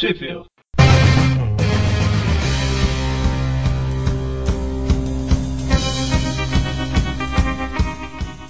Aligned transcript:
Sheffield. 0.00 0.46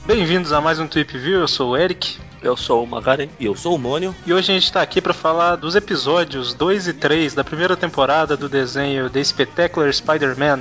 Bem-vindos 0.07 0.53
a 0.53 0.61
mais 0.61 0.79
um 0.81 0.87
Trip 0.87 1.17
View, 1.19 1.41
eu 1.41 1.49
sou 1.49 1.71
o 1.71 1.77
Eric. 1.77 2.17
Eu 2.43 2.57
sou 2.57 2.83
o 2.83 2.87
Magaren. 2.87 3.29
E 3.39 3.45
eu 3.45 3.55
sou 3.55 3.75
o 3.75 3.79
Mônio. 3.79 4.15
E 4.27 4.33
hoje 4.33 4.51
a 4.51 4.55
gente 4.55 4.65
está 4.65 4.81
aqui 4.81 5.01
para 5.01 5.13
falar 5.13 5.57
dos 5.57 5.77
episódios 5.77 6.55
2 6.55 6.89
e 6.89 6.93
3 6.95 7.34
da 7.34 7.45
primeira 7.45 7.77
temporada 7.77 8.37
do 8.37 8.48
desenho 8.48 9.11
The 9.11 9.23
Spectacular 9.23 9.93
Spider-Man. 9.93 10.61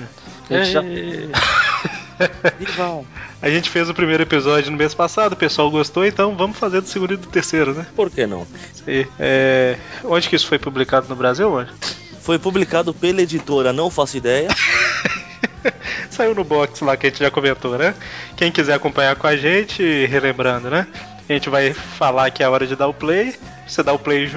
A 0.49 0.53
gente 0.63 0.71
já- 0.73 0.81
A 3.41 3.49
gente 3.49 3.69
fez 3.69 3.89
o 3.89 3.93
primeiro 3.93 4.23
episódio 4.23 4.71
no 4.71 4.77
mês 4.77 4.93
passado, 4.93 5.33
o 5.33 5.37
pessoal 5.37 5.71
gostou, 5.71 6.05
então 6.05 6.35
vamos 6.35 6.57
fazer 6.57 6.81
do 6.81 6.87
segundo 6.87 7.13
e 7.13 7.17
do 7.17 7.27
terceiro, 7.27 7.73
né? 7.73 7.85
Por 7.95 8.09
que 8.09 8.27
não? 8.27 8.45
Aí. 8.85 9.07
É, 9.17 9.77
Onde 10.03 10.27
que 10.27 10.35
isso 10.35 10.47
foi 10.47 10.59
publicado 10.59 11.07
no 11.07 11.15
Brasil, 11.15 11.49
mano? 11.49 11.69
Foi 12.21 12.37
publicado 12.37 12.93
pela 12.93 13.21
editora 13.21 13.71
Não 13.71 13.89
Faço 13.89 14.17
Ideia. 14.17 14.49
Saiu 16.09 16.35
no 16.35 16.43
box 16.43 16.81
lá 16.83 16.97
que 16.97 17.07
a 17.07 17.09
gente 17.09 17.19
já 17.19 17.31
comentou, 17.31 17.77
né? 17.77 17.95
Quem 18.35 18.51
quiser 18.51 18.73
acompanhar 18.73 19.15
com 19.15 19.27
a 19.27 19.35
gente, 19.35 20.05
relembrando, 20.05 20.69
né? 20.69 20.85
A 21.27 21.33
gente 21.33 21.49
vai 21.49 21.73
falar 21.73 22.29
que 22.31 22.43
é 22.43 22.45
a 22.45 22.51
hora 22.51 22.67
de 22.67 22.75
dar 22.75 22.87
o 22.87 22.93
play. 22.93 23.35
Você 23.69 23.83
dá 23.83 23.93
o 23.93 23.99
play 23.99 24.31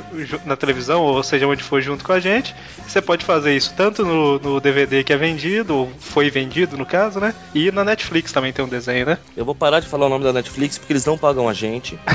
na 0.45 0.57
televisão, 0.57 1.03
ou 1.03 1.23
seja, 1.23 1.47
onde 1.47 1.63
for 1.63 1.81
junto 1.81 2.05
com 2.05 2.13
a 2.13 2.21
gente. 2.21 2.55
Você 2.87 3.01
pode 3.01 3.25
fazer 3.25 3.57
isso 3.57 3.73
tanto 3.75 4.05
no, 4.05 4.39
no 4.39 4.61
DVD 4.61 5.03
que 5.03 5.13
é 5.13 5.17
vendido, 5.17 5.75
ou 5.75 5.93
foi 5.99 6.31
vendido 6.31 6.77
no 6.77 6.85
caso, 6.85 7.19
né? 7.19 7.35
E 7.55 7.73
na 7.73 7.83
Netflix 7.83 8.31
também 8.31 8.53
tem 8.53 8.63
um 8.63 8.69
desenho, 8.69 9.07
né? 9.07 9.19
Eu 9.35 9.47
vou 9.47 9.55
parar 9.55 9.81
de 9.81 9.89
falar 9.89 10.05
o 10.05 10.11
nome 10.11 10.23
da 10.23 10.35
Netflix 10.35 10.77
porque 10.77 10.93
eles 10.93 11.07
não 11.07 11.17
pagam 11.17 11.49
a 11.49 11.55
gente. 11.55 11.99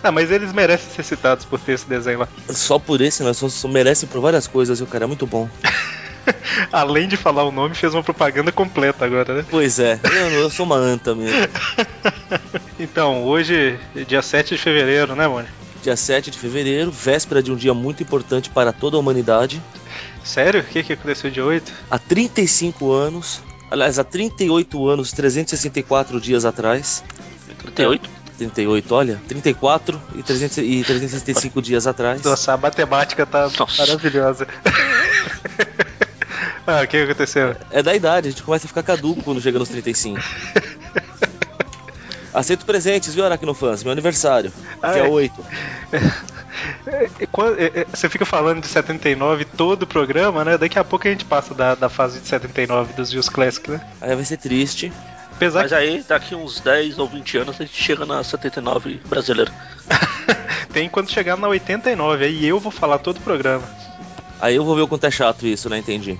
ah, 0.00 0.12
mas 0.12 0.30
eles 0.30 0.52
merecem 0.52 0.90
ser 0.90 1.02
citados 1.02 1.44
por 1.44 1.58
ter 1.58 1.72
esse 1.72 1.88
desenho 1.88 2.20
lá. 2.20 2.28
Só 2.48 2.78
por 2.78 3.00
esse, 3.00 3.24
nós 3.24 3.36
só, 3.36 3.48
só 3.48 3.66
merece 3.66 4.06
por 4.06 4.20
várias 4.20 4.46
coisas 4.46 4.78
e 4.78 4.84
o 4.84 4.86
cara 4.86 5.04
é 5.04 5.08
muito 5.08 5.26
bom. 5.26 5.48
Além 6.72 7.08
de 7.08 7.16
falar 7.16 7.44
o 7.44 7.52
nome, 7.52 7.74
fez 7.74 7.94
uma 7.94 8.02
propaganda 8.02 8.52
completa 8.52 9.04
agora, 9.04 9.34
né? 9.34 9.44
Pois 9.50 9.78
é, 9.78 9.98
eu, 10.04 10.40
eu 10.40 10.50
sou 10.50 10.66
uma 10.66 10.76
anta 10.76 11.14
mesmo. 11.14 11.36
Então, 12.78 13.24
hoje, 13.24 13.78
dia 14.06 14.20
7 14.20 14.54
de 14.54 14.60
fevereiro, 14.60 15.16
né, 15.16 15.26
mano? 15.26 15.48
Dia 15.82 15.96
7 15.96 16.30
de 16.30 16.38
fevereiro, 16.38 16.90
véspera 16.90 17.42
de 17.42 17.50
um 17.50 17.56
dia 17.56 17.72
muito 17.72 18.02
importante 18.02 18.50
para 18.50 18.70
toda 18.70 18.96
a 18.96 19.00
humanidade. 19.00 19.62
Sério? 20.22 20.60
O 20.60 20.64
que, 20.64 20.82
que 20.82 20.92
aconteceu 20.92 21.30
dia 21.30 21.44
8? 21.44 21.72
Há 21.90 21.98
35 21.98 22.92
anos, 22.92 23.40
aliás, 23.70 23.98
há 23.98 24.04
38 24.04 24.88
anos, 24.88 25.12
364 25.12 26.20
dias 26.20 26.44
atrás. 26.44 27.02
38? 27.62 28.10
38, 28.36 28.94
olha, 28.94 29.20
34 29.26 30.02
e, 30.16 30.22
300, 30.22 30.58
e 30.58 30.84
365 30.84 31.62
dias 31.62 31.86
atrás. 31.86 32.22
Nossa, 32.22 32.52
a 32.52 32.56
matemática 32.56 33.24
tá 33.24 33.48
Nossa. 33.58 33.82
maravilhosa. 33.82 34.46
ah, 36.80 36.82
o 36.82 36.86
que 36.86 36.96
aconteceu? 36.96 37.56
É 37.70 37.82
da 37.82 37.94
idade, 37.94 38.28
a 38.28 38.30
gente 38.30 38.42
começa 38.42 38.66
a 38.66 38.68
ficar 38.68 38.82
caduco 38.82 39.22
quando 39.22 39.40
chega 39.40 39.58
nos 39.58 39.68
35. 39.68 40.20
Aceito 42.34 42.66
presentes, 42.66 43.14
viu, 43.14 43.24
Aracnofãs? 43.24 43.82
Meu 43.82 43.92
aniversário, 43.92 44.52
Ah, 44.82 44.92
dia 44.92 45.06
é? 45.06 45.08
8. 45.08 45.44
E 47.20 47.26
quando- 47.26 47.58
é, 47.60 47.66
é, 47.66 47.86
Você 47.92 48.08
fica 48.08 48.24
falando 48.24 48.62
de 48.62 48.66
79 48.66 49.44
todo 49.44 49.82
o 49.82 49.86
programa, 49.86 50.42
né? 50.44 50.56
Daqui 50.56 50.78
a 50.78 50.84
pouco 50.84 51.06
a 51.06 51.10
gente 51.10 51.24
passa 51.24 51.52
da, 51.52 51.74
da 51.74 51.88
fase 51.90 52.20
de 52.20 52.26
79 52.28 52.94
dos 52.94 53.10
Views 53.10 53.28
Classic, 53.28 53.70
né? 53.70 53.80
Aí 54.00 54.14
vai 54.14 54.24
ser 54.24 54.38
triste. 54.38 54.90
Apesar 55.32 55.62
Mas 55.62 55.72
aí, 55.74 56.02
daqui 56.08 56.34
uns 56.34 56.60
10 56.60 56.98
ou 56.98 57.06
20 57.06 57.38
anos, 57.38 57.56
a 57.60 57.64
gente 57.64 57.82
chega 57.82 58.06
na 58.06 58.24
79 58.24 59.00
brasileira. 59.06 59.52
que 60.66 60.72
tem 60.72 60.88
quando 60.88 61.10
chegar 61.10 61.36
na 61.36 61.48
89, 61.48 62.24
aí 62.24 62.46
eu 62.46 62.58
vou 62.58 62.72
falar 62.72 62.98
todo 62.98 63.18
o 63.18 63.20
programa. 63.20 63.64
Aí 64.40 64.56
eu 64.56 64.64
vou 64.64 64.74
ver 64.74 64.82
o 64.82 64.88
quanto 64.88 65.04
é 65.06 65.10
chato 65.10 65.46
isso, 65.46 65.68
né? 65.68 65.78
Entendi. 65.78 66.18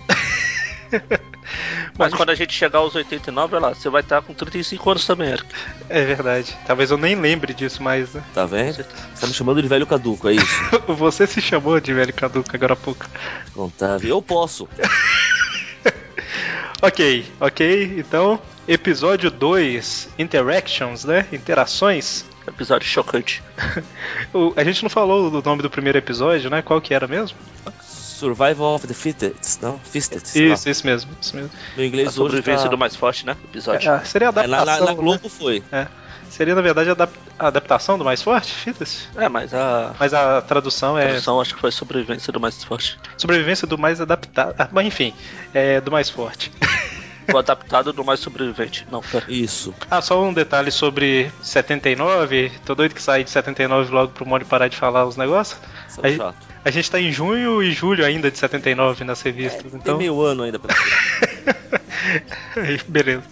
Mas 1.98 2.12
quando 2.12 2.30
a 2.30 2.34
gente 2.34 2.52
chegar 2.52 2.80
aos 2.80 2.94
89, 2.94 3.54
olha 3.56 3.66
lá, 3.68 3.74
você 3.74 3.88
vai 3.88 4.02
estar 4.02 4.20
com 4.20 4.34
35 4.34 4.90
anos 4.90 5.06
também, 5.06 5.30
Eric. 5.30 5.46
É 5.88 6.04
verdade. 6.04 6.56
Talvez 6.66 6.90
eu 6.90 6.98
nem 6.98 7.14
lembre 7.14 7.54
disso 7.54 7.82
mais, 7.82 8.12
né? 8.12 8.22
Tá 8.34 8.44
vendo? 8.44 8.74
Você 8.74 8.82
tá 9.20 9.26
me 9.26 9.32
chamando 9.32 9.62
de 9.62 9.68
velho 9.68 9.86
caduco, 9.86 10.28
é 10.28 10.32
isso? 10.34 10.60
Você 10.88 11.26
se 11.26 11.40
chamou 11.40 11.80
de 11.80 11.94
velho 11.94 12.12
caduco 12.12 12.50
agora 12.52 12.72
há 12.74 12.76
pouco. 12.76 13.06
Não 13.56 13.70
tá, 13.70 13.96
eu 14.02 14.20
posso. 14.20 14.68
Ok, 16.82 17.24
ok. 17.40 17.94
Então, 17.98 18.38
episódio 18.68 19.30
2, 19.30 20.10
Interactions, 20.18 21.04
né? 21.04 21.26
Interações. 21.32 22.24
Episódio 22.46 22.86
chocante. 22.86 23.42
O- 24.32 24.52
a 24.54 24.62
gente 24.62 24.82
não 24.82 24.90
falou 24.90 25.30
do 25.30 25.42
nome 25.42 25.62
do 25.62 25.70
primeiro 25.70 25.96
episódio, 25.98 26.50
né? 26.50 26.60
Qual 26.62 26.78
que 26.80 26.92
era 26.92 27.08
mesmo? 27.08 27.36
Survival 28.18 28.74
of 28.74 28.86
the 28.86 28.94
Fittest, 28.94 29.60
não? 29.62 29.78
Fittest. 29.80 30.34
Isso, 30.38 30.68
isso 30.68 30.86
mesmo. 30.86 31.10
Isso 31.20 31.36
mesmo. 31.36 31.50
No 31.76 31.82
A 31.82 31.86
inglês 31.86 32.08
hoje 32.08 32.16
sobrevivência 32.16 32.64
tá... 32.64 32.70
do 32.70 32.78
mais 32.78 32.96
forte, 32.96 33.26
né? 33.26 33.36
Episódio. 33.44 33.90
É, 33.90 34.04
seria 34.04 34.28
a 34.28 34.30
É, 34.42 34.46
na, 34.46 34.58
adaptação. 34.58 34.74
na, 34.74 34.80
na 34.80 34.86
né? 34.86 34.94
Globo 35.02 35.28
foi. 35.28 35.62
É. 35.70 35.86
Seria, 36.30 36.54
na 36.54 36.60
verdade, 36.60 36.88
a 36.88 36.92
adap- 36.92 37.14
a 37.38 37.46
adaptação 37.46 37.96
do 37.96 38.04
mais 38.04 38.20
forte, 38.22 38.52
Fitas? 38.52 39.08
É, 39.16 39.28
mas 39.28 39.54
a 39.54 39.94
Mas 39.98 40.12
a 40.12 40.42
tradução 40.42 40.98
é 40.98 41.06
tradução 41.06 41.40
acho 41.40 41.54
que 41.54 41.60
foi 41.60 41.70
sobrevivência 41.70 42.32
do 42.32 42.40
mais 42.40 42.62
forte. 42.64 42.98
sobrevivência 43.16 43.66
do 43.66 43.78
mais 43.78 44.00
adaptado. 44.00 44.54
Ah, 44.58 44.68
mas 44.72 44.86
enfim, 44.86 45.14
é 45.54 45.80
do 45.80 45.90
mais 45.90 46.10
forte. 46.10 46.50
O 47.34 47.36
adaptado 47.38 47.92
do 47.92 48.04
mais 48.04 48.20
sobrevivente. 48.20 48.86
Não, 48.88 49.00
pera. 49.00 49.24
Isso. 49.28 49.74
Ah, 49.90 50.00
só 50.00 50.22
um 50.22 50.32
detalhe 50.32 50.70
sobre 50.70 51.28
79. 51.42 52.52
Tô 52.64 52.72
doido 52.72 52.94
que 52.94 53.02
sair 53.02 53.24
de 53.24 53.30
79 53.30 53.90
logo 53.92 54.12
pro 54.12 54.24
Mônio 54.24 54.46
parar 54.46 54.68
de 54.68 54.76
falar 54.76 55.04
os 55.04 55.16
negócios. 55.16 55.58
Isso 55.88 56.00
é 56.04 56.06
Aí- 56.06 56.16
chato. 56.16 56.45
A 56.66 56.70
gente 56.72 56.90
tá 56.90 57.00
em 57.00 57.12
junho 57.12 57.62
e 57.62 57.70
julho 57.70 58.04
ainda 58.04 58.28
de 58.28 58.36
79 58.36 59.04
nas 59.04 59.22
revistas, 59.22 59.62
Tem 59.62 59.80
então. 59.80 59.96
meio 59.96 60.20
ano 60.20 60.42
ainda 60.42 60.58
pra 60.58 60.74
Beleza. 62.88 63.22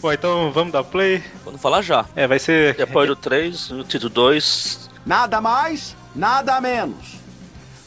Bom, 0.00 0.12
então 0.12 0.50
vamos 0.50 0.72
dar 0.72 0.82
play. 0.82 1.22
Quando 1.44 1.58
falar 1.58 1.82
já. 1.82 2.04
É, 2.16 2.26
vai 2.26 2.40
ser. 2.40 2.74
Depois 2.74 3.06
do 3.06 3.14
3, 3.14 3.70
no 3.70 3.84
título 3.84 4.10
2, 4.10 4.90
Nada 5.06 5.40
mais, 5.40 5.94
nada 6.12 6.60
menos. 6.60 7.20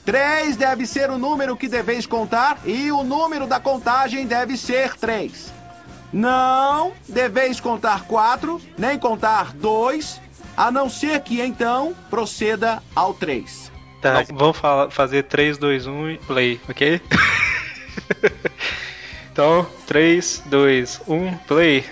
Três 0.06 0.56
deve 0.56 0.86
ser 0.86 1.10
o 1.10 1.18
número 1.18 1.58
que 1.58 1.68
deveis 1.68 2.06
contar 2.06 2.60
e 2.64 2.90
o 2.90 3.04
número 3.04 3.46
da 3.46 3.60
contagem 3.60 4.26
deve 4.26 4.56
ser 4.56 4.96
três. 4.96 5.54
Não 6.14 6.94
deveis 7.06 7.60
contar 7.60 8.06
quatro, 8.06 8.62
nem 8.78 8.98
contar 8.98 9.52
dois, 9.54 10.22
a 10.56 10.72
não 10.72 10.90
ser 10.90 11.20
que 11.20 11.42
então 11.42 11.94
proceda 12.10 12.82
ao 12.96 13.14
três. 13.14 13.75
Tá, 14.06 14.24
vamos 14.32 14.56
falar- 14.56 14.92
fazer 14.92 15.24
3, 15.24 15.58
2, 15.58 15.88
1 15.88 16.12
e 16.12 16.18
play, 16.20 16.62
ok? 16.70 17.02
então, 19.32 19.66
3, 19.88 20.44
2, 20.46 21.02
1, 21.08 21.38
play. 21.40 21.84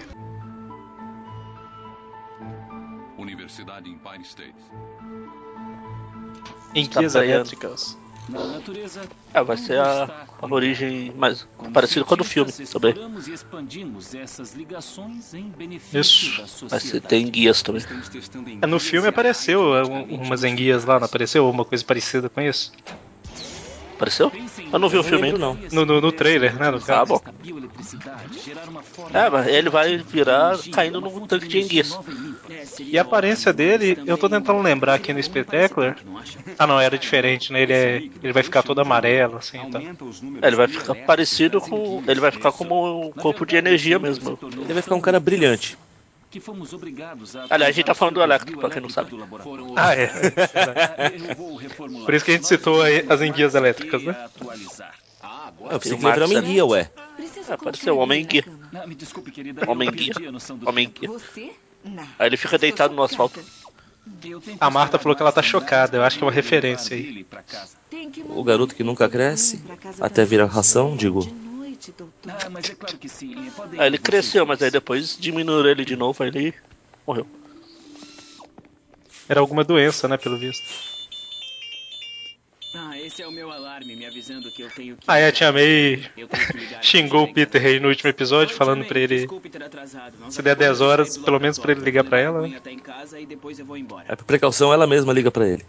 Universidade 3.17 3.89
Empire 3.89 4.21
State. 4.21 4.53
Em 6.75 6.85
Tá 6.85 6.99
guias 6.99 7.15
é, 9.33 9.43
vai 9.43 9.57
ser 9.57 9.79
a, 9.79 10.27
a 10.41 10.53
origem 10.53 11.13
mais 11.15 11.47
parecida 11.73 12.05
com 12.05 12.13
a 12.13 12.17
do 12.17 12.23
filme 12.23 12.51
também. 12.51 12.91
Exploramos 12.91 13.27
e 13.27 13.33
expandimos 13.33 14.13
essas 14.13 14.53
ligações 14.53 15.33
em 15.33 15.49
benefício 15.49 15.99
Isso. 15.99 16.37
da 16.61 16.67
Vai 16.67 16.79
ser, 16.79 17.01
tem 17.01 17.29
guias 17.29 17.61
também. 17.61 17.83
É, 18.61 18.67
no 18.67 18.79
filme 18.79 19.07
apareceu 19.07 19.75
é, 19.75 19.83
um- 19.83 19.87
praticamente 19.87 20.27
umas 20.27 20.43
enguias 20.43 20.85
lá, 20.85 20.99
não 20.99 21.05
apareceu? 21.05 21.49
Uma 21.49 21.65
coisa 21.65 21.83
parecida 21.83 22.29
com 22.29 22.41
isso? 22.41 22.71
Apareceu? 23.95 24.31
Eu 24.71 24.79
não 24.79 24.89
vi 24.89 24.97
o 24.97 25.03
filme 25.03 25.25
ainda. 25.25 25.37
não. 25.37 25.57
No- 25.71 25.85
no- 25.85 26.01
no 26.01 26.11
trailer, 26.11 26.57
né, 26.57 26.71
no 26.71 26.81
caso. 26.81 26.91
Ah, 26.91 27.05
bom. 27.05 27.21
É, 29.13 29.29
mas 29.29 29.47
ele 29.47 29.69
vai 29.69 29.97
virar 29.97 30.57
caindo 30.71 30.99
num 30.99 31.27
tanque 31.27 31.47
de 31.47 31.59
enguias. 31.59 31.89
nova 31.91 32.11
e 32.91 32.97
a 32.97 33.01
aparência 33.01 33.53
dele, 33.53 33.97
eu 34.05 34.17
tô 34.17 34.27
tentando 34.29 34.61
lembrar 34.61 34.95
aqui 34.95 35.13
no 35.13 35.21
Spectacular. 35.21 35.95
Ah, 36.57 36.67
não, 36.67 36.79
era 36.79 36.97
diferente, 36.97 37.51
né? 37.51 37.61
Ele, 37.61 37.73
é, 37.73 38.01
ele 38.21 38.33
vai 38.33 38.43
ficar 38.43 38.63
todo 38.63 38.79
amarelo, 38.81 39.37
assim, 39.37 39.57
então. 39.57 39.81
Números 39.81 40.19
É, 40.41 40.47
ele 40.47 40.55
vai 40.55 40.67
ficar 40.67 40.95
parecido 40.95 41.61
com. 41.61 42.03
Ele 42.07 42.19
vai 42.19 42.31
ficar 42.31 42.51
como 42.51 43.07
um 43.07 43.11
corpo 43.11 43.45
de 43.45 43.55
energia 43.55 43.99
mesmo. 43.99 44.37
Ele 44.41 44.73
vai 44.73 44.81
ficar 44.81 44.95
um 44.95 45.01
cara 45.01 45.19
brilhante. 45.19 45.77
Que 46.33 46.39
fomos 46.39 46.73
obrigados 46.73 47.35
a 47.35 47.45
Aliás, 47.47 47.69
a 47.69 47.71
gente 47.71 47.85
tá 47.85 47.93
falando 47.93 48.15
do 48.15 48.23
elétrico, 48.23 48.59
pra 48.59 48.67
quem 48.67 48.81
não 48.81 48.89
sabe. 48.89 49.11
Ah, 49.77 49.93
é. 49.93 50.05
é. 51.05 51.31
Eu. 51.31 52.05
Por 52.05 52.11
isso 52.11 52.25
que 52.25 52.31
a 52.31 52.33
gente 52.33 52.47
citou 52.47 52.81
aí 52.81 53.05
as 53.07 53.21
enguias 53.21 53.53
elétricas, 53.53 54.01
né? 54.01 54.15
Ah, 55.21 55.51
Eu 55.59 55.65
agora. 55.67 55.79
pensei 55.79 55.91
que 55.91 55.97
ele 55.97 56.01
Marcos 56.01 56.31
é- 56.31 56.41
menguia, 56.41 56.65
ué. 56.65 56.89
É, 57.19 57.53
apareceu 57.53 57.95
o 57.95 57.99
Homem 57.99 58.25
Guia. 58.25 58.43
Não, 58.71 58.87
me 58.87 58.95
desculpe, 58.95 59.29
querida. 59.29 59.69
Homem 59.69 59.89
eu 59.89 59.93
guia. 59.93 60.13
Homem 60.65 60.89
guia. 60.89 61.09
Aí 62.17 62.27
ele 62.27 62.37
fica 62.37 62.57
deitado 62.57 62.95
no 62.95 63.03
asfalto. 63.03 63.39
Eu 64.25 64.41
A 64.59 64.71
Marta 64.71 64.97
falou 64.97 65.15
que 65.15 65.21
ela 65.21 65.31
tá 65.31 65.43
chocada, 65.43 65.97
eu 65.97 66.03
acho 66.03 66.17
que 66.17 66.23
é 66.23 66.25
uma 66.27 66.33
referência 66.33 66.97
aí. 66.97 67.23
O 68.29 68.43
garoto 68.43 68.73
que 68.73 68.83
nunca 68.83 69.07
cresce, 69.07 69.63
até 70.01 70.25
virar 70.25 70.47
ração, 70.47 70.97
digo. 70.97 71.21
Noite, 71.83 71.91
doutor. 71.97 72.33
Ah, 72.45 72.49
mas 72.49 72.69
é 72.69 72.75
claro 72.75 72.97
que 72.97 73.09
sim. 73.09 73.51
Podem 73.51 73.79
Aí 73.79 73.87
ele 73.87 73.97
ir 73.97 73.99
cresceu, 73.99 74.45
mas 74.45 74.61
aí 74.61 74.71
depois 74.71 75.17
diminuiu 75.17 75.67
ele 75.67 75.83
de 75.83 75.95
novo, 75.95 76.23
aí 76.23 76.29
ele 76.29 76.53
morreu. 77.05 77.27
Era 79.27 79.39
alguma 79.39 79.63
doença, 79.63 80.07
né, 80.07 80.17
pelo 80.17 80.37
visto. 80.37 80.63
esse 82.95 83.21
é 83.21 83.27
o 83.27 83.31
meu 83.31 83.51
alarme 83.51 83.95
me 83.95 84.05
avisando 84.05 84.49
que 84.49 84.61
eu 84.61 84.69
tenho 84.69 84.95
que. 84.95 85.03
Ah, 85.07 85.17
é, 85.17 85.27
a 85.27 85.31
Tia 85.31 85.51
May 85.51 86.09
xingou 86.81 87.23
o 87.23 87.27
de 87.27 87.33
Peter 87.33 87.65
aí 87.65 87.79
no 87.79 87.89
último 87.89 88.09
episódio, 88.09 88.53
Oi, 88.53 88.57
falando 88.57 88.85
pra 88.85 88.99
ele. 88.99 89.17
desculpe 89.17 89.49
ter 89.49 89.61
atrasado. 89.61 90.17
Nós 90.19 90.33
se 90.33 90.41
der 90.41 90.55
10 90.55 90.69
acabamos 90.69 90.77
de 90.77 90.83
horas, 90.85 91.17
pelo 91.17 91.39
menos 91.39 91.59
pra 91.59 91.73
ele 91.73 91.81
ligar 91.81 92.05
pra 92.05 92.19
ela, 92.19 92.41
né? 92.41 92.47
Cunha 92.47 92.57
até 92.59 92.71
em 92.71 92.79
casa 92.79 93.19
e 93.19 93.25
depois 93.25 93.59
eu 93.59 93.65
vou 93.65 93.75
embora. 93.77 94.05
É 94.07 94.15
por 94.15 94.25
precaução, 94.25 94.71
ela 94.71 94.87
mesma 94.87 95.11
liga 95.11 95.29
pra 95.29 95.47
ele. 95.47 95.65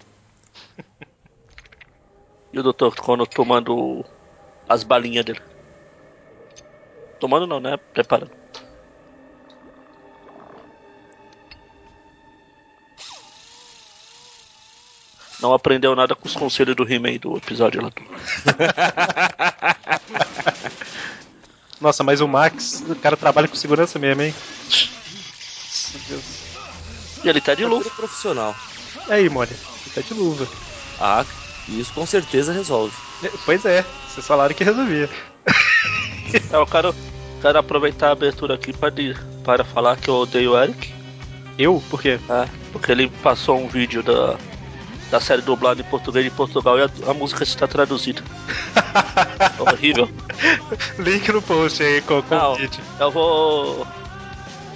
E 2.52 2.58
o 2.58 2.62
Dr. 2.62 2.94
Connor 2.96 3.26
tomando 3.26 4.04
as 4.68 4.84
balinhas 4.84 5.24
dele. 5.24 5.40
Tomando 7.24 7.46
não, 7.46 7.58
né? 7.58 7.78
Preparando. 7.94 8.30
Não 15.40 15.54
aprendeu 15.54 15.96
nada 15.96 16.14
com 16.14 16.28
os 16.28 16.34
conselhos 16.34 16.76
do 16.76 16.82
He-Man 16.82 17.16
do 17.16 17.38
episódio 17.38 17.80
lá. 17.82 17.90
Nossa, 21.80 22.04
mas 22.04 22.20
o 22.20 22.28
Max, 22.28 22.84
o 22.86 22.94
cara 22.94 23.16
trabalha 23.16 23.48
com 23.48 23.56
segurança 23.56 23.98
mesmo, 23.98 24.20
hein? 24.20 24.34
Meu 25.94 26.02
Deus. 26.08 26.24
E 27.24 27.28
ele 27.30 27.40
tá 27.40 27.54
de 27.54 27.64
luva. 27.64 27.88
Profissional. 27.88 28.54
E 29.08 29.12
aí, 29.14 29.30
Mônica? 29.30 29.54
Ele 29.54 29.94
tá 29.94 30.02
de 30.02 30.12
luva. 30.12 30.46
Ah, 31.00 31.24
isso 31.70 31.94
com 31.94 32.04
certeza 32.04 32.52
resolve. 32.52 32.94
É, 33.22 33.30
Pois 33.46 33.64
é, 33.64 33.82
vocês 34.10 34.26
falaram 34.26 34.54
que 34.54 34.62
resolvia. 34.62 35.08
É, 36.34 36.56
eu 36.56 36.66
quero, 36.66 36.94
quero 37.44 37.58
aproveitar 37.58 38.08
a 38.08 38.12
abertura 38.12 38.54
aqui 38.54 38.72
para, 38.72 38.90
para 39.44 39.64
falar 39.64 39.98
que 39.98 40.08
eu 40.08 40.14
odeio 40.14 40.52
o 40.52 40.58
Eric. 40.58 40.90
Eu? 41.58 41.82
Por 41.90 42.00
quê? 42.00 42.18
É, 42.30 42.48
porque 42.72 42.90
ele 42.90 43.10
passou 43.22 43.58
um 43.58 43.68
vídeo 43.68 44.02
da, 44.02 44.36
da 45.10 45.20
série 45.20 45.42
dublada 45.42 45.78
em 45.82 45.84
português 45.84 46.24
de 46.24 46.30
Portugal 46.30 46.78
e 46.78 46.82
a, 46.84 46.90
a 47.06 47.12
música 47.12 47.42
está 47.42 47.68
traduzida. 47.68 48.22
Horrível. 49.60 50.08
Link 50.98 51.30
no 51.30 51.42
post 51.42 51.82
aí 51.82 52.00
com, 52.00 52.22
com 52.22 52.34
Não, 52.34 52.52
o 52.54 52.56
vídeo. 52.56 52.82
eu 52.98 53.10
vou. 53.10 53.86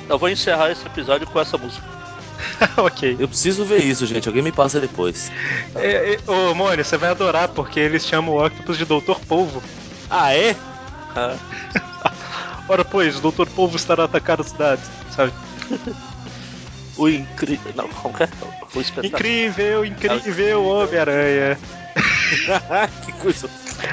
Eu 0.07 0.19
vou 0.19 0.29
encerrar 0.29 0.71
esse 0.71 0.85
episódio 0.85 1.27
com 1.27 1.41
essa 1.41 1.57
música. 1.57 1.87
ok. 2.77 3.17
Eu 3.19 3.29
preciso 3.29 3.65
ver 3.65 3.83
isso, 3.83 4.05
gente. 4.05 4.29
Alguém 4.29 4.43
me 4.43 4.53
passa 4.53 4.79
depois. 4.79 5.33
É, 5.75 6.17
é, 6.17 6.31
ô, 6.31 6.55
Mônica, 6.55 6.85
você 6.85 6.99
vai 6.99 7.09
adorar 7.09 7.49
porque 7.49 7.81
eles 7.81 8.05
chamam 8.05 8.35
o 8.35 8.45
Octopus 8.45 8.77
de 8.77 8.85
Doutor 8.85 9.19
Polvo. 9.21 9.63
Ah, 10.11 10.35
é? 10.35 10.55
É, 11.17 11.37
Ora, 12.69 12.85
pois, 12.85 13.17
o 13.17 13.21
Doutor 13.21 13.49
Polvo 13.49 13.77
estará 13.77 14.05
atacando 14.05 14.43
a 14.43 14.45
cidade, 14.45 14.83
sabe? 15.15 15.33
o 16.97 17.09
incrível. 17.09 17.73
Não, 17.75 17.89
como 17.89 18.15
que 18.15 18.25
é? 18.25 18.29
O 18.75 18.81
espetáculo. 18.81 19.07
Incrível, 19.07 19.85
incrível 19.85 20.65
Homem-Aranha. 20.65 21.59
que 23.07 23.13
coisa. 23.13 23.49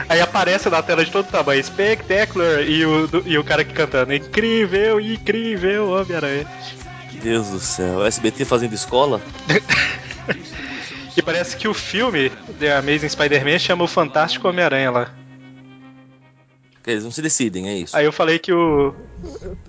Aí 0.10 0.20
aparece 0.20 0.70
na 0.70 0.82
tela 0.82 1.06
de 1.06 1.12
todo 1.12 1.26
tamanho, 1.28 1.64
Spectacular, 1.64 2.62
e 2.62 2.86
o, 2.86 3.10
e 3.26 3.38
o 3.38 3.44
cara 3.44 3.62
aqui 3.62 3.74
cantando, 3.74 4.14
incrível, 4.14 5.00
incrível 5.00 5.92
Homem-Aranha. 5.92 6.46
Deus 7.22 7.48
do 7.48 7.60
céu. 7.60 8.06
SBT 8.06 8.46
fazendo 8.46 8.74
escola? 8.74 9.22
E 11.18 11.22
parece 11.22 11.56
que 11.56 11.66
o 11.66 11.74
filme 11.74 12.30
The 12.60 12.76
Amazing 12.76 13.08
Spider-Man 13.08 13.58
chama 13.58 13.86
o 13.86 13.88
Fantástico 13.88 14.50
Homem-Aranha 14.50 14.92
lá. 14.92 15.12
Eles 16.88 17.04
não 17.04 17.10
se 17.12 17.22
decidem, 17.22 17.68
é 17.68 17.78
isso. 17.78 17.98
Aí 17.98 18.06
eu 18.06 18.12
falei 18.14 18.38
que 18.38 18.54
o, 18.54 18.94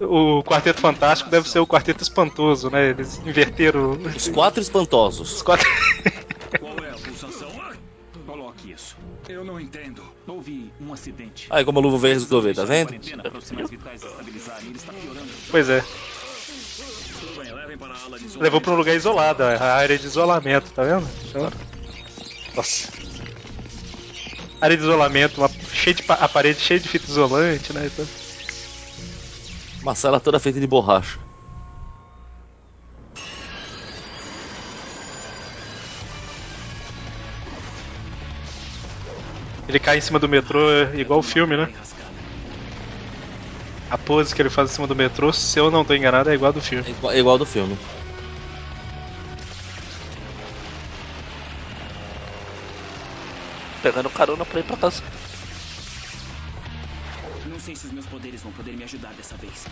o 0.00 0.42
Quarteto 0.44 0.80
Fantástico 0.80 1.30
deve 1.30 1.48
ser 1.48 1.58
o 1.60 1.66
Quarteto 1.66 2.02
Espantoso, 2.02 2.68
né? 2.70 2.90
Eles 2.90 3.20
inverteram 3.24 3.92
Os 4.14 4.28
quatro 4.28 4.60
espantosos. 4.60 5.32
os 5.36 5.42
quatro. 5.42 5.66
Qual 6.60 6.74
é 6.84 6.90
a 6.90 6.94
pulsação? 6.94 7.48
Coloque 8.26 8.72
isso. 8.72 8.96
Eu 9.28 9.44
não 9.44 9.58
entendo. 9.58 10.02
Houve 10.26 10.70
um 10.80 10.92
acidente. 10.92 11.46
Aí 11.48 11.64
como 11.64 11.78
a 11.78 11.82
luva 11.82 11.96
veio 11.98 12.14
resolver, 12.14 12.54
tá 12.54 12.64
vendo? 12.64 12.90
Para. 12.92 13.30
Pois 15.50 15.68
é. 15.70 15.82
Para 17.78 17.94
Levou 18.40 18.60
pra 18.60 18.72
um 18.72 18.76
lugar 18.76 18.94
isolado, 18.94 19.42
a 19.42 19.74
área 19.74 19.98
de 19.98 20.06
isolamento, 20.06 20.70
tá 20.72 20.82
vendo? 20.82 21.08
Então- 21.28 21.50
Nossa. 22.54 22.88
Área 24.60 24.76
de 24.76 24.82
isolamento, 24.82 25.38
uma, 25.40 25.50
cheia 25.72 25.94
de 25.94 26.02
a 26.08 26.28
parede 26.28 26.60
cheia 26.60 26.80
de 26.80 26.88
fita 26.88 27.10
isolante, 27.10 27.72
né? 27.72 27.86
Então, 27.86 28.06
Uma 29.82 29.94
sala 29.94 30.20
toda 30.20 30.40
feita 30.40 30.58
de 30.58 30.66
borracha. 30.66 31.18
ele 39.68 39.80
cai 39.80 39.98
em 39.98 40.00
cima 40.00 40.18
do 40.18 40.28
metrô 40.28 40.70
é 40.70 40.96
igual 40.98 41.18
o 41.18 41.22
filme, 41.22 41.56
né? 41.56 41.68
A 43.90 43.98
pose 43.98 44.34
que 44.34 44.42
ele 44.42 44.50
faz 44.50 44.70
em 44.70 44.74
cima 44.74 44.86
do 44.86 44.96
metrô, 44.96 45.32
se 45.32 45.58
eu 45.58 45.70
não 45.70 45.84
tô 45.84 45.94
enganado, 45.94 46.30
é 46.30 46.34
igual 46.34 46.52
do 46.52 46.60
filme. 46.60 46.88
É 46.88 46.90
igual, 46.90 47.12
é 47.12 47.18
igual 47.18 47.38
do 47.38 47.46
filme. 47.46 47.78
Pegando 53.86 54.10
carona 54.10 54.44
pra 54.44 54.58
ir 54.58 54.64
pra 54.64 54.76
casa. 54.76 55.00
Não 57.44 57.60
sei 57.60 57.76
se 57.76 57.86
os 57.86 57.92
meus 57.92 58.04
poderes 58.06 58.42
vão 58.42 58.50
poder 58.50 58.76
me 58.76 58.82
ajudar 58.82 59.12
dessa 59.14 59.36
vez. 59.36 59.64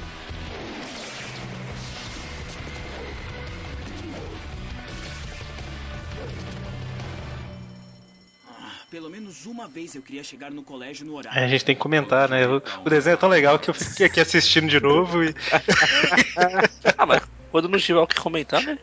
Ah, 8.48 8.70
Pelo 8.88 9.10
menos 9.10 9.46
uma 9.46 9.66
vez 9.66 9.96
eu 9.96 10.02
queria 10.02 10.22
chegar 10.22 10.52
no 10.52 10.62
colégio 10.62 11.04
no 11.04 11.16
horário. 11.16 11.36
É, 11.36 11.44
a 11.44 11.48
gente 11.48 11.64
tem 11.64 11.74
que 11.74 11.80
comentar, 11.80 12.28
né? 12.28 12.46
O, 12.46 12.62
o 12.84 12.88
desenho 12.88 13.14
é 13.14 13.16
tão 13.16 13.28
legal 13.28 13.58
que 13.58 13.68
eu 13.68 13.74
fiquei 13.74 14.06
aqui 14.06 14.20
assistindo 14.20 14.68
de 14.68 14.78
novo 14.78 15.24
e. 15.24 15.34
Ah, 16.96 17.04
mas 17.04 17.20
quando 17.50 17.68
não 17.68 17.80
tiver 17.80 17.98
o 17.98 18.06
que 18.06 18.14
comentar, 18.14 18.62
né? 18.62 18.78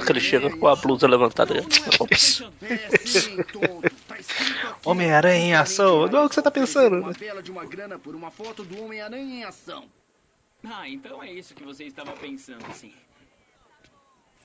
Que 0.00 0.12
ele 0.12 0.20
chega 0.20 0.54
com 0.56 0.66
a 0.66 0.76
blusa 0.76 1.06
levantada. 1.06 1.58
É. 1.58 1.62
Tá 1.62 2.04
aqui. 2.04 2.42
Homem-Aranha 4.84 5.44
em 5.44 5.54
ação. 5.54 6.06
Não 6.06 6.20
é 6.20 6.24
o 6.24 6.28
que 6.28 6.34
você 6.34 6.42
tá 6.42 6.50
pensando, 6.50 6.98
Uma 6.98 7.08
né? 7.08 7.14
bela 7.18 7.42
de 7.42 7.50
uma 7.50 7.64
grana 7.64 7.98
por 7.98 8.14
uma 8.14 8.30
foto 8.30 8.64
do 8.64 8.82
Homem-Aranha 8.82 9.40
em 9.40 9.44
ação. 9.44 9.84
Ah, 10.64 10.88
então 10.88 11.22
é 11.22 11.32
isso 11.32 11.54
que 11.54 11.64
você 11.64 11.84
estava 11.84 12.12
pensando, 12.12 12.64
sim. 12.72 12.92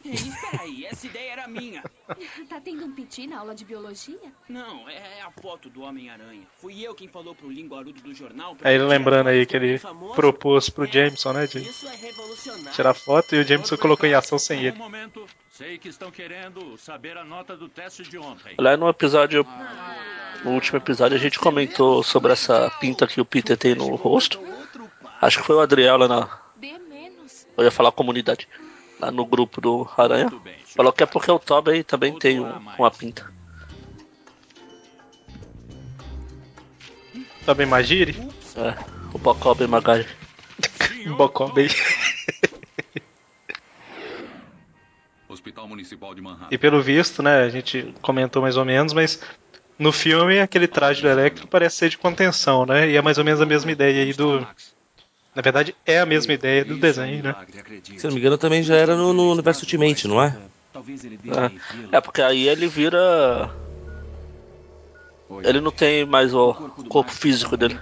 Ei, 0.06 0.13
espera 0.13 0.62
aí, 0.63 0.86
essa 0.86 1.06
ideia 1.08 1.32
era 1.34 1.48
minha. 1.48 1.84
Tá 2.48 2.62
tendo 2.62 2.86
um 2.86 2.92
piti 2.94 3.27
na 3.27 3.39
aula 3.39 3.54
de 3.54 3.66
biologia? 3.66 4.18
Não, 4.48 4.88
é 4.88 5.22
a 5.22 5.30
foto 5.42 5.70
do 5.70 5.82
Homem-Aranha. 5.82 6.48
Fui 6.62 6.82
eu 6.82 6.96
quem 6.96 7.10
falou 7.10 7.36
pro 7.36 7.51
linguarudo 7.51 8.01
do 8.01 8.13
jornal. 8.13 8.56
pra 8.56 8.70
Aí 8.70 8.75
ele 8.75 8.86
lembrando 8.86 9.27
aí 9.27 9.46
que 9.46 9.58
ele 9.58 9.77
famoso. 9.77 10.13
propôs 10.13 10.70
pro 10.70 10.86
Jameson, 10.86 11.34
né? 11.34 11.46
De 11.48 11.58
Isso 11.60 11.86
é 11.86 11.96
revolucionário. 11.96 12.72
tirar 12.72 12.94
foto 12.94 13.36
e 13.36 13.39
o 13.39 13.44
Jameson 13.44 13.75
colocou 13.75 14.08
em 14.08 14.13
ação 14.13 14.39
sem 14.39 14.60
Um 14.60 14.63
ele. 14.68 14.77
momento. 14.77 15.25
Sei 15.51 15.77
que 15.77 15.89
estão 15.89 16.10
querendo 16.10 16.77
saber 16.77 17.18
a 17.18 17.25
nota 17.25 17.58
do 17.58 17.68
teste 17.68 18.04
de 18.04 18.18
ontem. 18.18 18.56
Lá 18.58 18.77
no 18.77 18.88
episódio. 18.88 19.46
No 20.46 20.51
último 20.51 20.77
episódio 20.77 21.18
a 21.18 21.20
gente 21.20 21.38
comentou 21.39 22.01
sobre 22.04 22.32
essa 22.32 22.70
pinta 22.80 23.06
que 23.08 23.20
o 23.20 23.25
Peter 23.25 23.58
tem 23.58 23.75
no 23.75 23.96
rosto. 23.96 24.39
Acho 25.22 25.39
que 25.39 25.46
foi 25.46 25.56
o 25.58 25.60
Adriel 25.60 25.98
lá 25.98 26.08
na. 26.08 26.39
Eu 27.58 27.63
ia 27.63 27.72
falar 27.72 27.92
comunidade. 27.92 28.48
Lá 29.00 29.12
no 29.12 29.25
grupo 29.25 29.62
do 29.62 29.88
Aranha. 29.98 30.32
Falou 30.75 30.92
que 30.92 31.04
é 31.04 31.06
porque 31.06 31.32
o 31.32 31.39
Tobey 31.39 31.84
também 31.84 32.18
tem 32.18 32.39
um- 32.39 32.51
uma 32.77 32.89
pinta. 32.92 33.32
Também 37.46 37.66
Magiri? 37.66 38.16
É, 38.56 38.75
o 39.13 39.18
Bocob 39.20 39.63
e 39.63 39.68
Magari. 39.68 40.06
Bocob. 41.16 41.54
Hospital 45.30 45.68
Municipal 45.68 46.13
de 46.16 46.22
Manhattan. 46.22 46.48
E 46.51 46.58
pelo 46.58 46.82
visto, 46.82 47.22
né, 47.22 47.44
a 47.44 47.50
gente 47.50 47.94
comentou 48.01 48.42
mais 48.42 48.58
ou 48.58 48.66
menos, 48.66 48.94
mas 48.94 49.22
no 49.77 49.92
filme 49.92 50.39
aquele 50.39 50.68
traje 50.68 51.01
do 51.01 51.08
Electro 51.08 51.48
parece 51.48 51.77
ser 51.77 51.89
de 51.89 51.98
contenção, 51.98 52.66
né? 52.66 52.89
E 52.89 52.96
é 52.98 53.01
mais 53.01 53.18
ou 53.18 53.24
menos 53.24 53.39
a 53.42 53.46
mesma 53.46 53.72
ideia 53.72 54.04
aí 54.04 54.13
do. 54.13 54.46
Na 55.38 55.44
verdade, 55.44 55.75
é 55.86 56.00
a 56.00 56.06
mesma 56.06 56.34
ideia 56.34 56.65
do 56.65 56.75
desenho, 56.77 57.22
né? 57.22 57.36
Se 57.96 58.08
não 58.08 58.12
me 58.15 58.20
engano, 58.20 58.39
também 58.39 58.63
já 58.63 58.75
era 58.75 58.96
no, 58.96 59.13
no 59.13 59.32
universo 59.32 59.65
Ultimate, 59.65 60.08
não 60.08 60.20
é? 60.20 60.36
É, 61.91 61.98
é 61.98 62.01
porque 62.01 62.24
aí 62.24 62.48
ele 62.48 62.67
vira. 62.67 63.53
Ele 65.44 65.62
não 65.62 65.70
tem 65.70 66.08
mais 66.08 66.34
o 66.34 66.56
corpo 66.89 67.12
físico 67.12 67.56
dele. 67.56 67.79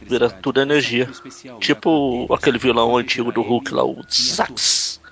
Vira 0.00 0.28
tudo 0.28 0.60
energia. 0.60 1.08
Tipo 1.60 2.26
aquele 2.34 2.58
vilão 2.58 2.96
antigo 2.96 3.30
do 3.30 3.40
Hulk 3.40 3.72
lá, 3.72 3.84
o 3.84 4.04
Zax. 4.10 5.00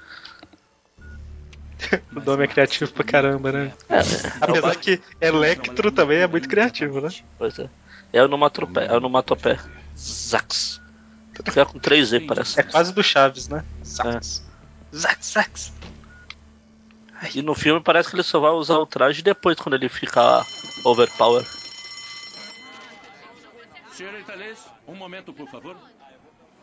O 2.11 2.20
nome 2.20 2.42
é 2.42 2.46
criativo 2.49 2.90
pra 2.90 3.04
caramba, 3.04 3.52
né? 3.52 3.73
É, 3.88 4.00
Apesar 4.40 4.75
que 4.75 5.00
Electro 5.20 5.92
também 5.92 6.18
é 6.18 6.26
muito 6.26 6.49
criativo, 6.49 7.00
né? 7.00 7.11
Pois 7.38 7.56
é. 7.61 7.70
É 8.12 8.23
o 8.25 8.28
nomatopé. 8.28 8.87
É 8.87 8.96
o 8.96 9.00
nomatopé. 9.00 9.58
Zax. 9.96 10.80
Fica 11.44 11.66
com 11.66 11.78
3 11.78 12.08
Z, 12.08 12.20
parece. 12.20 12.60
É 12.60 12.62
quase 12.62 12.92
do 12.92 13.02
Chaves, 13.02 13.48
né? 13.48 13.64
Sax. 13.82 14.44
Zax, 14.94 15.26
Zax. 15.26 15.72
E 17.34 17.42
no 17.42 17.54
filme 17.54 17.80
parece 17.80 18.10
que 18.10 18.16
ele 18.16 18.22
só 18.22 18.38
vai 18.38 18.50
usar 18.50 18.78
o 18.78 18.86
traje 18.86 19.22
depois, 19.22 19.58
quando 19.58 19.74
ele 19.74 19.88
fica 19.88 20.44
overpower. 20.84 21.44
Senhorita 23.92 24.34
Liz, 24.34 24.58
um 24.86 24.94
momento, 24.94 25.32
por 25.32 25.48
favor. 25.48 25.76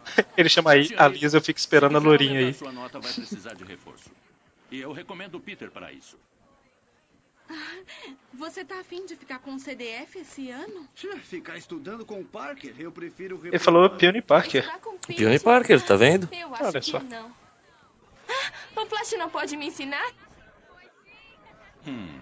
Ele 0.37 0.49
chama 0.49 0.71
aí 0.71 0.93
a 0.97 1.07
Liz, 1.07 1.33
eu 1.33 1.41
fico 1.41 1.57
esperando 1.57 1.95
a 1.95 1.99
lourinha 1.99 2.39
aí. 2.39 2.53
Sua 2.53 2.71
nota 2.71 2.99
vai 2.99 3.11
precisar 3.11 3.55
de 3.55 3.63
reforço. 3.63 4.11
E 4.69 4.79
eu 4.79 4.91
recomendo 4.91 5.35
o 5.35 5.39
Peter 5.39 5.71
para 5.71 5.91
isso. 5.91 6.17
Você 8.33 8.65
tá 8.65 8.79
afim 8.79 9.05
de 9.05 9.15
ficar 9.15 9.39
com 9.39 9.51
um 9.51 9.59
CDF 9.59 10.19
esse 10.19 10.49
ano? 10.49 10.87
Ficar 11.23 11.57
estudando 11.57 12.05
com 12.05 12.19
o 12.19 12.25
Parker, 12.25 12.73
eu 12.79 12.91
prefiro... 12.91 13.39
Ele 13.45 13.59
falou 13.59 13.89
Peony 13.89 14.21
Parker. 14.21 14.63
Pete? 15.05 15.17
Peony 15.17 15.39
Parker, 15.39 15.81
tá 15.85 15.95
vendo? 15.95 16.27
Eu 16.31 16.53
acho 16.53 16.63
Olha 16.63 16.79
que 16.79 16.91
só. 16.91 16.99
não. 16.99 17.33
Ah, 18.27 18.81
O 18.81 18.85
Flash 18.85 19.13
não 19.17 19.29
pode 19.29 19.55
me 19.55 19.67
ensinar? 19.67 20.11
Hum, 21.85 22.19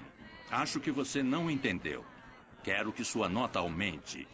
acho 0.49 0.79
que 0.79 0.91
você 0.91 1.21
não 1.23 1.49
entendeu. 1.49 2.03
Quero 2.63 2.91
que 2.91 3.03
sua 3.03 3.29
nota 3.29 3.59
aumente. 3.59 4.27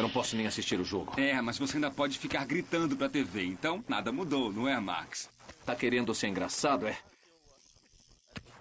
Eu 0.00 0.04
não 0.04 0.10
posso 0.10 0.34
nem 0.34 0.46
assistir 0.46 0.80
o 0.80 0.84
jogo. 0.84 1.12
É, 1.18 1.38
mas 1.42 1.58
você 1.58 1.76
ainda 1.76 1.90
pode 1.90 2.18
ficar 2.18 2.46
gritando 2.46 2.96
pra 2.96 3.06
TV, 3.06 3.44
então 3.44 3.84
nada 3.86 4.10
mudou, 4.10 4.50
não 4.50 4.66
é, 4.66 4.80
Max? 4.80 5.28
Tá 5.66 5.74
querendo 5.74 6.14
ser 6.14 6.28
engraçado, 6.28 6.86
é? 6.86 6.96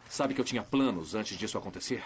Sabe 0.10 0.34
que 0.34 0.42
eu 0.42 0.46
tinha 0.46 0.62
planos 0.62 1.16
antes 1.16 1.38
disso 1.38 1.58
acontecer? 1.58 2.04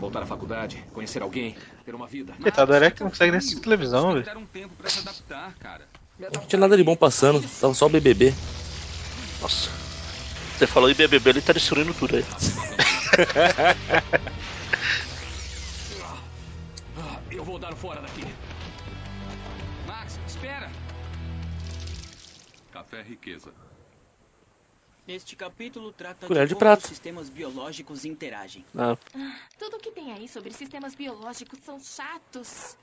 Voltar 0.00 0.24
à 0.24 0.26
faculdade, 0.26 0.84
conhecer 0.92 1.22
alguém, 1.22 1.56
ter 1.84 1.94
uma 1.94 2.08
vida. 2.08 2.34
Coitado 2.42 2.72
do 2.72 2.76
Eric 2.76 3.00
não 3.00 3.10
consegue 3.10 3.30
nem 3.30 3.38
assistir 3.38 3.60
televisão, 3.60 4.12
velho. 4.12 4.38
Um 4.40 4.46
tempo 4.46 4.74
pra 4.74 4.90
se 4.90 4.98
adaptar, 4.98 5.54
cara. 5.60 5.86
Não 6.18 6.44
tinha 6.44 6.58
nada 6.58 6.76
de 6.76 6.82
bom 6.82 6.96
passando, 6.96 7.48
tava 7.60 7.74
só 7.74 7.86
o 7.86 7.90
BBB. 7.90 8.34
Nossa. 9.40 9.70
Você 10.58 10.66
falou 10.66 10.90
em 10.90 10.94
BBB, 10.94 11.30
ele 11.30 11.40
tá 11.40 11.52
destruindo 11.52 11.94
tudo 11.94 12.16
aí. 12.16 12.24
Eu 17.30 17.44
vou 17.44 17.56
dar 17.56 17.72
fora 17.76 18.00
daqui. 18.00 18.24
Max, 20.04 20.18
espera! 20.26 20.70
Café 22.72 23.02
riqueza. 23.02 23.52
Este 25.06 25.36
capítulo 25.36 25.92
trata 25.92 26.26
Colher 26.26 26.44
de 26.44 26.48
de 26.48 26.54
como 26.54 26.60
prata. 26.60 26.82
os 26.82 26.88
sistemas 26.88 27.28
biológicos 27.28 28.04
interagem. 28.04 28.64
Ah, 28.76 28.96
Tudo 29.58 29.78
que 29.78 29.90
tem 29.90 30.12
aí 30.12 30.28
sobre 30.28 30.52
sistemas 30.52 30.94
biológicos 30.94 31.58
são 31.60 31.78
chatos. 31.80 32.76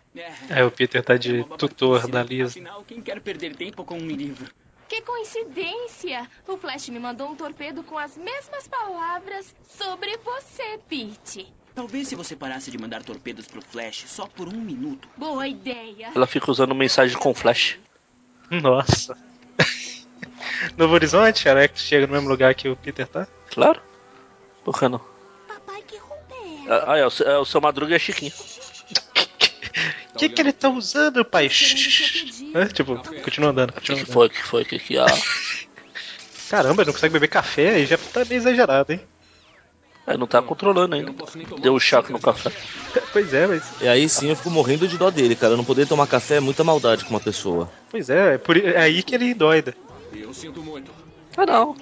É, 0.50 0.64
o 0.64 0.72
Peter 0.72 1.04
tá 1.04 1.16
de 1.18 1.40
É 1.40 1.44
tutor 1.58 2.02
babaquice, 2.08 2.12
da 2.12 2.24
né? 2.24 2.30
Liz. 2.30 2.52
Afinal, 2.52 2.84
quem 2.86 3.02
quer 3.02 3.22
perder 3.22 3.56
tempo 3.56 3.84
com 3.84 3.98
um 3.98 4.08
livro? 4.08 4.52
Que 4.88 5.02
coincidência! 5.02 6.30
O 6.48 6.58
Flash 6.58 6.90
me 6.90 7.00
mandou 7.00 7.30
um 7.30 7.36
torpedo 7.36 7.84
com 7.84 7.98
as 7.98 8.16
mesmas 8.18 8.68
palavras 8.68 9.56
sobre 9.68 10.16
você, 10.18 10.80
Pete. 10.88 11.52
Talvez 11.74 12.08
se 12.08 12.16
você 12.16 12.36
parasse 12.36 12.70
de 12.70 12.78
mandar 12.78 13.04
torpedos 13.04 13.48
pro 13.48 13.62
Flash 13.62 14.04
só 14.08 14.28
por 14.28 14.48
um 14.48 14.58
minuto. 14.60 15.08
Boa 15.18 15.48
ideia. 15.48 16.12
ela 16.14 16.28
fica 16.28 16.52
usando 16.52 16.76
mensagem 16.76 17.18
com 17.18 17.34
flash. 17.34 17.78
Nossa. 18.50 19.18
Novo 20.78 20.94
Horizonte, 20.94 21.48
Alex 21.48 21.82
chega 21.82 22.06
no 22.08 22.14
mesmo 22.14 22.30
lugar 22.30 22.54
que 22.54 22.68
o 22.70 22.76
Peter 22.76 23.08
tá. 23.08 23.28
Claro. 23.50 23.82
Por 24.64 24.78
que 24.78 24.88
não? 24.90 25.00
Papai, 25.48 25.82
que 25.84 25.98
roupa 25.98 26.36
é 26.36 26.64
essa? 26.76 26.92
Ah, 26.92 26.98
é, 26.98 27.06
o, 27.06 27.10
seu- 27.10 27.28
é 27.28 27.38
o 27.38 27.46
seu 27.46 27.62
Madruga 27.62 27.94
e 27.94 27.96
a 27.96 28.00
Chiquinha. 28.00 28.32
O 30.14 30.18
que, 30.20 30.30
que 30.30 30.42
ele 30.42 30.52
tá 30.52 30.70
usando, 30.70 31.24
pai? 31.24 31.46
É, 32.54 32.66
tipo, 32.68 32.98
continua 33.24 33.50
andando, 33.52 33.70
O 33.72 33.82
que, 33.82 33.96
que 33.96 34.06
foi? 34.06 34.28
O 34.28 34.30
que 34.30 34.44
foi? 34.44 34.66
Que 34.66 34.78
que 34.78 34.98
ah, 35.00 35.06
Caramba, 36.50 36.82
ele 36.82 36.88
não 36.88 36.94
consegue 36.94 37.14
beber 37.14 37.30
café, 37.30 37.76
aí 37.76 37.86
já 37.86 37.98
tá 37.98 38.26
meio 38.26 38.38
exagerado, 38.40 38.92
hein? 38.92 39.02
É, 40.12 40.18
não 40.18 40.28
tá 40.28 40.42
controlando 40.42 40.96
ainda. 40.96 41.14
Deu 41.62 41.74
um 41.74 41.80
choque 41.80 42.12
no 42.12 42.20
café. 42.20 42.52
Pois 43.14 43.34
é, 43.34 43.46
mas. 43.48 43.82
E 43.82 43.88
aí 43.88 44.08
sim 44.08 44.30
eu 44.30 44.36
fico 44.36 44.50
morrendo 44.50 44.88
de 44.88 44.98
dó 44.98 45.10
dele, 45.10 45.36
cara. 45.36 45.58
Não 45.58 45.66
poder 45.66 45.86
tomar 45.86 46.08
café 46.08 46.36
é 46.36 46.40
muita 46.40 46.64
maldade 46.64 47.04
com 47.04 47.12
uma 47.12 47.20
pessoa. 47.20 47.70
Pois 47.90 48.10
é, 48.10 48.36
é, 48.36 48.38
por, 48.38 48.56
é 48.56 48.78
aí 48.78 49.04
que 49.04 49.16
ele 49.16 49.34
doida. 49.34 49.76
Eu 50.14 50.34
sinto 50.34 50.62
muito. 50.62 50.92
Ah 51.36 51.46
não. 51.46 51.76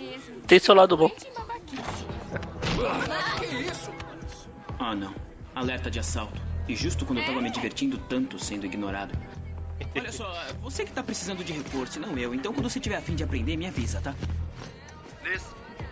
Tem 0.48 0.60
seu 0.60 0.74
lado 0.74 0.98
bom. 0.98 1.12
Ah, 4.80 4.96
não. 4.96 5.14
Alerta 5.54 5.92
de 5.92 6.00
assalto. 6.00 6.42
E 6.68 6.76
justo 6.76 7.06
quando 7.06 7.20
eu 7.20 7.26
tava 7.26 7.42
me 7.42 7.52
divertindo 7.52 7.98
tanto 7.98 8.40
sendo 8.40 8.66
ignorado. 8.66 9.14
Olha 9.96 10.12
só, 10.12 10.32
você 10.62 10.86
que 10.86 10.92
tá 10.92 11.04
precisando 11.04 11.44
de 11.44 11.54
reforço, 11.54 12.00
não 12.00 12.18
eu. 12.18 12.34
Então 12.34 12.54
quando 12.54 12.70
você 12.70 12.80
tiver 12.80 12.96
afim 12.96 13.16
de 13.16 13.24
aprender, 13.24 13.58
me 13.58 13.68
avisa, 13.68 14.00
tá? 14.02 14.16
Liz, 15.24 15.44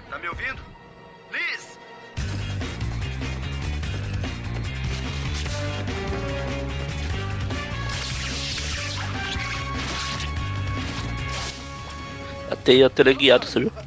tá 0.10 0.20
me 0.20 0.28
ouvindo? 0.30 0.62
Liz! 1.32 1.77
A 12.50 12.56
teia 12.56 12.90
teleguiada, 12.90 13.46
você 13.46 13.60
viu? 13.60 13.72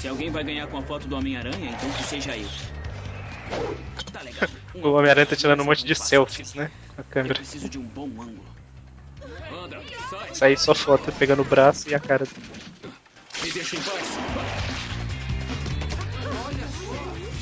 Se 0.00 0.08
alguém 0.08 0.30
vai 0.30 0.42
ganhar 0.44 0.66
com 0.66 0.76
a 0.78 0.82
foto 0.82 1.06
do 1.08 1.16
Homem-Aranha, 1.16 1.70
então 1.70 1.90
que 1.92 2.02
seja 2.02 2.36
eu. 2.36 2.48
Tá 4.12 4.20
legal. 4.22 4.48
O 4.74 4.90
Homem-Aranha 4.90 5.26
tá 5.26 5.36
tirando 5.36 5.60
um 5.62 5.64
monte 5.64 5.86
de 5.86 5.94
selfies, 5.94 6.52
né? 6.52 6.68
Com 6.94 7.00
a 7.00 7.04
Eu 7.04 7.04
câmera. 7.08 7.34
preciso 7.36 7.68
de 7.68 7.78
um 7.78 7.84
bom 7.84 8.06
ângulo. 8.20 8.44
Anda, 9.64 9.80
sai, 10.10 10.30
Isso 10.32 10.44
aí 10.44 10.56
só 10.58 10.74
foto 10.74 11.12
pegando 11.12 11.42
o 11.42 11.44
braço 11.44 11.88
e 11.88 11.94
a 11.94 12.00
cara. 12.00 12.26
me 13.42 13.50
deixa 13.52 13.76
em 13.76 13.80
paz. 13.80 14.93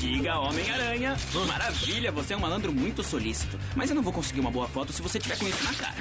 Diga 0.03 0.37
Homem-Aranha. 0.37 1.17
Maravilha, 1.47 2.11
você 2.11 2.33
é 2.33 2.37
um 2.37 2.41
malandro 2.41 2.73
muito 2.73 3.01
solícito. 3.01 3.57
Mas 3.73 3.89
eu 3.89 3.95
não 3.95 4.03
vou 4.03 4.11
conseguir 4.11 4.41
uma 4.41 4.51
boa 4.51 4.67
foto 4.67 4.91
se 4.91 5.01
você 5.01 5.17
tiver 5.17 5.37
com 5.39 5.47
isso 5.47 5.63
na 5.63 5.73
cara. 5.73 5.95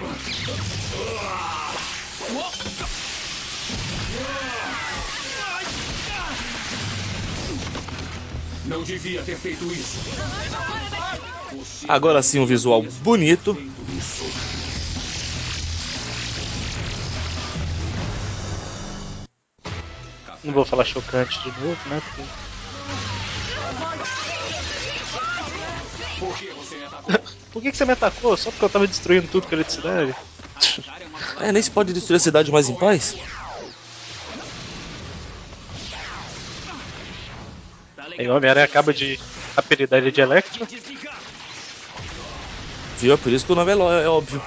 Não 8.66 8.82
devia 8.82 9.22
ter 9.22 9.36
feito 9.36 9.72
isso. 9.72 10.00
Agora 11.86 12.24
sim 12.24 12.40
um 12.40 12.46
visual 12.46 12.82
bonito. 13.04 13.56
Não 20.42 20.52
vou 20.52 20.64
falar 20.64 20.84
chocante 20.84 21.40
de 21.40 21.60
novo, 21.60 21.78
né? 21.88 22.00
Porque 22.00 22.51
Por 26.22 26.38
que 26.38 26.52
você 26.54 26.78
me 26.78 26.84
atacou? 26.84 27.14
Por 27.50 27.62
que, 27.62 27.70
que 27.72 27.76
você 27.76 27.84
me 27.84 27.92
atacou? 27.92 28.36
Só 28.36 28.52
porque 28.52 28.64
eu 28.64 28.70
tava 28.70 28.86
destruindo 28.86 29.28
tudo 29.28 29.48
com 29.48 29.54
eletricidade? 29.56 30.16
É, 31.40 31.50
nem 31.50 31.62
se 31.62 31.70
pode 31.70 31.92
destruir 31.92 32.16
a 32.18 32.20
cidade 32.20 32.52
mais 32.52 32.68
em 32.68 32.76
paz. 32.76 33.16
Aí 38.18 38.28
o 38.28 38.34
Homem-Aranha 38.34 38.64
acaba 38.66 38.92
de 38.92 39.18
apelidar 39.56 39.98
ele 39.98 40.10
de 40.10 40.20
Electro. 40.20 40.66
Viu? 42.98 43.12
É 43.14 43.16
por 43.18 43.32
isso 43.32 43.44
que 43.44 43.52
o 43.52 43.54
nome 43.54 43.72
é, 43.72 43.74
é 44.04 44.08
óbvio. 44.08 44.42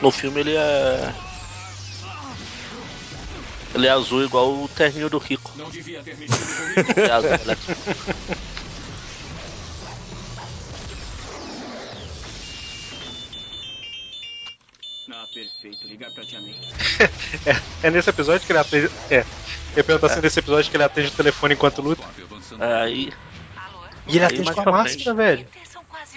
No 0.00 0.10
filme 0.10 0.40
ele 0.40 0.54
é. 0.56 1.25
Ele 3.76 3.86
é 3.86 3.90
azul 3.90 4.24
igual 4.24 4.54
o 4.54 4.68
terninho 4.68 5.10
do 5.10 5.18
Rico. 5.18 5.52
Não 5.54 5.68
devia 5.68 6.02
ter 6.02 6.16
mexido 6.16 6.46
comigo. 6.46 6.94
É 7.00 7.10
azul, 7.10 7.28
elétrico. 7.30 7.72
Ah, 15.10 15.26
perfeito. 15.32 15.86
Ligar 15.86 16.10
pra 16.10 16.24
Tia 16.24 16.40
May. 16.40 16.56
É, 17.44 17.88
é 17.88 17.90
nesse 17.90 18.08
episódio 18.10 18.46
que 18.46 18.52
ele 18.52 18.58
atende. 18.58 18.90
É. 19.10 19.18
Eu 19.20 19.24
ia 19.76 19.84
perguntar 19.84 20.08
se 20.08 20.18
é 20.18 20.22
nesse 20.22 20.38
episódio 20.38 20.70
que 20.70 20.76
ele 20.76 20.84
atende 20.84 21.08
o 21.08 21.12
telefone 21.12 21.54
enquanto 21.54 21.82
luta. 21.82 22.02
Aí. 22.58 23.12
E 24.08 24.16
ele 24.16 24.24
atende 24.24 24.52
com 24.54 24.60
a 24.60 24.72
máscara, 24.72 24.86
frente. 24.86 25.14
velho. 25.14 25.46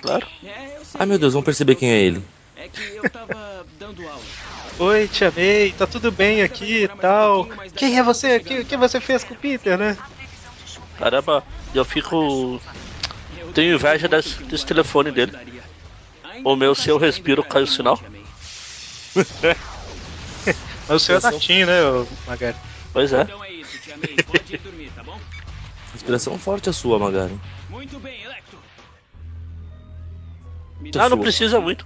Claro. 0.02 0.28
É. 0.46 0.80
Ai 0.98 1.06
meu 1.06 1.20
Deus, 1.20 1.34
vamos 1.34 1.46
perceber 1.46 1.76
quem 1.76 1.92
é 1.92 2.00
ele. 2.00 2.24
É 2.56 2.68
que 2.70 2.82
eu 2.96 3.10
tava 3.10 3.66
dando 3.78 4.08
aula. 4.08 4.22
Oi, 4.80 5.08
Tia 5.10 5.32
May, 5.36 5.74
tá 5.74 5.86
tudo 5.86 6.10
bem 6.12 6.42
aqui 6.42 6.84
e 6.84 6.88
tal. 6.88 7.46
Quem 7.76 7.98
é 8.00 8.04
você? 8.04 8.38
O 8.38 8.44
que, 8.44 8.64
que 8.64 8.78
você 8.78 9.02
fez 9.02 9.24
com 9.24 9.34
o 9.34 9.38
Peter, 9.38 9.78
né? 9.78 9.98
Caramba, 10.98 11.44
eu 11.74 11.84
fico. 11.84 12.62
Tenho 13.54 13.76
inveja 13.76 14.08
desse- 14.08 14.42
desse 14.44 14.66
telefone 14.66 15.12
dele. 15.12 15.34
O 16.44 16.56
meu, 16.56 16.74
se 16.74 16.90
eu 16.90 16.98
respiro, 16.98 17.44
cai 17.44 17.64
o 17.64 17.68
sinal. 17.68 18.00
Mas 20.88 21.02
o 21.02 21.06
seu 21.06 21.18
é 21.18 21.20
da 21.20 21.32
TIM, 21.38 21.66
né, 21.66 21.82
Magari? 22.26 22.56
Pois 22.94 23.12
é. 23.14 23.22
Então 23.22 23.44
é 23.44 23.52
isso, 23.52 23.78
tia 23.80 23.98
May. 23.98 24.16
Pode 24.26 24.54
ir 24.56 24.58
dormir, 24.60 24.90
tá 24.92 25.04
bom? 25.04 25.20
Inspiração 25.94 26.38
forte 26.40 26.70
a 26.70 26.74
sua, 26.74 26.98
Magari. 26.98 27.40
Muito 27.70 28.00
bem, 28.00 28.24
Electro. 28.24 28.60
Ah, 30.98 31.10
não 31.10 31.18
precisa 31.20 31.60
muito. 31.60 31.86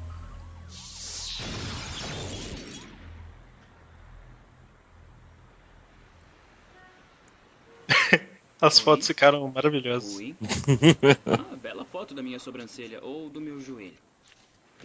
As 8.64 8.80
fotos 8.80 9.06
ficaram 9.06 9.46
maravilhosas. 9.54 10.16
Oi? 10.16 10.34
Ah, 11.28 11.56
bela 11.58 11.84
foto 11.84 12.14
da 12.14 12.24
minha 12.24 12.40
sobrancelha 12.40 13.04
ou 13.04 13.30
do 13.30 13.42
meu 13.42 13.60
joelho. 13.60 13.98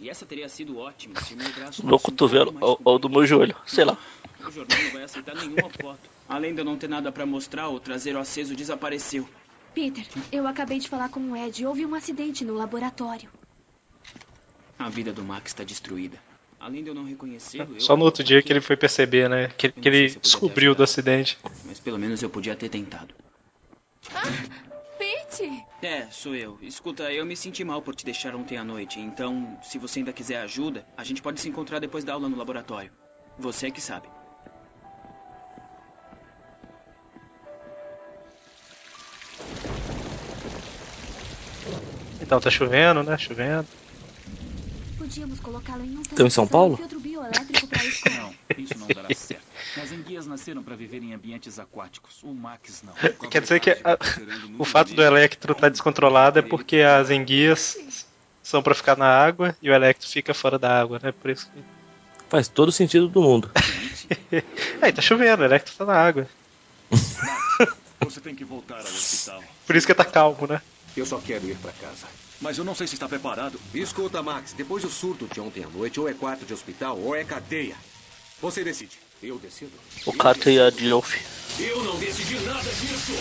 E 0.01 0.09
essa 0.09 0.25
teria 0.25 0.49
sido 0.49 0.77
ótima 0.77 1.19
se 1.21 1.33
o 1.33 1.37
meu 1.37 1.49
braço 1.53 1.85
um 1.85 1.97
cotovelo 1.97 2.53
ou, 2.59 2.81
ou 2.83 2.99
do 2.99 3.09
meu 3.09 3.25
joelho, 3.25 3.55
sei 3.65 3.85
lá. 3.85 3.97
O 4.45 4.51
jornal 4.51 4.81
não 4.83 4.91
vai 4.91 5.03
aceitar 5.03 5.35
nenhuma 5.35 5.69
foto. 5.69 5.99
Além 6.27 6.53
de 6.53 6.61
eu 6.61 6.65
não 6.65 6.77
ter 6.77 6.89
nada 6.89 7.11
pra 7.11 7.25
mostrar, 7.25 7.69
o 7.69 7.79
traseiro 7.79 8.19
aceso 8.19 8.55
desapareceu. 8.55 9.27
Peter, 9.73 10.05
eu 10.31 10.47
acabei 10.47 10.79
de 10.79 10.87
falar 10.87 11.09
com 11.09 11.19
o 11.19 11.35
Ed. 11.35 11.65
Houve 11.65 11.85
um 11.85 11.93
acidente 11.93 12.43
no 12.43 12.55
laboratório. 12.55 13.29
A 14.77 14.89
vida 14.89 15.11
do 15.13 15.23
Max 15.23 15.51
está 15.51 15.63
destruída. 15.63 16.17
Além 16.59 16.83
de 16.83 16.89
eu 16.89 16.95
não 16.95 17.05
reconhecê-lo, 17.05 17.75
eu 17.75 17.81
Só 17.81 17.95
no 17.95 18.03
outro 18.03 18.23
dia 18.23 18.41
que 18.41 18.51
ele 18.51 18.61
foi 18.61 18.75
perceber, 18.77 19.29
né? 19.29 19.47
Que, 19.57 19.69
que 19.69 19.87
ele 19.87 20.09
descobriu 20.09 20.75
do 20.75 20.83
acidente. 20.83 21.37
Mas 21.65 21.79
pelo 21.79 21.97
menos 21.97 22.21
eu 22.21 22.29
podia 22.29 22.55
ter 22.55 22.69
tentado. 22.69 23.13
Pete! 24.97 25.65
É, 25.81 26.05
sou 26.11 26.35
eu. 26.35 26.57
Escuta, 26.61 27.11
eu 27.11 27.25
me 27.25 27.35
senti 27.35 27.63
mal 27.63 27.81
por 27.81 27.95
te 27.95 28.03
deixar 28.03 28.35
ontem 28.35 28.57
à 28.57 28.63
noite. 28.63 28.99
Então, 28.99 29.57
se 29.61 29.77
você 29.77 29.99
ainda 29.99 30.11
quiser 30.11 30.41
ajuda, 30.41 30.85
a 30.97 31.03
gente 31.03 31.21
pode 31.21 31.39
se 31.39 31.47
encontrar 31.47 31.79
depois 31.79 32.03
da 32.03 32.13
aula 32.13 32.27
no 32.27 32.37
laboratório. 32.37 32.91
Você 33.37 33.67
é 33.67 33.71
que 33.71 33.79
sabe. 33.79 34.07
Então 42.21 42.39
tá 42.39 42.49
chovendo, 42.49 43.01
né? 43.01 43.17
Chovendo. 43.17 43.67
Podíamos 45.09 45.39
colocá-lo 45.39 45.83
em 45.83 45.97
um 45.97 46.01
Estão 46.01 46.27
em 46.27 46.29
São 46.29 46.45
Paulo? 46.47 46.77
filtro 46.77 46.99
bioelétrico 46.99 47.65
para. 47.67 47.81
Não, 48.15 48.35
isso 48.55 48.77
não 48.77 48.85
dará 48.87 49.11
certo. 49.15 49.41
As 49.81 49.91
enguias 49.91 50.27
nasceram 50.27 50.61
para 50.61 50.75
viver 50.75 51.01
em 51.01 51.15
ambientes 51.15 51.57
aquáticos. 51.57 52.21
O 52.21 52.31
Max 52.31 52.83
não. 52.83 52.93
Quer 53.27 53.41
dizer 53.41 53.59
que 53.59 53.71
a- 53.71 53.97
o 54.59 54.63
fato 54.63 54.93
do 54.93 55.01
Electro 55.01 55.53
estar 55.53 55.69
descontrolado 55.69 56.37
é 56.37 56.41
porque 56.43 56.77
as 56.81 57.09
enguias 57.09 57.75
são 58.43 58.61
pra 58.61 58.75
ficar 58.75 58.95
na 58.95 59.07
água 59.07 59.57
e 59.63 59.69
o 59.71 59.73
Electro 59.73 60.07
fica 60.07 60.31
fora 60.35 60.59
da 60.59 60.79
água, 60.79 60.99
né? 61.01 61.11
Por 61.11 61.31
isso 61.31 61.49
que. 61.51 61.59
Faz 62.29 62.47
todo 62.47 62.71
sentido 62.71 63.07
do 63.07 63.19
mundo. 63.23 63.49
Aí 64.79 64.93
tá 64.93 65.01
chovendo, 65.01 65.41
o 65.41 65.45
Electro 65.45 65.73
tá 65.75 65.85
na 65.85 65.95
água. 65.95 66.29
Você 68.01 68.21
tem 68.21 68.35
que 68.35 68.45
voltar 68.45 68.75
ao 68.77 68.83
hospital. 68.83 69.43
Por 69.65 69.75
isso 69.75 69.87
que 69.87 69.95
tá 69.95 70.05
calmo, 70.05 70.45
né? 70.45 70.61
Eu 70.95 71.05
só 71.07 71.17
quero 71.19 71.47
ir 71.49 71.57
pra 71.57 71.71
casa. 71.71 72.05
Mas 72.41 72.57
eu 72.57 72.63
não 72.63 72.73
sei 72.73 72.87
se 72.87 72.93
está 72.93 73.07
preparado. 73.07 73.59
Escuta, 73.73 74.23
Max, 74.23 74.53
depois 74.53 74.83
do 74.83 74.89
surto 74.89 75.27
de 75.27 75.41
ontem 75.41 75.63
à 75.63 75.67
noite, 75.67 75.99
ou 75.99 76.07
é 76.07 76.13
quarto 76.13 76.45
de 76.45 76.53
hospital 76.53 76.97
ou 76.97 77.15
é 77.15 77.23
cadeia. 77.23 77.75
Você 78.41 78.63
decide. 78.63 78.97
Eu 79.21 79.37
decido. 79.37 79.73
O 80.05 80.13
Carter 80.13 80.53
e 80.53 80.61
a 80.61 80.69
Dilf. 80.69 81.17
Eu 81.59 81.83
não 81.83 81.97
decidi 81.99 82.39
nada 82.45 82.63
disso. 82.63 83.11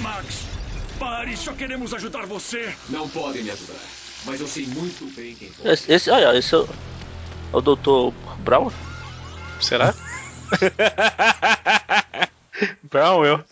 Max, 0.00 0.46
pare, 0.98 1.36
só 1.36 1.52
queremos 1.52 1.92
ajudar 1.92 2.24
você. 2.24 2.74
Não 2.88 3.06
podem 3.10 3.42
me 3.42 3.50
ajudar. 3.50 3.80
Mas 4.24 4.40
eu 4.40 4.48
sei 4.48 4.66
muito 4.66 5.04
bem 5.14 5.34
quem 5.34 5.52
pode. 5.52 5.68
Esse, 5.68 5.92
esse, 5.92 6.10
olha, 6.10 6.36
esse 6.38 6.54
é 6.54 6.58
o, 6.58 6.68
é 7.52 7.56
o 7.56 7.60
Dr. 7.60 8.14
Brown? 8.38 8.70
Será? 9.60 9.94
Brown, 12.90 13.24
eu. 13.26 13.44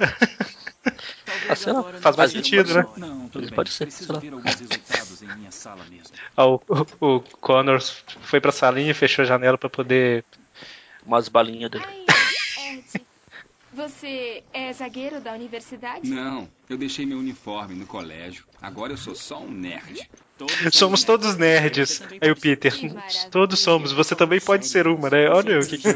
Sei 1.56 1.72
lá. 1.72 1.82
Faz 2.00 2.16
mais 2.16 2.30
sentido, 2.32 2.74
né? 2.74 2.86
Não, 2.96 3.28
tudo 3.28 3.46
bem. 3.46 3.54
Pode 3.54 3.70
ser, 3.70 3.78
sei 3.78 3.86
Preciso 3.86 4.12
lá. 4.12 4.18
ver 4.18 4.32
alguns 4.32 4.54
resultados 4.54 5.22
em 5.22 5.36
minha 5.36 5.50
sala 5.50 5.84
mesmo. 5.90 6.14
Ah, 6.36 6.46
o, 6.46 6.60
o, 7.00 7.16
o 7.16 7.20
Connors 7.40 8.04
foi 8.22 8.40
pra 8.40 8.52
salinha 8.52 8.90
e 8.90 8.94
fechou 8.94 9.22
a 9.22 9.26
janela 9.26 9.58
pra 9.58 9.68
poder. 9.68 10.24
Umas 11.04 11.28
balinhas 11.28 11.70
dele. 11.70 11.84
Ai, 11.86 12.74
Ed, 12.74 13.04
você 13.74 14.44
é 14.52 14.72
zagueiro 14.72 15.20
da 15.20 15.32
universidade? 15.32 16.08
Não, 16.08 16.48
eu 16.68 16.76
deixei 16.76 17.04
meu 17.06 17.18
uniforme 17.18 17.74
no 17.74 17.86
colégio. 17.86 18.44
Agora 18.60 18.92
eu 18.92 18.96
sou 18.96 19.14
só 19.14 19.40
um 19.40 19.50
nerd. 19.50 20.08
Somos 20.72 21.04
todos 21.04 21.36
nerds. 21.36 22.02
Aí 22.20 22.30
o 22.30 22.36
Peter. 22.36 22.72
Todos 23.30 23.58
somos. 23.60 23.92
Você 23.92 24.14
também 24.14 24.40
pode 24.40 24.66
ser 24.66 24.86
uma, 24.86 25.08
né? 25.08 25.28
Olha 25.28 25.58
o 25.58 25.66
que 25.66 25.78
que. 25.78 25.88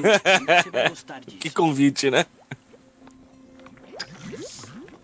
Que 1.38 1.50
convite, 1.50 2.11
né? 2.11 2.26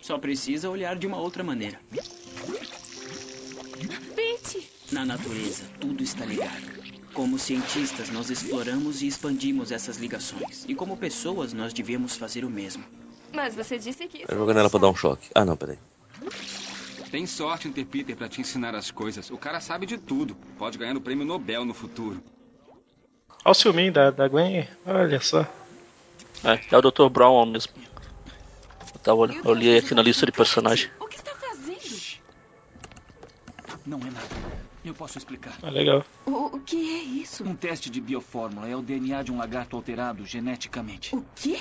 Só 0.03 0.19
precisa 0.19 0.69
olhar 0.69 0.97
de 0.97 1.07
uma 1.07 1.17
outra 1.17 1.45
maneira. 1.45 1.79
Pete! 4.17 4.69
Na 4.91 5.07
natureza, 5.07 5.62
tudo 5.81 6.03
está 6.03 6.25
ligado. 6.25 6.83
Como 7.15 7.38
cientistas, 7.38 8.11
nós 8.11 8.29
exploramos 8.29 9.01
e 9.01 9.07
expandimos 9.07 9.71
essas 9.71 9.99
ligações. 9.99 10.65
E 10.69 10.75
como 10.75 10.97
pessoas, 10.97 11.53
nós 11.53 11.73
devemos 11.73 12.17
fazer 12.17 12.45
o 12.45 12.51
mesmo. 12.51 12.85
Mas 13.33 13.55
você 13.55 13.79
disse 13.79 14.09
que 14.09 14.19
isso 14.19 14.27
Vai 14.27 14.37
jogando 14.37 14.59
ela 14.59 14.69
pra 14.69 14.81
dar 14.81 14.88
um 14.88 14.95
choque. 14.95 15.29
Ah, 15.35 15.45
não, 15.45 15.57
peraí. 15.57 15.79
Tem 17.11 17.25
sorte 17.25 17.69
em 17.69 17.73
ter 17.73 17.85
Peter 17.85 18.17
pra 18.17 18.29
te 18.29 18.41
ensinar 18.41 18.75
as 18.75 18.91
coisas. 18.91 19.31
O 19.31 19.38
cara 19.38 19.61
sabe 19.61 19.87
de 19.87 19.99
tudo. 19.99 20.35
Pode 20.59 20.79
ganhar 20.79 20.97
o 20.97 21.01
prêmio 21.01 21.25
Nobel 21.25 21.65
no 21.65 21.75
futuro. 21.75 22.21
Olha 23.45 23.53
o 23.53 23.55
ciúminho 23.55 23.93
da, 23.93 24.11
da 24.11 24.27
Gwen. 24.27 24.67
Olha 24.85 25.21
só. 25.21 25.43
É, 26.43 26.59
é 26.71 26.77
o 26.77 26.83
Dr. 26.83 27.09
Brown 27.09 27.47
mesmo. 27.47 27.73
Eu, 29.03 29.27
tava, 29.27 29.35
eu 29.35 29.51
olhei 29.51 29.79
aqui 29.79 29.95
na 29.95 30.03
lista 30.03 30.25
de 30.25 30.31
personagem. 30.31 30.88
O 31.01 31.07
que 31.07 31.17
está 31.17 31.35
fazendo? 31.35 32.23
Não 33.85 33.99
é 33.99 34.05
nada. 34.05 34.29
Eu 34.85 34.95
posso 34.95 35.19
explicar. 35.19 35.59
Ah, 35.61 35.71
legal. 35.71 36.05
O, 36.25 36.57
o 36.57 36.61
que 36.61 36.77
é 36.77 37.03
isso? 37.03 37.43
Um 37.43 37.57
teste 37.57 37.91
de 37.91 38.01
biofórmula 38.01 38.69
é 38.69 38.77
o 38.77 38.83
DNA 38.83 39.25
de 39.25 39.33
um 39.33 39.38
lagarto 39.38 39.77
alterado 39.77 40.25
geneticamente. 40.25 41.17
O 41.17 41.25
quê? 41.35 41.59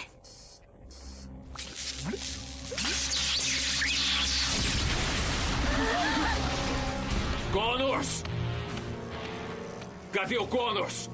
Connors! 7.52 8.24
Cadê 10.14 10.38
o 10.38 10.46
Connors? 10.46 11.10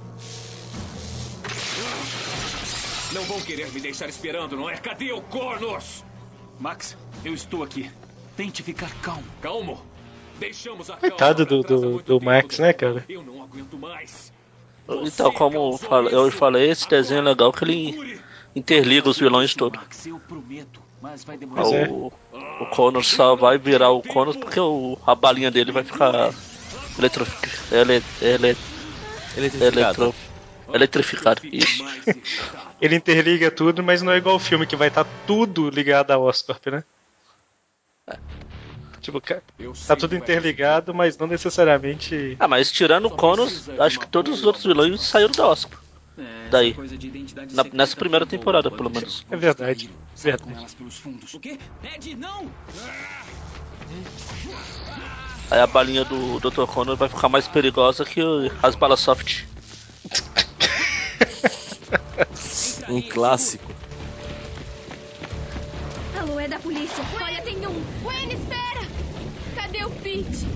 Não 3.13 3.23
vão 3.23 3.39
querer 3.41 3.71
me 3.71 3.79
deixar 3.79 4.09
esperando, 4.09 4.57
não 4.57 4.69
é? 4.69 4.75
Cadê 4.75 5.13
o 5.13 5.21
Connors? 5.21 6.03
Max, 6.59 6.97
eu 7.23 7.33
estou 7.33 7.63
aqui. 7.63 7.89
Tente 8.35 8.63
ficar 8.63 8.89
calmo. 9.01 9.23
Calmo? 9.41 9.85
Deixamos 10.39 10.89
a 10.89 10.97
Coitado 10.97 11.45
do, 11.45 11.61
do, 11.63 12.01
do 12.03 12.21
Max, 12.21 12.59
né, 12.59 12.71
cara? 12.73 13.03
Eu 13.09 13.23
não 13.23 13.41
aguento 13.43 13.77
mais. 13.77 14.31
Então, 15.03 15.31
como 15.33 15.77
eu 16.11 16.31
falei, 16.31 16.69
esse 16.69 16.87
desenho 16.87 17.19
é 17.19 17.23
legal 17.23 17.51
que 17.51 17.63
ele 17.63 18.21
interliga 18.55 19.09
os 19.09 19.17
vilões 19.17 19.53
todos. 19.55 19.79
Max, 19.81 20.05
eu 20.05 20.19
prometo, 20.19 20.79
mas 21.01 21.23
vai 21.23 21.35
Ah, 21.35 21.39
demorar. 21.39 21.61
Pois 21.63 21.73
é. 21.73 21.87
O, 21.89 22.11
o 22.61 22.65
Connors 22.67 23.07
só 23.07 23.35
vai 23.35 23.57
virar 23.57 23.89
o 23.89 24.01
Connors 24.01 24.37
porque 24.37 24.59
o, 24.59 24.97
a 25.05 25.13
balinha 25.15 25.51
dele 25.51 25.71
vai 25.71 25.83
ficar 25.83 26.31
eletro, 26.97 27.27
ele, 27.71 28.03
ele, 28.21 28.57
Eletrificada. 29.35 29.79
eletro, 29.79 30.15
eletrificado. 30.73 31.41
Isso. 31.51 31.83
Ele 32.79 32.95
interliga 32.95 33.49
tudo, 33.49 33.81
mas 33.83 34.01
não 34.01 34.11
é 34.13 34.17
igual 34.17 34.35
o 34.35 34.39
filme 34.39 34.67
que 34.67 34.75
vai 34.75 34.89
estar 34.89 35.05
tudo 35.25 35.69
ligado 35.69 36.11
a 36.11 36.17
Oscorp, 36.17 36.67
né? 36.67 36.83
Tipo, 39.01 39.21
ca- 39.21 39.41
tá 39.87 39.95
tudo 39.95 40.15
interligado, 40.15 40.93
mas 40.93 41.17
não 41.17 41.27
necessariamente. 41.27 42.35
Ah, 42.39 42.47
mas 42.47 42.71
tirando 42.71 43.05
o 43.05 43.09
Connors, 43.09 43.69
acho 43.79 43.99
que 43.99 44.07
todos 44.07 44.39
os 44.39 44.45
outros 44.45 44.65
vilões 44.65 45.01
saíram 45.01 45.31
da 45.31 45.47
Oscar. 45.47 45.79
É, 46.17 46.49
Daí. 46.49 46.75
Na- 47.53 47.63
nessa 47.71 47.95
primeira 47.95 48.25
boa, 48.25 48.29
temporada, 48.29 48.69
pelo 48.69 48.89
menos. 48.89 49.25
É 49.29 49.37
verdade. 49.37 49.89
Verdade. 50.15 50.57
elas 50.57 50.73
pelos 50.73 50.97
fundos. 50.97 51.33
O 51.33 51.39
quê? 51.39 51.57
Ed, 51.95 52.15
não! 52.15 52.49
Aí 55.49 55.59
a 55.59 55.67
balinha 55.67 56.03
do 56.03 56.39
Dr. 56.39 56.65
Connor 56.65 56.97
vai 56.97 57.07
ficar 57.07 57.29
mais 57.29 57.47
perigosa 57.47 58.03
que 58.03 58.21
o- 58.21 58.51
as 58.61 58.75
balas 58.75 58.99
soft. 58.99 59.45
Um 62.89 63.01
clássico. 63.01 63.71
Alô, 66.17 66.39
é 66.39 66.47
da 66.47 66.59
polícia. 66.59 67.03
Olha, 67.21 67.41
tem 67.41 67.57
um. 67.67 67.83
Gwen, 68.01 68.31
espera! 68.33 68.87
Cadê 69.55 69.83
o 69.83 69.89
Pete? 69.91 70.47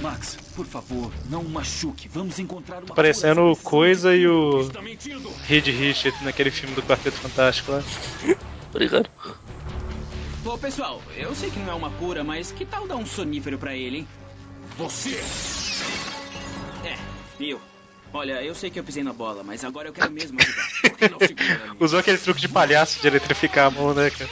Max, 0.00 0.38
por 0.54 0.64
favor, 0.64 1.12
não 1.28 1.44
machuque. 1.44 2.08
Vamos 2.08 2.38
encontrar 2.38 2.82
uma 2.82 2.94
Parecendo 2.94 3.50
o 3.50 3.56
Coisa 3.56 4.14
e 4.14 4.26
o 4.26 4.62
Está 4.62 4.80
mentindo. 4.80 5.30
Reed 5.46 5.66
Richards 5.66 6.22
naquele 6.22 6.50
filme 6.50 6.74
do 6.74 6.82
Quarteto 6.82 7.18
Fantástico 7.18 7.72
lá. 7.72 7.82
Obrigado. 8.70 9.10
Bom, 10.42 10.56
pessoal, 10.56 11.02
eu 11.16 11.34
sei 11.34 11.50
que 11.50 11.58
não 11.58 11.72
é 11.72 11.74
uma 11.74 11.90
cura, 11.90 12.24
mas 12.24 12.50
que 12.50 12.64
tal 12.64 12.86
dar 12.86 12.96
um 12.96 13.04
sonífero 13.04 13.58
pra 13.58 13.76
ele, 13.76 13.98
hein? 13.98 14.08
Você! 14.78 15.20
É, 16.82 16.96
eu. 17.38 17.60
Olha, 18.12 18.42
eu 18.42 18.54
sei 18.54 18.70
que 18.70 18.78
eu 18.78 18.84
pisei 18.84 19.04
na 19.04 19.12
bola, 19.12 19.44
mas 19.44 19.64
agora 19.64 19.88
eu 19.88 19.92
quero 19.92 20.10
mesmo 20.10 20.38
ajudar. 20.40 20.68
Por 20.82 20.98
que 20.98 21.08
não 21.08 21.18
segura 21.18 21.64
a 21.64 21.74
mim? 21.74 21.76
Usou 21.78 22.00
aquele 22.00 22.18
truque 22.18 22.40
de 22.40 22.48
palhaço 22.48 23.00
de 23.00 23.06
eletrificar 23.06 23.66
a 23.66 23.70
mão, 23.70 23.94
né, 23.94 24.10
cara? 24.10 24.30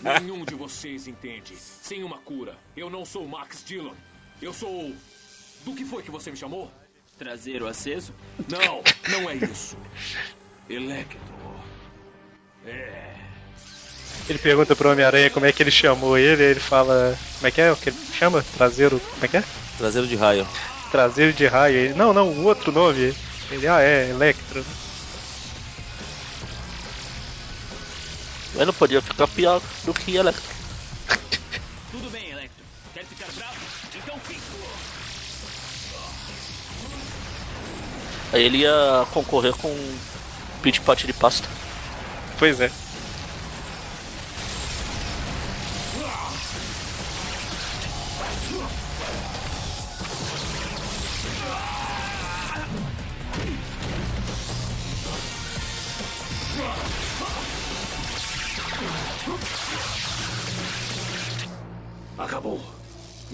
Nenhum 0.20 0.44
de 0.44 0.54
vocês 0.54 1.06
entende. 1.06 1.54
Sem 1.56 2.02
uma 2.02 2.18
cura, 2.18 2.56
eu 2.76 2.90
não 2.90 3.04
sou 3.04 3.26
Max 3.26 3.62
Dillon. 3.64 3.94
Eu 4.42 4.52
sou. 4.52 4.92
Do 5.64 5.74
que 5.74 5.84
foi 5.84 6.02
que 6.02 6.10
você 6.10 6.30
me 6.30 6.36
chamou? 6.36 6.70
Traseiro 7.18 7.66
aceso? 7.66 8.12
Não, 8.48 8.82
não 9.10 9.30
é 9.30 9.34
isso. 9.36 9.76
Electro. 10.68 11.18
É. 12.64 13.14
Ele 14.28 14.38
pergunta 14.38 14.76
pro 14.76 14.90
Homem-Aranha 14.90 15.30
como 15.30 15.46
é 15.46 15.52
que 15.52 15.62
ele 15.62 15.70
chamou 15.70 16.18
ele, 16.18 16.42
aí 16.42 16.50
ele 16.50 16.60
fala. 16.60 17.16
Como 17.36 17.46
é 17.46 17.50
que 17.50 17.60
é? 17.60 17.72
O 17.72 17.76
que 17.76 17.90
ele 17.90 17.98
chama? 18.12 18.44
Traseiro. 18.56 19.00
Como 19.00 19.24
é 19.24 19.28
que 19.28 19.36
é? 19.36 19.44
Traseiro 19.78 20.06
de 20.06 20.16
raio. 20.16 20.46
Traseiro 20.90 21.32
de 21.32 21.46
raio. 21.46 21.76
Ele, 21.76 21.94
não, 21.94 22.12
não, 22.12 22.28
o 22.28 22.44
outro 22.44 22.72
nome. 22.72 23.14
Ele, 23.50 23.66
ah, 23.66 23.80
é, 23.80 24.10
Electro. 24.10 24.64
Mas 28.54 28.66
não 28.66 28.74
podia 28.74 29.00
ficar 29.00 29.28
pior 29.28 29.60
do 29.84 29.94
que 29.94 30.16
Electro. 30.16 30.56
Tudo 31.90 32.10
bem, 32.10 32.30
Electro. 32.30 32.64
Quer 32.94 33.04
ficar 33.04 33.26
bravo? 33.36 33.54
Então 33.94 34.18
fica. 34.20 34.40
Aí 38.32 38.42
ele 38.42 38.58
ia 38.58 39.06
concorrer 39.12 39.54
com 39.54 39.74
pit 40.62 40.80
pot 40.80 41.06
de 41.06 41.12
pasta. 41.12 41.48
Pois 42.38 42.60
é. 42.60 42.70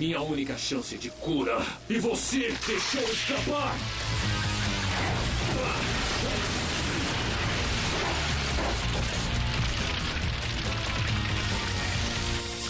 Minha 0.04 0.20
única 0.20 0.58
chance 0.58 0.98
de 0.98 1.08
cura. 1.08 1.56
E 1.88 1.98
você 1.98 2.54
deixou 2.66 3.00
escapar! 3.04 3.74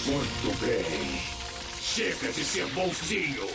Muito 0.06 0.60
bem. 0.60 1.20
Chega 1.82 2.32
de 2.32 2.44
ser 2.44 2.66
bonzinho. 2.66 3.48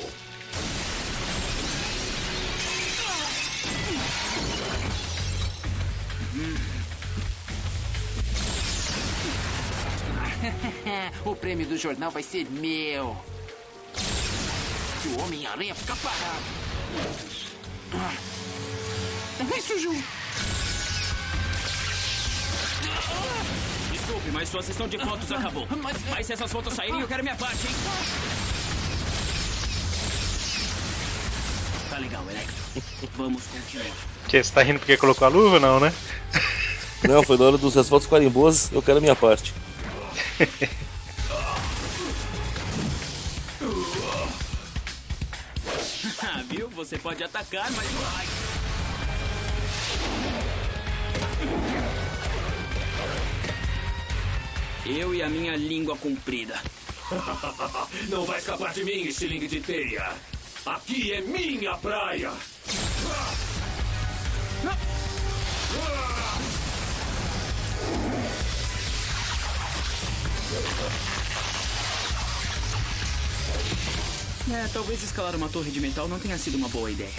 o 11.24 11.34
prêmio 11.34 11.66
do 11.66 11.78
jornal 11.78 12.12
vai 12.12 12.24
ser 12.24 12.46
meu. 12.50 13.39
O 15.16 15.22
Homem-Aranha 15.24 15.74
ficar 15.76 15.96
parado. 15.98 16.44
Ah. 17.94 18.14
Ai, 19.54 19.62
sujo. 19.62 19.92
Desculpe, 23.92 24.32
mas 24.32 24.50
sua 24.50 24.62
sessão 24.62 24.88
de 24.88 24.98
fotos 24.98 25.32
acabou. 25.32 25.68
Mas- 25.82 25.98
Mas 26.10 26.28
se 26.28 26.34
essas 26.34 26.52
fotos 26.52 26.74
saírem, 26.74 27.00
eu 27.02 27.08
quero 27.08 27.24
minha 27.24 27.36
parte, 27.36 27.66
hein? 27.68 27.74
Tá 31.90 31.98
legal, 31.98 32.24
Electro. 32.30 32.56
Vamos 33.16 33.44
continuar. 33.48 33.86
Que, 34.28 34.44
você 34.44 34.52
tá 34.54 34.62
rindo 34.62 34.80
porque 34.80 34.98
colocou 34.98 35.26
a 35.26 35.30
luva, 35.30 35.60
não, 35.60 35.80
né? 35.80 35.94
Não, 37.08 37.24
foi 37.24 37.38
na 37.38 37.46
hora 37.46 37.58
dos 37.58 37.76
as 37.78 37.88
fotos 37.90 38.06
ficarem 38.06 38.30
boas, 38.30 38.72
eu 38.72 38.82
quero 38.82 38.98
a 39.00 39.02
minha 39.02 39.16
parte. 39.16 39.54
Você 46.80 46.98
pode 46.98 47.22
atacar, 47.22 47.70
mas 47.74 47.92
vai. 47.92 48.26
Eu 54.86 55.14
e 55.14 55.22
a 55.22 55.28
minha 55.28 55.58
língua 55.58 55.98
comprida. 55.98 56.58
Não 58.08 58.24
vai 58.24 58.40
escapar 58.40 58.74
de 58.74 58.86
mim, 58.86 59.02
estilingue 59.02 59.50
de 59.50 59.60
teia. 59.60 60.16
Aqui 60.66 61.12
é 61.12 61.20
minha 61.20 61.76
praia. 61.76 62.32
É, 74.52 74.68
talvez 74.74 75.04
escalar 75.04 75.36
uma 75.36 75.48
torre 75.48 75.70
de 75.70 75.80
metal 75.80 76.08
não 76.08 76.18
tenha 76.18 76.38
sido 76.38 76.58
uma 76.58 76.68
boa 76.70 76.90
ideia. 76.90 77.12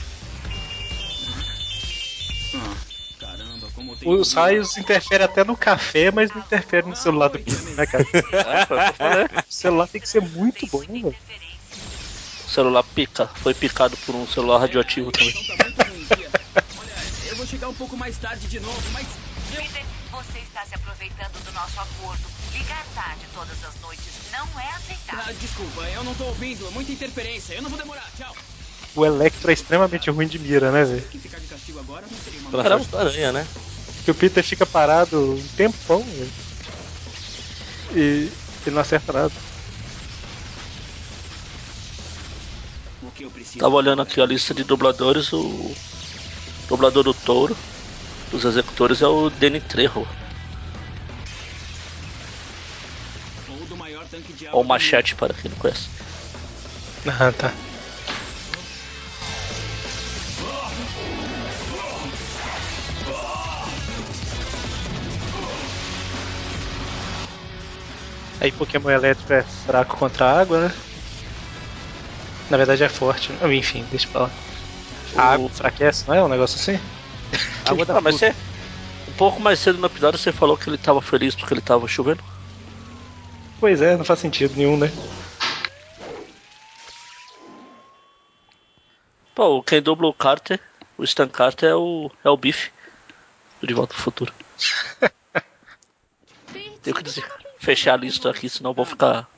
Ah, 2.55 2.77
caramba, 3.21 3.69
como 3.73 3.95
tem. 3.95 4.09
Os 4.09 4.33
raios 4.33 4.77
interferem 4.77 5.25
até 5.25 5.45
no 5.45 5.57
café, 5.57 6.11
mas 6.11 6.31
não 6.33 6.41
interferem 6.41 6.91
no 6.91 6.97
celular 6.97 7.29
do 7.29 7.39
Peter, 7.39 7.63
né, 7.77 7.87
cara? 7.87 8.05
O 9.49 9.53
celular 9.53 9.87
tem 9.87 10.01
que 10.01 10.09
ser 10.09 10.21
muito 10.21 10.67
bom, 10.67 10.81
velho. 10.81 11.15
O 12.45 12.51
celular 12.51 12.83
pica, 12.83 13.29
foi 13.29 13.55
picado 13.55 13.97
por 13.99 14.17
um 14.17 14.27
celular 14.27 14.59
radioativo 14.59 15.13
também. 15.13 15.33
Tá. 15.33 15.55
Olha, 16.81 16.93
eu 17.29 17.37
vou 17.37 17.47
chegar 17.47 17.69
um 17.69 17.75
pouco 17.75 17.97
mais 17.97 18.19
tarde 18.19 18.49
de 18.49 18.59
novo, 18.59 18.83
mas. 18.93 19.07
Eu... 19.55 20.00
Você 20.11 20.39
está 20.39 20.65
se 20.67 20.75
aproveitando 20.75 21.45
do 21.45 21.53
nosso 21.53 21.81
acordo. 21.81 22.23
Ligar 22.53 22.85
tarde 22.95 23.27
todas 23.33 23.65
as 23.65 23.81
noites 23.81 24.31
não 24.33 24.61
é 24.61 24.69
aceitável. 24.71 25.25
Ah, 25.29 25.33
desculpa, 25.33 25.83
eu 25.83 26.05
não 26.05 26.15
tô 26.15 26.25
ouvindo. 26.25 26.67
É 26.67 26.71
muita 26.71 26.93
interferência. 26.93 27.55
Eu 27.55 27.63
não 27.63 27.71
vou 27.71 27.79
demorar. 27.79 28.11
Tchau. 28.17 28.35
O 28.97 29.07
Electro 29.07 29.51
é 29.51 29.55
extremamente 29.55 30.11
ruim 30.11 30.27
de 30.27 30.39
mira, 30.39 30.73
né, 30.73 30.85
velho? 30.85 31.03
Seria 31.03 32.41
uma 32.41 32.83
da 32.83 32.99
aranha, 32.99 33.33
né? 33.33 33.47
Que 34.05 34.11
o 34.11 34.15
Peter 34.15 34.43
fica 34.43 34.67
parado 34.67 35.35
um 35.35 35.49
tempão, 35.57 36.03
velho. 36.03 36.33
E 37.95 38.33
ele 38.67 38.75
não 38.75 38.81
acerta 38.81 39.13
nada. 39.13 39.33
Tava 43.59 43.75
olhando 43.75 44.03
aqui 44.03 44.21
a 44.21 44.27
lista 44.27 44.53
de 44.55 44.65
dubladores, 44.65 45.33
o 45.33 45.75
dublador 46.69 47.05
do 47.05 47.15
touro, 47.15 47.57
dos 48.31 48.45
executores 48.45 49.03
é 49.03 49.07
o 49.07 49.31
Danny 49.31 49.61
Trejo, 49.61 50.07
Ou 54.53 54.65
Machete 54.65 55.15
para 55.15 55.35
quem 55.35 55.51
não 55.51 55.59
conhece. 55.59 55.89
Ah, 57.07 57.33
tá. 57.33 57.53
Aí 68.41 68.51
Pokémon 68.53 68.91
elétrico 68.91 69.33
é 69.35 69.43
fraco 69.43 69.97
contra 69.97 70.25
a 70.27 70.41
água, 70.41 70.69
né? 70.69 70.75
Na 72.51 72.57
verdade 72.57 72.83
é 72.83 72.89
forte. 72.89 73.33
né? 73.33 73.55
Enfim, 73.55 73.85
deixa 73.91 74.09
pra 74.09 74.23
lá. 74.23 74.31
A 75.17 75.23
água 75.35 75.47
enfraquece, 75.47 76.09
não 76.09 76.15
é? 76.15 76.25
Um 76.25 76.29
negócio 76.29 76.59
assim? 76.59 76.81
Água 77.67 77.85
da 77.85 77.99
Ah, 77.99 78.01
mas 78.01 78.17
você, 78.17 78.35
um 79.09 79.13
pouco 79.13 79.41
mais 79.41 79.59
cedo 79.59 79.79
no 79.79 79.87
episódio 79.87 80.19
você 80.19 80.33
falou 80.33 80.57
que 80.57 80.69
ele 80.69 80.79
tava 80.79 81.01
feliz 81.01 81.35
porque 81.35 81.55
ele 81.55 81.61
tava 81.61 81.87
chovendo. 81.89 82.23
Pois 83.59 83.83
é, 83.83 83.97
não 83.97 84.05
faz 84.05 84.21
sentido 84.21 84.57
nenhum, 84.57 84.77
né? 84.77 84.91
Pô, 89.35 89.63
quem 89.63 89.81
dubla 89.81 90.09
o 90.09 90.15
Carter, 90.15 90.61
o 90.99 91.05
Stan 91.05 91.29
Carter 91.29 91.71
é 91.71 91.75
o, 91.75 92.11
é 92.25 92.31
o 92.31 92.37
Biff, 92.37 92.71
do 93.61 93.67
De 93.67 93.75
Volta 93.75 93.95
pro 93.95 94.03
Futuro. 94.03 94.35
Tenho 96.83 96.97
que 96.97 97.03
dizer, 97.03 97.25
fechar 97.59 97.95
a 97.95 97.97
lista 97.97 98.31
aqui, 98.31 98.49
senão 98.49 98.71
eu 98.71 98.75
vou 98.75 98.85
ficar 98.85 99.29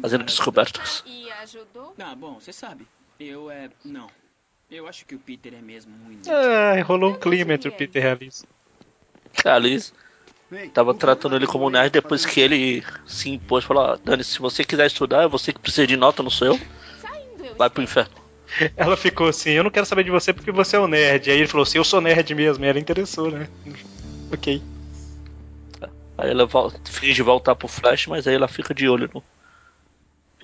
fazendo 0.00 0.24
descobertas. 0.24 1.02
E 1.04 1.30
ajudou? 1.42 1.94
Ah, 1.98 2.14
bom, 2.14 2.34
você 2.34 2.52
sabe. 2.52 2.86
Eu 3.18 3.50
é. 3.50 3.68
Não. 3.84 4.08
Eu 4.70 4.88
acho 4.88 5.06
que 5.06 5.14
o 5.14 5.18
Peter 5.18 5.54
é 5.54 5.62
mesmo 5.62 5.92
ruim. 6.04 6.20
Ah, 6.28 6.82
rolou 6.82 7.12
um 7.12 7.18
clima 7.18 7.54
entre 7.54 7.68
o 7.68 7.72
Peter 7.72 8.02
e 8.02 8.06
a 8.06 8.12
Alice. 8.12 8.44
A 9.44 9.54
Alice 9.54 9.92
tava 10.72 10.92
tratando 10.92 11.36
ele 11.36 11.46
como 11.46 11.70
nerd 11.70 11.92
depois 11.92 12.26
que 12.26 12.40
ele 12.40 12.84
se 13.06 13.30
impôs 13.30 13.62
e 13.62 13.66
falou: 13.66 13.84
"Ó, 13.84 13.96
Dani, 13.96 14.24
se 14.24 14.38
você 14.40 14.64
quiser 14.64 14.86
estudar, 14.86 15.22
é 15.22 15.28
você 15.28 15.52
que 15.52 15.60
precisa 15.60 15.86
de 15.86 15.96
nota, 15.96 16.22
não 16.22 16.30
sou 16.30 16.48
eu. 16.48 16.60
Vai 17.56 17.70
pro 17.70 17.82
inferno. 17.82 18.14
Ela 18.76 18.96
ficou 18.96 19.28
assim, 19.28 19.50
eu 19.50 19.64
não 19.64 19.70
quero 19.70 19.86
saber 19.86 20.04
de 20.04 20.10
você 20.10 20.32
porque 20.32 20.52
você 20.52 20.76
é 20.76 20.80
o 20.80 20.88
nerd. 20.88 21.30
Aí 21.30 21.38
ele 21.38 21.48
falou 21.48 21.62
assim, 21.62 21.78
eu 21.78 21.84
sou 21.84 22.00
nerd 22.00 22.34
mesmo. 22.34 22.64
E 22.64 22.68
ela 22.68 22.78
interessou, 22.78 23.30
né? 23.30 23.48
Ok. 24.32 24.62
Aí 26.18 26.30
ela 26.30 26.46
volta, 26.46 26.80
finge 26.90 27.22
voltar 27.22 27.54
pro 27.54 27.68
Flash, 27.68 28.06
mas 28.06 28.26
aí 28.26 28.34
ela 28.34 28.48
fica 28.48 28.74
de 28.74 28.88
olho 28.88 29.10
no. 29.12 29.22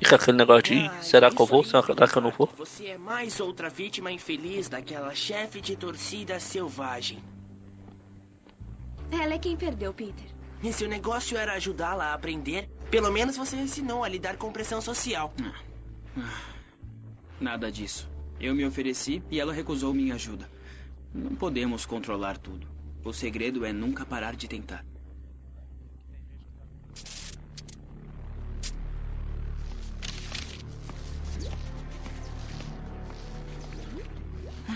Fica 0.03 0.17
aquele 0.17 0.37
negócio 0.37 0.65
de 0.65 1.05
será 1.05 1.31
que 1.31 1.41
eu 1.41 1.47
vou, 1.47 1.63
será 1.63 1.81
que 2.09 2.19
eu 2.19 2.23
não 2.23 2.33
vou? 2.33 2.49
Você 2.59 2.87
é 2.87 2.99
mais 2.99 3.39
outra 3.39 3.71
vítima 3.71 4.11
infeliz 4.11 4.69
daquela 4.69 5.15
chefe 5.15 5.61
de 5.61 5.77
torcida 5.77 6.41
selvagem. 6.41 7.23
Ela 9.13 9.35
é 9.35 9.39
quem 9.39 9.57
perdeu, 9.57 9.95
Peter. 9.95 10.27
E 10.61 10.73
se 10.73 10.85
o 10.85 10.89
negócio 10.89 11.39
era 11.39 11.53
ajudá-la 11.53 12.07
a 12.07 12.15
aprender, 12.15 12.69
pelo 12.91 13.13
menos 13.13 13.37
você 13.37 13.55
ensinou 13.55 14.03
a 14.03 14.09
lidar 14.09 14.37
com 14.37 14.51
pressão 14.51 14.81
social. 14.81 15.33
Nada 17.41 17.71
disso. 17.71 18.11
Eu 18.41 18.57
me 18.57 18.67
ofereci 18.67 19.23
e 19.31 19.39
ela 19.39 19.53
recusou 19.53 19.95
minha 19.95 20.17
ajuda. 20.17 20.51
Não 21.15 21.37
podemos 21.37 21.87
controlar 21.87 22.39
tudo. 22.39 22.67
O 23.05 23.13
segredo 23.13 23.65
é 23.65 23.73
nunca 23.73 24.05
parar 24.05 24.35
de 24.35 24.49
tentar. 24.49 24.85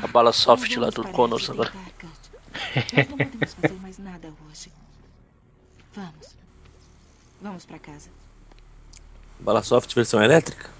A 0.03 0.07
bala 0.07 0.33
soft 0.33 0.77
lá 0.77 0.91
do 0.91 1.05
Connors 1.09 1.49
agora. 1.51 1.73
Não 3.09 3.17
podemos 3.19 3.55
fazer 3.55 3.81
mais 3.81 3.99
nada 3.99 4.33
hoje. 4.49 4.73
Vamos. 5.95 6.37
Vamos 7.41 7.65
pra 7.65 7.79
casa. 7.79 8.11
Bala 9.41 9.63
soft 9.63 9.95
versão 9.95 10.23
elétrica? 10.23 10.71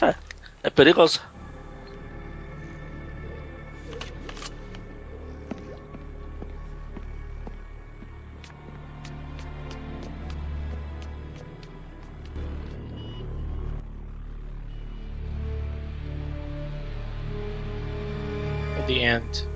É, 0.00 0.14
é 0.62 0.70
perigoso. 0.70 1.20
The 18.90 19.04
End. 19.04 19.48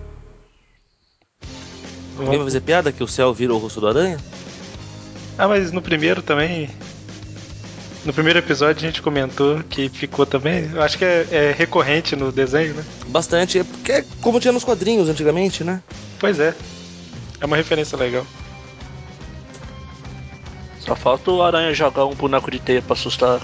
Alguém 2.17 2.37
vai 2.37 2.47
fazer 2.47 2.61
piada 2.61 2.93
que 2.93 3.03
o 3.03 3.09
céu 3.09 3.35
vira 3.35 3.53
o 3.53 3.59
rosto 3.59 3.81
do 3.81 3.89
aranha? 3.89 4.17
Ah, 5.37 5.49
mas 5.49 5.73
no 5.73 5.83
primeiro 5.83 6.23
também. 6.23 6.71
No 8.05 8.13
primeiro 8.13 8.39
episódio 8.39 8.85
a 8.85 8.89
gente 8.89 9.03
comentou 9.03 9.61
que 9.65 9.89
ficou 9.89 10.25
também. 10.25 10.71
Eu 10.73 10.81
acho 10.81 10.97
que 10.97 11.05
é, 11.05 11.27
é 11.33 11.55
recorrente 11.57 12.15
no 12.15 12.31
desenho, 12.31 12.75
né? 12.75 12.85
Bastante, 13.09 13.59
é 13.59 13.65
porque 13.65 13.93
é 13.93 14.05
como 14.21 14.39
tinha 14.39 14.53
nos 14.53 14.63
quadrinhos 14.63 15.09
antigamente, 15.09 15.65
né? 15.65 15.83
Pois 16.21 16.39
é. 16.39 16.55
É 17.41 17.47
uma 17.47 17.57
referência 17.57 17.99
legal. 17.99 18.25
Só 20.79 20.95
falta 20.95 21.31
o 21.33 21.43
aranha 21.43 21.75
jogar 21.75 22.05
um 22.05 22.15
boneco 22.15 22.51
de 22.51 22.61
teia 22.61 22.83
pra 22.83 22.93
assustar 22.93 23.41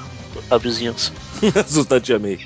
a 0.48 0.56
vizinhança. 0.58 1.10
Assustar 1.58 1.98
a 1.98 2.00
tia 2.00 2.18
May. 2.18 2.38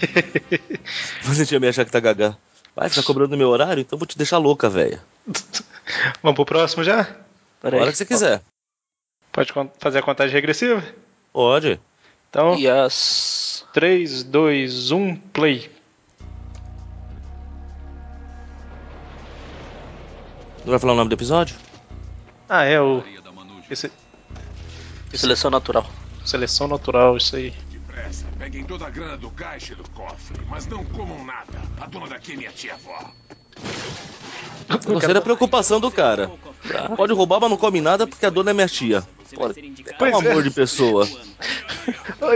Fazer 1.21 1.43
a 1.43 1.47
tia 1.47 1.61
May 1.61 1.69
achar 1.69 1.85
que 1.85 1.91
tá 1.91 2.01
gaga. 2.01 2.39
Vai, 2.75 2.91
tá 2.91 3.03
cobrando 3.03 3.37
meu 3.37 3.49
horário? 3.49 3.81
Então 3.81 3.99
vou 3.99 4.07
te 4.07 4.19
deixar 4.19 4.39
louca, 4.39 4.69
velha. 4.69 5.01
Vamos 6.23 6.35
pro 6.37 6.45
próximo 6.45 6.83
já? 6.83 7.03
A 7.63 7.69
hora 7.69 7.91
que 7.91 7.97
você 7.97 8.05
quiser. 8.05 8.43
Pode 9.33 9.53
fazer 9.79 9.99
a 9.99 10.03
contagem 10.03 10.35
regressiva? 10.35 10.83
Pode. 11.33 11.81
Então, 12.31 12.57
Yes. 12.59 13.65
3, 13.73 14.25
2, 14.25 14.91
1, 14.91 15.17
play. 15.17 15.71
Não 20.65 20.71
vai 20.71 20.79
falar 20.79 20.93
o 20.95 20.97
nome 20.97 21.11
do 21.11 21.15
episódio? 21.15 21.57
Ah, 22.49 22.65
é 22.65 22.81
o. 22.81 23.03
Esse... 23.71 23.91
Seleção 25.13 25.51
natural. 25.51 25.87
Seleção 26.25 26.67
natural, 26.67 27.17
isso 27.17 27.37
aí. 27.37 27.53
Peguem 28.45 28.63
toda 28.63 28.87
a 28.87 28.91
grana 28.91 29.17
do 29.17 29.31
caixa 29.31 29.73
e 29.73 29.77
do 29.77 29.85
cofre, 29.89 30.37
mas 30.51 30.67
não 30.67 30.85
comam 30.85 31.25
nada. 31.25 31.63
A 31.81 31.87
dona 31.87 32.07
daqui 32.09 32.35
é 32.35 32.37
minha 32.37 32.51
tia-avó. 32.51 33.11
Gostei 34.85 35.15
da 35.15 35.23
preocupação 35.23 35.81
do 35.81 35.91
cara. 35.91 36.31
Pode 36.95 37.15
roubar, 37.15 37.41
mas 37.41 37.49
não 37.49 37.57
come 37.57 37.81
nada 37.81 38.07
porque 38.07 38.27
a 38.27 38.29
dona 38.29 38.51
é 38.51 38.53
minha 38.53 38.69
tia. 38.69 39.03
Pô, 39.35 39.47
É 39.47 40.11
um 40.11 40.19
amor 40.19 40.43
de 40.43 40.51
pessoa. 40.51 41.09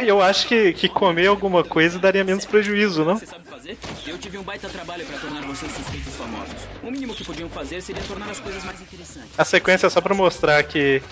Eu 0.07 0.23
acho 0.23 0.49
que, 0.49 0.73
que 0.73 0.89
comer 0.89 1.27
alguma 1.27 1.63
coisa 1.63 1.99
daria 1.99 2.25
menos 2.25 2.47
prejuízo, 2.47 3.05
não? 3.05 3.19
fazer? 3.19 3.77
Eu 4.07 4.17
tive 4.17 4.39
um 4.39 4.43
baita 4.43 4.71
trabalho 4.71 5.05
pra 5.05 5.19
tornar 5.19 5.43
vocês 5.43 5.71
suspeitos 5.73 6.17
famosos. 6.17 6.63
O 6.83 6.91
mínimo 6.91 7.15
que 7.15 7.23
podiam 7.23 7.51
fazer 7.51 7.83
seria 7.83 8.03
tornar 8.03 8.31
as 8.31 8.41
coisas 8.41 8.65
mais 8.65 8.81
interessantes. 8.81 9.33
A 9.37 9.45
sequência 9.45 9.89
é 9.89 9.91
só 9.91 10.01
pra 10.01 10.15
mostrar 10.15 10.63
que 10.63 11.03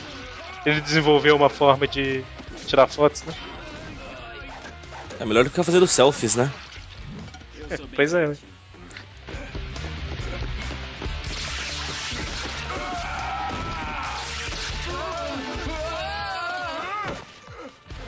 ele 0.64 0.80
desenvolveu 0.80 1.36
uma 1.36 1.50
forma 1.50 1.86
de 1.86 2.24
tirar 2.66 2.86
fotos, 2.86 3.22
né? 3.24 3.34
É 5.18 5.24
melhor 5.24 5.44
do 5.44 5.50
que 5.50 5.54
ficar 5.54 5.64
fazendo 5.64 5.86
selfies, 5.86 6.36
né? 6.36 6.52
É, 7.70 7.76
pois 7.94 8.12
é. 8.14 8.32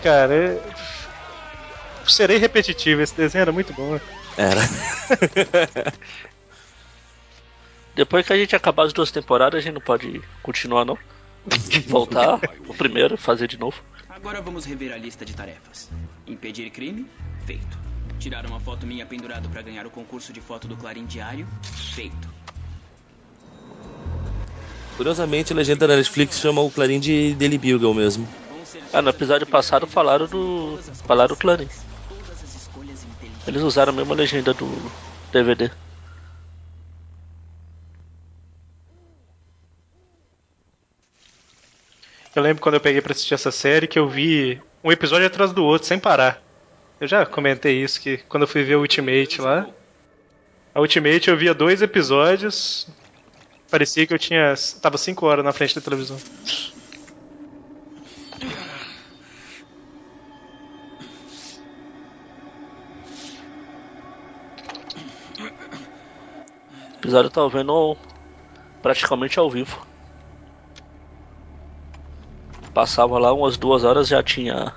Cara, 0.03 0.35
é... 0.35 0.61
serei 2.07 2.38
repetitivo, 2.38 3.03
esse 3.03 3.14
desenho 3.14 3.42
era 3.42 3.53
muito 3.53 3.73
bom. 3.73 3.99
Era. 4.37 4.61
Depois 7.97 8.25
que 8.25 8.33
a 8.33 8.37
gente 8.37 8.55
acabar 8.55 8.85
as 8.85 8.92
duas 8.92 9.11
temporadas, 9.11 9.59
a 9.59 9.61
gente 9.61 9.75
não 9.75 9.81
pode 9.81 10.23
continuar, 10.42 10.85
não. 10.85 10.97
Voltar 11.88 12.38
o 12.68 12.75
primeiro, 12.75 13.16
fazer 13.16 13.49
de 13.49 13.59
novo. 13.59 13.83
Agora 14.18 14.40
vamos 14.40 14.64
rever 14.64 14.92
a 14.92 14.96
lista 14.96 15.24
de 15.24 15.33
tarefas. 15.33 15.88
Impedir 16.26 16.70
crime? 16.70 17.07
Feito. 17.46 17.78
Tirar 18.18 18.44
uma 18.46 18.59
foto 18.59 18.85
minha 18.85 19.07
pendurado 19.07 19.48
pra 19.48 19.62
ganhar 19.62 19.87
o 19.87 19.90
concurso 19.90 20.33
de 20.33 20.40
foto 20.40 20.66
do 20.66 20.76
Clarim 20.76 21.07
Diário? 21.07 21.46
Feito. 21.94 22.28
Curiosamente, 24.96 25.52
a 25.52 25.57
legenda 25.57 25.87
da 25.87 25.96
Netflix 25.96 26.40
chama 26.40 26.61
o 26.61 26.68
Clarim 26.68 26.98
de 26.98 27.33
Daily 27.37 27.59
Bugle 27.59 27.94
mesmo. 27.94 28.28
Ah, 28.92 29.00
no 29.00 29.11
episódio 29.11 29.46
passado 29.46 29.87
falaram 29.87 30.26
do. 30.26 30.81
falaram 31.07 31.28
do 31.28 31.37
Clarim. 31.37 31.68
Eles 33.46 33.62
usaram 33.62 33.92
a 33.92 33.96
mesma 33.96 34.16
legenda 34.16 34.52
do 34.52 34.66
DVD. 35.31 35.70
Eu 42.38 42.42
lembro 42.42 42.62
quando 42.62 42.77
eu 42.77 42.81
peguei 42.81 43.01
pra 43.01 43.11
assistir 43.11 43.35
essa 43.35 43.51
série 43.51 43.88
que 43.88 43.98
eu 43.98 44.09
vi 44.09 44.62
um 44.85 44.92
episódio 44.92 45.27
atrás 45.27 45.53
do 45.53 45.64
outro, 45.64 45.88
sem 45.88 45.98
parar. 45.98 46.40
Eu 47.01 47.09
já 47.09 47.27
comentei 47.27 47.83
isso, 47.83 48.01
que 48.01 48.18
quando 48.29 48.44
eu 48.44 48.46
fui 48.46 48.62
ver 48.62 48.77
o 48.77 48.81
Ultimate 48.83 49.40
lá. 49.40 49.68
A 50.72 50.81
Ultimate 50.81 51.29
eu 51.29 51.37
via 51.37 51.53
dois 51.53 51.83
episódios. 51.83 52.87
Parecia 53.68 54.07
que 54.07 54.14
eu 54.14 54.18
tinha. 54.20 54.55
tava 54.81 54.96
cinco 54.96 55.27
horas 55.27 55.44
na 55.44 55.53
frente 55.53 55.74
da 55.74 55.81
televisão. 55.81 56.16
O 65.40 66.98
episódio 67.01 67.31
tava 67.31 67.48
vendo 67.48 67.96
praticamente 68.81 69.40
ao 69.40 69.51
vivo. 69.51 69.88
Passava 72.79 73.19
lá 73.19 73.33
umas 73.33 73.57
duas 73.57 73.83
horas 73.83 74.07
já 74.07 74.23
tinha 74.23 74.73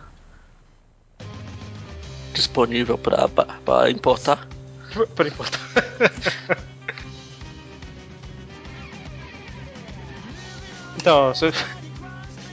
disponível 2.34 2.98
pra, 2.98 3.30
pra, 3.30 3.46
pra 3.64 3.92
importar. 3.92 4.48
Pra 5.16 5.28
importar. 5.28 5.60
então, 10.98 11.32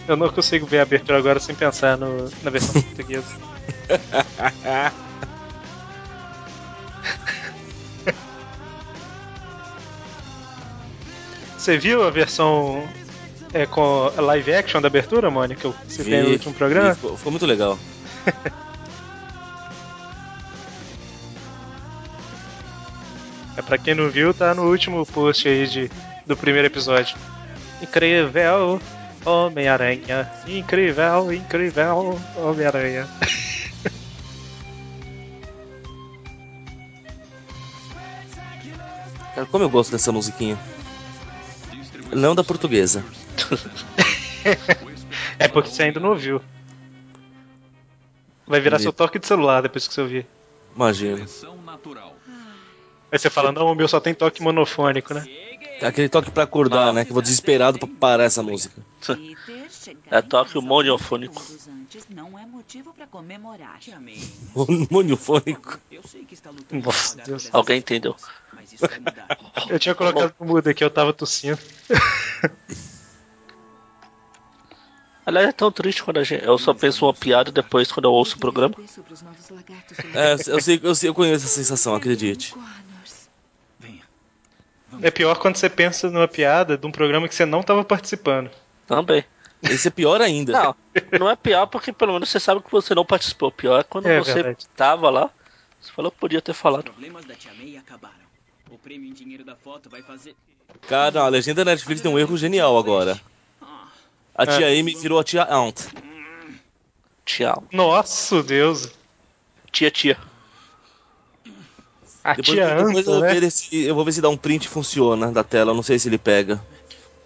eu 0.07 0.19
não 0.19 0.29
consigo 0.29 0.67
ver 0.67 0.81
a 0.81 0.83
abertura 0.83 1.17
agora 1.17 1.41
sem 1.41 1.55
pensar 1.55 1.97
no- 1.97 2.29
na 2.43 2.51
versão 2.51 2.83
portuguesa. 2.85 3.35
Você 11.57 11.79
viu 11.79 12.03
a 12.03 12.11
versão 12.11 12.87
é, 13.53 13.67
com 13.67 14.13
live 14.17 14.55
action 14.55 14.81
da 14.81 14.89
abertura, 14.89 15.31
Mônica? 15.31 15.61
que 15.61 15.67
eu 15.67 15.75
citei 15.89 16.23
no 16.23 16.31
último 16.31 16.55
programa? 16.55 16.95
ficou, 16.95 17.17
ficou 17.17 17.33
muito 17.33 17.47
legal. 17.47 17.79
É, 23.59 23.63
pra 23.63 23.77
quem 23.77 23.93
não 23.93 24.09
viu, 24.09 24.33
tá 24.33 24.55
no 24.55 24.71
último 24.71 25.05
post 25.05 25.49
aí 25.49 25.67
de, 25.67 25.91
do 26.25 26.37
primeiro 26.37 26.69
episódio. 26.69 27.19
Incrível 27.83 28.81
Homem-Aranha. 29.27 30.31
Incrível, 30.47 31.33
incrível 31.33 32.21
Homem-Aranha. 32.37 33.09
Cara, 39.35 39.47
como 39.47 39.65
eu 39.65 39.71
gosto 39.71 39.91
dessa 39.91 40.13
musiquinha. 40.13 40.57
Não 42.13 42.35
da 42.35 42.45
portuguesa. 42.45 43.05
É 45.39 45.47
porque 45.47 45.69
você 45.69 45.85
ainda 45.85 46.01
não 46.01 46.11
ouviu. 46.11 46.41
Vai 48.47 48.61
virar 48.61 48.79
seu 48.79 48.93
toque 48.93 49.19
de 49.19 49.27
celular 49.27 49.61
depois 49.61 49.87
que 49.87 49.95
você 49.95 50.01
ouvir. 50.01 50.27
Imagina. 50.75 51.27
Aí 53.11 53.19
você 53.19 53.29
fala, 53.29 53.53
não, 53.53 53.67
o 53.67 53.75
meu 53.75 53.87
só 53.89 54.01
tem 54.01 54.15
toque 54.15 54.43
monofônico, 54.43 55.13
né? 55.13 55.27
É 55.81 55.87
aquele 55.87 56.09
toque 56.09 56.31
pra 56.31 56.45
acordar, 56.45 56.93
né? 56.93 57.05
Que 57.05 57.11
eu 57.11 57.15
vou 57.15 57.23
desesperado 57.23 57.79
pra 57.79 57.89
parar 58.01 58.25
essa 58.25 58.43
música. 58.43 58.81
É 60.11 60.23
toque 60.23 60.59
monofônico. 60.61 61.43
Não 62.11 62.39
é 62.39 62.45
motivo 62.47 62.93
pra 62.93 63.07
comemorar. 63.07 63.79
Monofônico. 64.91 65.81
Nossa, 66.73 67.17
Deus. 67.23 67.49
Alguém 67.53 67.79
entendeu? 67.79 68.15
Eu 69.69 69.79
tinha 69.79 69.95
colocado 69.95 70.35
no 70.39 70.47
mudo 70.47 70.69
aqui, 70.69 70.83
eu 70.83 70.91
tava 70.91 71.13
tossindo. 71.13 71.59
Aliás, 75.25 75.49
é 75.49 75.53
tão 75.53 75.71
triste 75.71 76.03
quando 76.03 76.17
a 76.19 76.25
gente. 76.25 76.43
Eu 76.43 76.57
só 76.57 76.73
penso 76.73 77.05
uma 77.05 77.13
piada 77.13 77.53
depois 77.53 77.93
quando 77.93 78.07
eu 78.07 78.13
ouço 78.13 78.37
o 78.37 78.39
programa. 78.39 78.75
É, 80.15 80.33
eu 80.51 80.61
sei, 80.61 80.81
eu 80.83 80.95
sei, 80.95 81.11
eu 81.11 81.15
conheço 81.15 81.45
essa 81.45 81.55
sensação, 81.55 81.95
acredite. 81.95 82.55
É 85.03 85.11
pior 85.11 85.39
quando 85.39 85.57
você 85.57 85.69
pensa 85.69 86.09
numa 86.11 86.27
piada 86.27 86.79
de 86.79 86.87
um 86.87 86.91
programa 86.91 87.29
que 87.29 87.35
você 87.35 87.45
não 87.45 87.63
tava 87.63 87.85
participando. 87.85 88.51
Também. 88.87 89.23
Esse 89.63 89.89
é 89.89 89.91
pior 89.91 90.21
ainda. 90.21 90.53
Não, 90.53 90.77
não 91.19 91.31
é 91.31 91.35
pior 91.37 91.67
porque 91.67 91.93
pelo 91.93 92.13
menos 92.13 92.29
você 92.29 92.39
sabe 92.39 92.63
que 92.63 92.71
você 92.71 92.95
não 92.95 93.05
participou. 93.05 93.51
Pior 93.51 93.81
é 93.81 93.83
quando 93.85 94.07
É 94.07 94.19
você 94.19 94.35
verdade. 94.35 94.67
tava 94.77 95.11
lá. 95.11 95.31
Você 95.81 95.93
falou 95.93 96.11
que 96.11 96.19
podia 96.19 96.41
ter 96.43 96.53
falado. 96.55 96.85
problemas 96.85 97.25
da 97.25 97.35
Tia 97.35 97.53
May 97.55 97.77
acabaram. 97.77 98.15
O 98.71 98.79
prêmio 98.79 99.09
em 99.09 99.13
dinheiro 99.13 99.45
da 99.45 99.57
foto 99.57 99.89
vai 99.91 100.03
fazer. 100.03 100.37
Cara, 100.87 101.23
a 101.23 101.29
legenda 101.29 101.65
da 101.65 101.71
Netflix 101.73 102.01
tem 102.01 102.11
um 102.11 102.19
erro 102.19 102.37
genial 102.37 102.77
agora. 102.79 103.19
A 104.35 104.47
tia 104.47 104.69
Amy 104.69 104.95
virou 104.95 105.19
a 105.19 105.25
tia 105.25 105.43
Aunt. 105.43 105.81
Tchau. 107.25 107.65
Nossa, 107.73 108.43
Deus. 108.43 108.89
Tia, 109.73 109.91
tia. 109.91 110.17
A 112.23 112.35
Depois, 112.35 112.47
tia 112.57 112.75
depois 112.77 112.99
Anta, 112.99 113.11
eu, 113.11 113.15
vou 113.15 113.21
né? 113.23 113.35
ver 113.41 113.51
se, 113.51 113.85
eu 113.85 113.95
vou 113.95 114.05
ver 114.05 114.13
se 114.13 114.21
dá 114.21 114.29
um 114.29 114.37
print 114.37 114.65
e 114.67 114.69
funciona 114.69 115.33
da 115.33 115.43
tela. 115.43 115.75
Não 115.75 115.83
sei 115.83 115.99
se 115.99 116.09
ele 116.09 116.19
pega. 116.19 116.63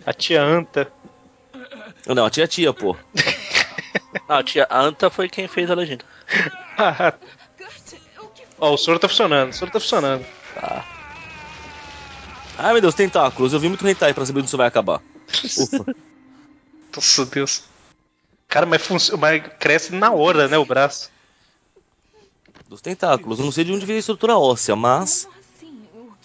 A 0.07 0.13
tia 0.13 0.43
Anta. 0.43 0.91
Não, 2.07 2.25
a 2.27 2.31
tia 2.31 2.47
tia, 2.49 2.73
pô. 2.73 2.97
Ah, 4.29 4.39
a 4.39 4.43
tia 4.43 4.67
Anta 4.71 5.11
foi 5.11 5.29
quem 5.29 5.49
fez 5.49 5.71
a 5.71 5.75
legenda. 5.75 6.05
Ó, 8.59 8.75
o 8.75 8.77
soro 8.77 8.99
tá 8.99 9.09
funcionando, 9.09 9.51
o 9.51 9.53
soro 9.53 9.71
tá 9.71 9.81
funcionando. 9.81 10.25
Tá. 10.55 10.85
Ai 12.59 12.73
meu 12.73 12.81
Deus, 12.83 12.95
tentáculos. 12.95 13.53
Eu 13.53 13.61
vi 13.61 13.69
muito 13.69 13.87
hentai 13.87 14.13
pra 14.15 14.25
saber 14.25 14.39
onde 14.41 14.49
isso 14.49 14.57
vai 14.57 14.67
acabar. 14.69 15.03
Ufa. 15.59 15.85
Nossa, 16.95 17.27
Deus. 17.27 17.65
Cara, 18.49 18.67
mas, 18.67 18.83
func- 18.83 19.13
mas 19.19 19.43
cresce 19.59 19.93
na 19.95 20.13
hora, 20.13 20.47
né, 20.47 20.59
o 20.59 20.65
braço. 20.65 21.11
Dos 22.69 22.81
tentáculos. 22.83 23.39
Eu 23.39 23.45
não 23.47 23.53
sei 23.53 23.65
de 23.65 23.73
onde 23.73 23.87
veio 23.87 23.97
a 23.97 24.01
estrutura 24.01 24.37
óssea, 24.37 24.77
mas. 24.77 25.27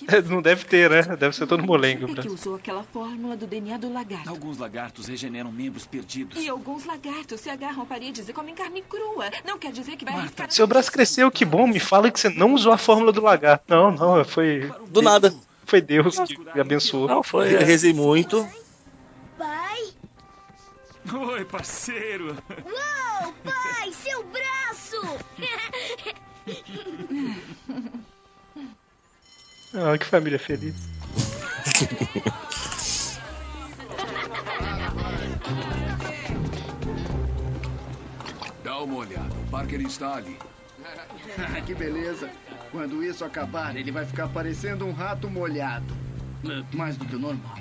Não 0.30 0.42
deve 0.42 0.64
ter, 0.66 0.90
né? 0.90 1.16
Deve 1.16 1.36
ser 1.36 1.46
todo 1.48 1.64
molengo. 1.64 2.06
o 2.06 2.16
Por 2.16 2.22
que 2.22 2.30
usou 2.30 2.56
aquela 2.56 2.84
fórmula 2.84 3.36
do 3.36 3.46
DNA 3.46 3.78
do 3.78 3.92
lagarto? 3.92 4.30
Alguns 4.30 4.58
lagartos 4.58 5.08
regeneram 5.08 5.52
membros 5.52 5.86
perdidos. 5.86 6.42
E 6.42 6.48
alguns 6.48 6.86
lagartos 6.86 7.42
se 7.42 7.50
agarram 7.50 7.84
a 7.84 7.86
paredes 7.86 8.28
e 8.28 8.34
comem 8.34 8.56
carne 8.56 8.82
crua. 8.82 9.30
Não 9.46 9.60
quer 9.60 9.72
dizer 9.72 9.98
que 9.98 10.06
vai 10.06 10.14
arriscar... 10.16 10.50
Seu 10.50 10.66
braço 10.66 10.92
cresceu, 10.92 11.30
que 11.30 11.44
bom. 11.44 11.68
Me 11.68 11.80
fala 11.80 12.10
que 12.10 12.20
você 12.20 12.30
não 12.30 12.54
usou 12.54 12.72
a 12.72 12.78
fórmula 12.78 13.12
do 13.12 13.22
lagarto. 13.22 13.66
Não, 13.68 13.92
não, 13.92 14.24
foi. 14.24 14.72
Do 14.88 15.02
nada. 15.02 15.34
Foi 15.66 15.82
Deus 15.82 16.18
que 16.20 16.38
me 16.38 16.62
abençoou. 16.62 17.08
Não, 17.08 17.22
foi. 17.22 17.54
Eu 17.54 17.60
rezei 17.60 17.92
muito. 17.94 18.48
Pai? 19.38 19.82
Oi, 21.14 21.44
parceiro. 21.46 22.38
Uou, 22.66 23.34
pai, 23.44 23.92
seu 23.92 24.24
braço! 24.24 25.02
Ah, 29.74 29.98
que 29.98 30.06
família 30.06 30.40
feliz. 30.40 30.74
Dá 38.64 38.80
uma 38.80 38.98
olhada. 38.98 39.36
O 39.36 39.52
Parker 39.52 39.82
está 39.82 40.16
ali. 40.16 40.38
que 41.66 41.76
beleza. 41.76 42.30
Quando 42.72 43.04
isso 43.04 43.26
acabar, 43.26 43.76
ele 43.76 43.92
vai 43.92 44.06
ficar 44.06 44.28
parecendo 44.28 44.86
um 44.86 44.92
rato 44.92 45.30
molhado. 45.30 45.96
Mais 46.74 46.96
do 46.96 47.06
que 47.06 47.16
o 47.16 47.20
normal. 47.20 47.58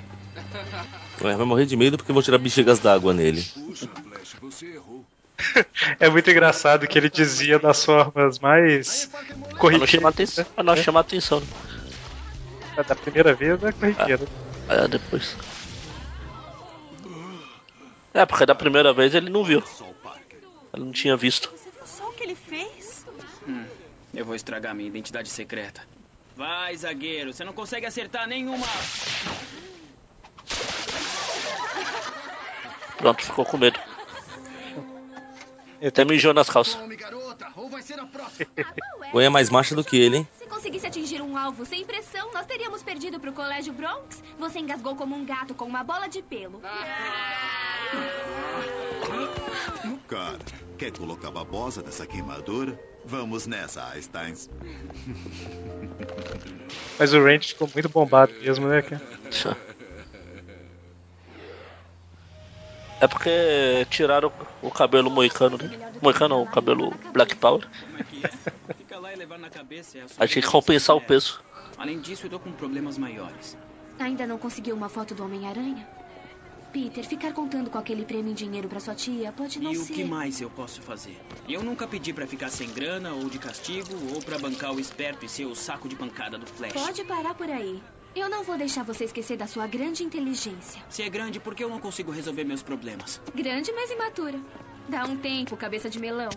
Ué, 1.21 1.35
vai 1.35 1.45
morrer 1.45 1.65
de 1.65 1.75
medo 1.75 1.97
porque 1.97 2.11
eu 2.11 2.13
vou 2.13 2.23
tirar 2.23 2.37
bexigas 2.37 2.79
d'água 2.79 3.13
nele. 3.13 3.43
Puxa, 3.53 3.87
Flash, 3.87 4.35
você 4.39 4.75
errou. 4.75 5.05
É 5.99 6.09
muito 6.09 6.29
engraçado 6.29 6.87
que 6.87 6.97
ele 6.97 7.09
dizia 7.09 7.59
das 7.59 7.85
formas 7.85 8.39
mais 8.39 9.09
Pra 9.59 9.77
não 9.77 9.87
chamar 9.87 10.09
atenção. 10.09 10.45
Pra 10.55 10.63
não 10.63 10.75
chamar 10.75 10.99
atenção. 11.01 11.43
Da 12.85 12.95
primeira 12.95 13.33
vez 13.33 13.63
é 13.63 13.71
corriqueira. 13.71 14.27
É, 14.69 14.87
depois. 14.87 15.35
É, 18.13 18.25
porque 18.25 18.45
da 18.45 18.55
primeira 18.55 18.93
vez 18.93 19.15
ele 19.15 19.29
não 19.29 19.43
viu. 19.43 19.63
Ele 20.73 20.85
não 20.85 20.91
tinha 20.91 21.17
visto. 21.17 21.51
Só 21.85 22.07
o 22.09 22.13
que 22.13 22.23
ele 22.23 22.35
fez? 22.35 23.05
Hum, 23.47 23.65
eu 24.13 24.25
vou 24.25 24.35
estragar 24.35 24.75
minha 24.75 24.87
identidade 24.87 25.29
secreta. 25.29 25.81
Vai, 26.35 26.77
zagueiro. 26.77 27.33
Você 27.33 27.43
não 27.43 27.53
consegue 27.53 27.85
acertar 27.87 28.27
nenhuma. 28.27 28.67
Pronto, 32.97 33.23
ficou 33.23 33.45
com 33.45 33.57
medo. 33.57 33.79
Até 35.85 36.03
mijou 36.05 36.33
nas 36.33 36.49
calças. 36.49 36.77
Gwen 39.11 39.27
é 39.27 39.29
mais 39.29 39.49
macha 39.49 39.75
do 39.75 39.83
que 39.83 39.97
ele, 39.97 40.17
hein? 40.17 40.27
Se 40.37 40.45
conseguisse 40.47 40.87
atingir 40.87 41.16
um 41.37 41.39
alvo 41.39 41.65
sem 41.65 41.85
pressão, 41.85 42.33
nós 42.33 42.47
teríamos 42.47 42.81
perdido 42.81 43.19
pro 43.19 43.31
Colégio 43.31 43.71
Bronx. 43.71 44.23
Você 44.39 44.57
engasgou 44.57 44.95
como 44.95 45.15
um 45.15 45.23
gato 45.23 45.53
com 45.53 45.65
uma 45.65 45.83
bola 45.83 46.07
de 46.07 46.23
pelo. 46.23 46.59
Cara, 50.07 50.39
quer 50.77 50.91
colocar 50.91 51.29
babosa 51.29 51.83
nessa 51.83 52.07
queimadura? 52.07 52.79
Vamos 53.05 53.45
nessa, 53.45 53.87
Einsteins. 53.89 54.49
Mas 56.97 57.13
o 57.13 57.23
Range 57.23 57.47
ficou 57.47 57.69
muito 57.71 57.87
bombado 57.89 58.33
mesmo, 58.33 58.67
né, 58.67 58.81
cara? 58.81 59.01
É 62.99 63.07
porque 63.07 63.85
tiraram 63.89 64.31
o 64.61 64.71
cabelo 64.71 65.09
moicano 65.09 65.57
dele. 65.57 65.77
Moicano 66.01 66.35
não, 66.35 66.43
o 66.43 66.47
cabelo 66.47 66.93
Black 67.13 67.35
Power. 67.35 67.67
Fica 68.77 68.97
lá 68.99 69.13
e 69.13 69.15
levar 69.15 69.37
na 69.37 69.49
cabeça. 69.49 69.99
É 69.99 70.01
a 70.01 70.05
A 70.19 70.25
gente 70.25 70.33
tem 70.35 70.43
que 70.43 70.49
compensar 70.49 70.95
o 70.95 71.01
peso. 71.01 71.41
Além 71.77 71.99
disso, 71.99 72.25
eu 72.25 72.29
tô 72.31 72.39
com 72.39 72.51
problemas 72.51 72.97
maiores. 72.97 73.55
Ainda 73.99 74.25
não 74.25 74.37
conseguiu 74.37 74.75
uma 74.75 74.89
foto 74.89 75.13
do 75.13 75.23
Homem-Aranha? 75.23 75.87
Peter, 76.73 77.03
ficar 77.05 77.33
contando 77.33 77.69
com 77.69 77.77
aquele 77.77 78.03
prêmio 78.03 78.31
em 78.31 78.35
dinheiro 78.35 78.67
pra 78.67 78.79
sua 78.79 78.93
tia 78.93 79.31
pode 79.31 79.59
não 79.59 79.71
E 79.71 79.77
o 79.77 79.83
ser. 79.83 79.93
que 79.93 80.03
mais 80.03 80.41
eu 80.41 80.49
posso 80.49 80.81
fazer? 80.81 81.17
Eu 81.47 81.63
nunca 81.63 81.87
pedi 81.87 82.11
pra 82.13 82.27
ficar 82.27 82.49
sem 82.49 82.69
grana 82.71 83.13
ou 83.13 83.29
de 83.29 83.39
castigo 83.39 83.89
ou 84.13 84.21
pra 84.21 84.37
bancar 84.37 84.73
o 84.73 84.79
esperto 84.79 85.25
e 85.25 85.29
ser 85.29 85.45
o 85.45 85.55
saco 85.55 85.87
de 85.87 85.95
pancada 85.95 86.37
do 86.37 86.45
Flash. 86.45 86.73
Pode 86.73 87.03
parar 87.05 87.33
por 87.35 87.49
aí. 87.49 87.81
Eu 88.17 88.29
não 88.29 88.43
vou 88.43 88.57
deixar 88.57 88.83
você 88.83 89.03
esquecer 89.03 89.37
da 89.37 89.45
sua 89.45 89.67
grande 89.67 90.03
inteligência. 90.03 90.81
Se 90.89 91.03
é 91.03 91.09
grande, 91.09 91.39
por 91.39 91.53
que 91.53 91.63
eu 91.63 91.69
não 91.69 91.79
consigo 91.79 92.11
resolver 92.11 92.43
meus 92.43 92.63
problemas? 92.63 93.21
Grande, 93.35 93.71
mas 93.71 93.91
imatura. 93.91 94.39
Dá 94.89 95.05
um 95.05 95.15
tempo, 95.15 95.55
cabeça 95.55 95.87
de 95.87 95.99
melão. 95.99 96.31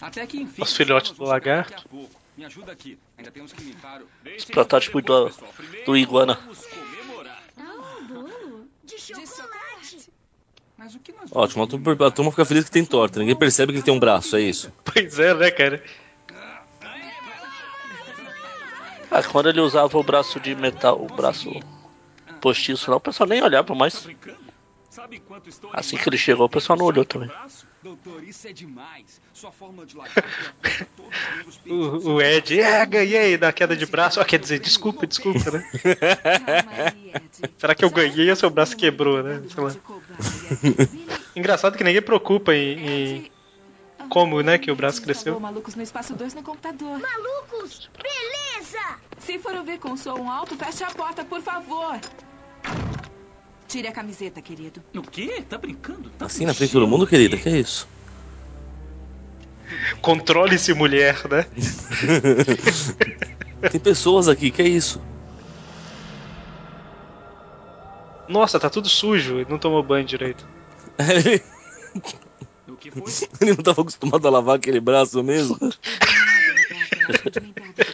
Até 0.00 0.24
que 0.28 0.40
enfim. 0.40 0.62
Os 0.62 0.76
filhotes 0.76 1.10
do 1.10 1.24
lagarto. 1.24 2.08
Me 2.36 2.44
ajuda 2.44 2.70
aqui. 2.70 2.96
Ainda 3.18 3.32
temos 3.32 3.52
que 3.52 3.64
limpar 3.64 4.00
o. 4.00 4.06
Os 4.36 4.44
protótipos 4.44 5.02
do, 5.02 5.28
do 5.84 5.96
Iguana. 5.96 6.38
Ah, 7.58 8.00
bolo 8.08 8.68
de 8.84 8.96
chocolate. 8.96 10.08
Mas 10.78 10.94
o 10.94 11.00
que 11.00 11.12
nós 11.12 11.30
Ótimo, 11.32 11.64
a 11.64 11.66
turma, 11.66 12.06
a 12.06 12.10
turma 12.12 12.30
fica 12.30 12.44
feliz 12.44 12.64
que 12.64 12.70
tem 12.70 12.84
torta. 12.84 13.18
Ninguém 13.18 13.34
percebe 13.34 13.72
que 13.72 13.78
ele 13.78 13.84
tem 13.84 13.94
um 13.94 13.98
braço, 13.98 14.36
é 14.36 14.42
isso. 14.42 14.72
Pois 14.84 15.18
é, 15.18 15.34
né, 15.34 15.50
cara? 15.50 15.82
Ah, 19.16 19.22
quando 19.22 19.48
ele 19.48 19.62
usava 19.62 19.96
o 19.96 20.02
braço 20.02 20.38
de 20.38 20.54
metal, 20.54 21.02
o 21.02 21.06
braço 21.06 21.50
postiço 22.38 22.90
lá, 22.90 22.98
o 22.98 23.00
pessoal 23.00 23.26
nem 23.26 23.42
olhava 23.42 23.74
mais. 23.74 24.06
Assim 25.72 25.96
que 25.96 26.06
ele 26.06 26.18
chegou, 26.18 26.44
o 26.44 26.50
pessoal 26.50 26.78
não 26.78 26.84
olhou 26.84 27.02
também. 27.02 27.30
É 27.30 27.86
O, 31.66 32.14
o 32.14 32.22
Ed, 32.22 32.60
é, 32.60 32.84
ganhei 32.84 33.38
da 33.38 33.52
queda 33.52 33.74
de 33.74 33.86
braço. 33.86 34.20
Ah, 34.20 34.24
quer 34.24 34.38
dizer, 34.38 34.58
desculpa, 34.58 35.06
desculpa, 35.06 35.50
né? 35.50 35.64
Será 37.56 37.74
que 37.74 37.84
eu 37.84 37.90
ganhei 37.90 38.28
ou 38.28 38.36
seu 38.36 38.50
braço 38.50 38.76
quebrou, 38.76 39.22
né? 39.22 39.42
Sei 39.48 39.64
lá. 39.64 39.74
Engraçado 41.34 41.78
que 41.78 41.84
ninguém 41.84 42.02
preocupa 42.02 42.54
em, 42.54 42.86
em 42.86 43.30
como, 44.06 44.40
né, 44.42 44.58
que 44.58 44.70
o 44.70 44.76
braço 44.76 45.02
cresceu. 45.02 45.38
Malucos 45.38 45.74
no 45.74 45.82
Espaço 45.82 46.14
2 46.14 46.34
no 46.34 46.42
computador. 46.42 46.98
Malucos, 46.98 47.90
beleza! 47.96 48.98
Se 49.18 49.38
for 49.38 49.62
ver 49.62 49.78
com 49.78 49.96
som 49.96 50.30
alto, 50.30 50.56
feche 50.56 50.84
a 50.84 50.90
porta, 50.90 51.24
por 51.24 51.42
favor. 51.42 51.98
Tire 53.68 53.88
a 53.88 53.92
camiseta, 53.92 54.40
querido. 54.40 54.82
O 54.94 55.02
quê? 55.02 55.44
Tá 55.48 55.58
brincando? 55.58 56.08
Tá 56.10 56.26
Assim 56.26 56.46
na 56.46 56.54
frente 56.54 56.68
de 56.68 56.74
todo 56.74 56.86
mundo, 56.86 57.06
querida? 57.06 57.36
Que 57.36 57.48
é 57.48 57.58
isso? 57.58 57.88
Controle-se, 60.00 60.72
mulher, 60.72 61.20
né? 61.28 61.46
Tem 63.70 63.80
pessoas 63.80 64.28
aqui, 64.28 64.50
que 64.50 64.62
é 64.62 64.68
isso? 64.68 65.02
Nossa, 68.28 68.60
tá 68.60 68.70
tudo 68.70 68.88
sujo. 68.88 69.38
Ele 69.38 69.50
não 69.50 69.58
tomou 69.58 69.82
banho 69.82 70.04
direito. 70.04 70.46
Que 72.86 72.90
foi? 73.00 73.28
Ele 73.40 73.56
não 73.56 73.62
tava 73.62 73.80
acostumado 73.82 74.26
a 74.26 74.30
lavar 74.30 74.56
aquele 74.56 74.80
braço 74.80 75.22
mesmo? 75.22 75.56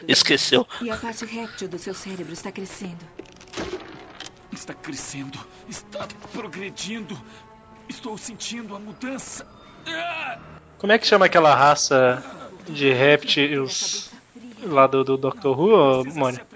Esqueceu. 0.06 0.64
E 0.80 0.90
a 0.90 0.96
parte 0.96 1.24
réptil 1.24 1.66
do 1.68 1.78
seu 1.78 1.94
cérebro 1.94 2.32
está 2.32 2.52
crescendo. 2.52 3.04
Está 4.52 4.74
crescendo. 4.74 5.38
Está 5.68 6.06
progredindo. 6.32 7.18
Estou 7.88 8.16
sentindo 8.18 8.76
a 8.76 8.78
mudança. 8.78 9.46
Como 10.78 10.92
é 10.92 10.98
que 10.98 11.06
chama 11.06 11.26
aquela 11.26 11.54
raça 11.54 12.22
de 12.68 12.92
répteis 12.92 14.10
lá 14.62 14.86
do, 14.86 15.04
do 15.04 15.16
Doctor 15.16 15.58
Who, 15.58 15.74
ô, 15.74 16.04
Mônica? 16.04 16.46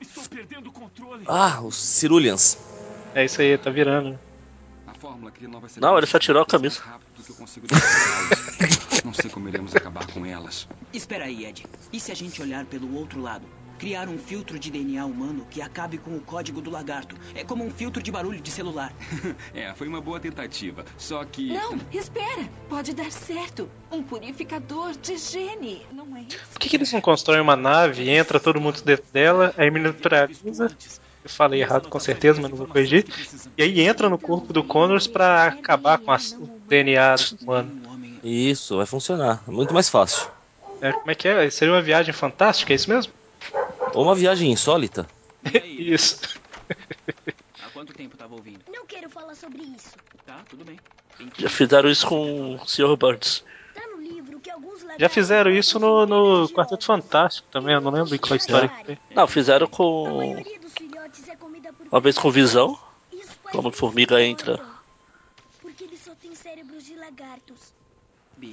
Estou 0.00 0.24
perdendo 0.24 0.68
o 0.68 0.72
controle. 0.72 1.24
Ah, 1.26 1.60
os 1.62 1.76
Cirulians. 1.76 2.58
É 3.14 3.24
isso 3.24 3.40
aí, 3.40 3.56
tá 3.58 3.70
virando. 3.70 4.18
A 5.02 5.04
fórmula 5.04 5.32
que 5.32 5.48
não 5.48 5.58
vai 5.58 5.68
ser 5.68 5.80
Não, 5.80 5.98
ele 5.98 6.06
só 6.06 6.16
tirou 6.16 6.42
a 6.42 6.46
camisa. 6.46 6.80
do 7.16 7.24
que 7.24 7.30
eu 7.30 7.34
consigo 7.34 7.66
derrotá-las. 7.66 9.02
Não 9.04 9.12
sei 9.12 9.28
como 9.28 9.48
iremos 9.48 9.74
acabar 9.74 10.06
com 10.06 10.24
elas. 10.24 10.68
Espera 10.92 11.24
aí, 11.24 11.44
Ed. 11.44 11.66
E 11.92 11.98
se 11.98 12.12
a 12.12 12.14
gente 12.14 12.40
olhar 12.40 12.64
pelo 12.66 12.94
outro 12.94 13.20
lado? 13.20 13.44
Criar 13.80 14.08
um 14.08 14.16
filtro 14.16 14.60
de 14.60 14.70
DNA 14.70 15.04
humano 15.04 15.44
que 15.50 15.60
acabe 15.60 15.98
com 15.98 16.16
o 16.16 16.20
código 16.20 16.60
do 16.60 16.70
lagarto. 16.70 17.16
É 17.34 17.42
como 17.42 17.64
um 17.64 17.70
filtro 17.72 18.00
de 18.00 18.12
barulho 18.12 18.40
de 18.40 18.48
celular. 18.52 18.92
É, 19.52 19.74
foi 19.74 19.88
uma 19.88 20.00
boa 20.00 20.20
tentativa. 20.20 20.84
Só 20.96 21.24
que. 21.24 21.52
Não, 21.52 21.80
espera. 21.90 22.48
Pode 22.68 22.94
dar 22.94 23.10
certo. 23.10 23.68
Um 23.90 24.04
purificador 24.04 24.92
de 24.96 25.18
gene, 25.18 25.84
não 25.90 26.16
é 26.16 26.20
isso? 26.20 26.38
Por 26.52 26.60
que, 26.60 26.68
que 26.68 26.76
eles 26.76 26.92
não 26.92 27.00
constroem 27.00 27.40
uma 27.40 27.56
nave 27.56 28.04
e 28.04 28.08
entra 28.10 28.38
todo 28.38 28.60
mundo 28.60 28.80
dentro 28.82 29.04
dela, 29.12 29.52
aí 29.58 29.68
miniaturaliza? 29.68 30.70
Eu 31.24 31.30
falei 31.30 31.60
errado 31.60 31.88
com 31.88 32.00
certeza, 32.00 32.40
mas 32.40 32.50
não 32.50 32.56
vou 32.58 32.66
corrigir. 32.66 33.04
E 33.56 33.62
aí 33.62 33.80
entra 33.80 34.08
no 34.08 34.18
corpo 34.18 34.52
do 34.52 34.64
Connors 34.64 35.06
pra 35.06 35.46
acabar 35.46 35.98
com 35.98 36.10
a- 36.10 36.18
o 36.38 36.60
DNA 36.68 37.14
humano. 37.42 37.70
Isso, 38.24 38.76
vai 38.76 38.86
funcionar. 38.86 39.42
Muito 39.46 39.72
mais 39.72 39.88
fácil. 39.88 40.28
É, 40.80 40.92
como 40.92 41.10
é 41.10 41.14
que 41.14 41.28
é? 41.28 41.48
Seria 41.50 41.72
uma 41.74 41.82
viagem 41.82 42.12
fantástica, 42.12 42.72
é 42.72 42.76
isso 42.76 42.90
mesmo? 42.90 43.12
Ou 43.94 44.02
uma 44.04 44.14
viagem 44.14 44.50
insólita. 44.50 45.06
isso. 45.64 46.18
Há 47.64 47.70
quanto 47.72 47.92
tempo 47.92 48.16
tava 48.16 48.34
ouvindo? 48.34 48.60
Não 48.72 48.84
quero 48.86 49.08
falar 49.08 49.34
sobre 49.36 49.62
isso. 49.62 49.90
Tá, 50.26 50.40
tudo 50.48 50.64
bem. 50.64 50.78
Já 51.38 51.48
fizeram 51.48 51.88
isso 51.88 52.06
com 52.06 52.54
o 52.56 52.66
Sr. 52.66 52.96
Burns. 52.96 53.44
Tá 53.74 53.82
Já 54.98 55.08
fizeram 55.08 55.50
isso 55.50 55.78
no, 55.78 56.04
no 56.06 56.48
Quarteto 56.48 56.84
Fantástico 56.84 57.46
também, 57.50 57.74
eu 57.74 57.80
não 57.80 57.90
lembro 57.92 58.18
qual 58.18 58.32
a 58.34 58.36
história 58.36 58.68
que 58.68 58.84
foi. 58.86 58.98
Não, 59.14 59.26
fizeram 59.26 59.66
com. 59.66 60.42
Uma 61.92 62.00
vez 62.00 62.16
com 62.16 62.30
visão. 62.30 62.78
Como 63.52 63.68
a 63.68 63.72
formiga 63.72 64.22
entra. 64.22 64.58
Porque 65.60 65.84
eles 65.84 66.00
só 66.02 66.12
têm 66.14 66.34
cérebros 66.34 66.86
de 66.86 66.96
lagartos. 66.96 67.74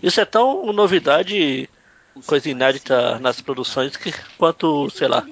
Isso 0.03 0.19
é 0.19 0.25
tão 0.25 0.73
novidade, 0.73 1.69
coisa 2.25 2.49
inédita 2.49 3.17
nas 3.19 3.39
produções, 3.39 3.95
que 3.95 4.13
quanto, 4.37 4.89
sei 4.89 5.07
lá, 5.07 5.25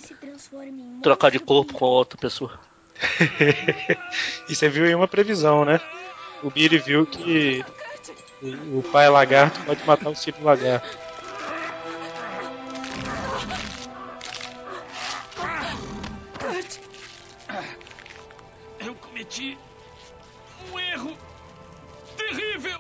trocar 1.04 1.30
de 1.30 1.38
corpo 1.38 1.74
com 1.74 1.86
outra 1.86 2.18
pessoa. 2.18 2.58
e 4.50 4.56
você 4.56 4.70
viu 4.70 4.86
aí 4.86 4.96
uma 4.96 5.08
previsão, 5.08 5.66
né? 5.66 5.82
O 6.42 6.50
Billy 6.50 6.80
viu 6.80 7.06
que 7.06 7.64
o 8.74 8.82
pai 8.84 9.10
lagarto 9.10 9.60
pode 9.66 9.86
matar 9.86 10.10
o 10.10 10.16
filho 10.16 10.42
lagarto. 10.42 10.98
Cometi 19.28 19.58
um 20.72 20.80
erro 20.80 21.18
terrível. 22.16 22.80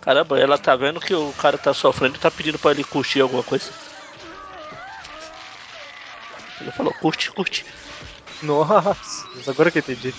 Caramba, 0.00 0.38
ela 0.38 0.58
tá 0.58 0.76
vendo 0.76 1.00
que 1.00 1.14
o 1.14 1.32
cara 1.34 1.56
tá 1.56 1.72
sofrendo 1.72 2.16
e 2.16 2.20
tá 2.20 2.30
pedindo 2.30 2.58
pra 2.58 2.72
ele 2.72 2.84
curtir 2.84 3.20
alguma 3.20 3.42
coisa. 3.42 3.70
Ele 6.60 6.70
falou, 6.72 6.92
curte, 6.94 7.30
curte. 7.32 7.64
Nossa, 8.42 9.26
agora 9.50 9.70
que 9.70 9.78
eu 9.78 9.82
entendi. 9.82 10.14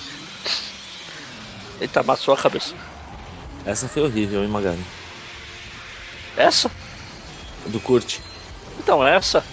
Eita, 1.80 2.00
amassou 2.00 2.34
a 2.34 2.38
cabeça. 2.38 2.74
Essa 3.66 3.88
foi 3.88 4.04
horrível, 4.04 4.44
hein, 4.44 4.50
Magari? 4.50 4.84
Essa? 6.38 6.72
Do 7.68 7.80
Kurt. 7.80 8.20
Então, 8.80 9.06
essa. 9.06 9.44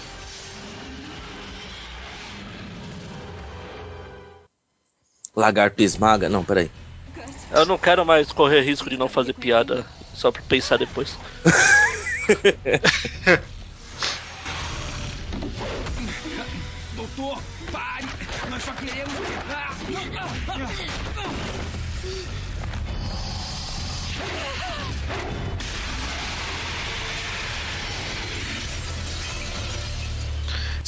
Lagarto 5.41 5.82
esmaga? 5.82 6.28
Não, 6.28 6.45
peraí. 6.45 6.70
Eu 7.51 7.64
não 7.64 7.78
quero 7.78 8.05
mais 8.05 8.30
correr 8.30 8.61
risco 8.61 8.91
de 8.91 8.97
não 8.99 9.09
fazer 9.09 9.32
piada 9.32 9.86
só 10.14 10.30
pra 10.30 10.43
pensar 10.43 10.76
depois. 10.76 11.18
Doutor, 16.95 17.43
pare! 17.72 18.07
Nós 18.51 18.62
só 18.62 18.72
queremos. 18.72 19.14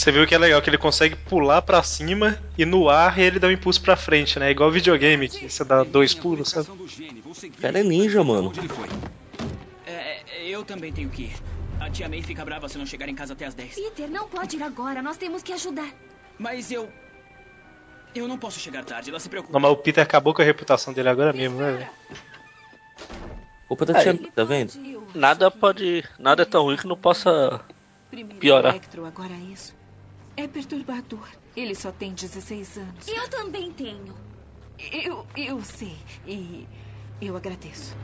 Você 0.03 0.11
viu 0.11 0.27
que 0.27 0.35
é 0.35 0.39
legal 0.39 0.61
que 0.61 0.69
ele 0.69 0.79
consegue 0.79 1.15
pular 1.15 1.63
pra 1.63 1.81
cima 1.81 2.37
e 2.59 2.65
no 2.65 2.89
ar 2.89 3.21
ele 3.21 3.39
dá 3.39 3.47
um 3.47 3.53
impulso 3.53 3.81
pra 3.81 3.95
frente, 3.95 4.37
né? 4.37 4.51
Igual 4.51 4.69
videogame, 4.69 5.29
que 5.29 5.49
você 5.49 5.63
dá 5.63 5.85
dois 5.85 6.13
pulos, 6.13 6.49
sabe? 6.49 6.69
O 6.69 7.61
cara 7.61 7.79
é 7.79 7.85
ninja, 7.85 8.25
mano. 8.25 8.53
É, 9.87 10.45
eu 10.45 10.65
também 10.65 10.93
tenho 10.93 11.09
que 11.09 11.23
ir. 11.23 11.33
A 11.79 11.89
tia 11.89 12.09
May 12.09 12.21
fica 12.21 12.45
brava 12.45 12.69
se 12.69 12.77
não 12.77 12.85
chegar 12.85 13.09
em 13.09 13.15
casa 13.15 13.35
até 13.35 13.47
as 13.47 13.55
10. 13.55 13.77
Peter, 13.77 14.11
não 14.11 14.27
pode 14.27 14.57
ir 14.57 14.63
agora. 14.65 15.01
Nós 15.01 15.17
temos 15.17 15.41
que 15.41 15.53
ajudar. 15.53 15.95
Mas 16.37 16.73
eu. 16.73 16.89
Eu 18.13 18.27
não 18.27 18.37
posso 18.37 18.59
chegar 18.59 18.85
tarde, 18.85 19.09
ela 19.09 19.21
se 19.21 19.29
preocupa. 19.29 19.53
Não, 19.53 19.61
mas 19.61 19.71
o 19.71 19.77
Peter 19.77 20.03
acabou 20.03 20.35
com 20.35 20.43
a 20.43 20.45
reputação 20.45 20.93
dele 20.93 21.11
agora 21.11 21.33
mesmo, 21.33 21.59
né? 21.59 21.71
velho? 21.75 21.91
Culpa 23.69 23.87
da 23.87 24.01
É. 24.01 24.03
tia 24.03 24.15
May, 24.15 24.33
tá 24.33 24.43
vendo? 24.43 24.73
Nada 25.15 25.49
pode. 25.49 26.03
Nada 26.19 26.43
é 26.43 26.45
tão 26.45 26.65
ruim 26.65 26.77
que 26.77 26.89
não 26.89 26.97
possa 26.97 27.61
Primeiro 28.11 28.41
piorar. 28.41 28.75
É 30.37 30.49
perturbador. 30.49 31.29
Ele 31.55 31.75
só 31.75 31.93
tem 31.93 32.15
16 32.15 32.79
anos. 32.79 33.09
Eu 33.09 33.29
também 33.29 33.71
tenho. 33.73 34.15
Eu, 34.91 35.27
eu 35.37 35.63
sei. 35.63 35.97
E 36.27 36.67
eu 37.21 37.37
agradeço. 37.37 37.95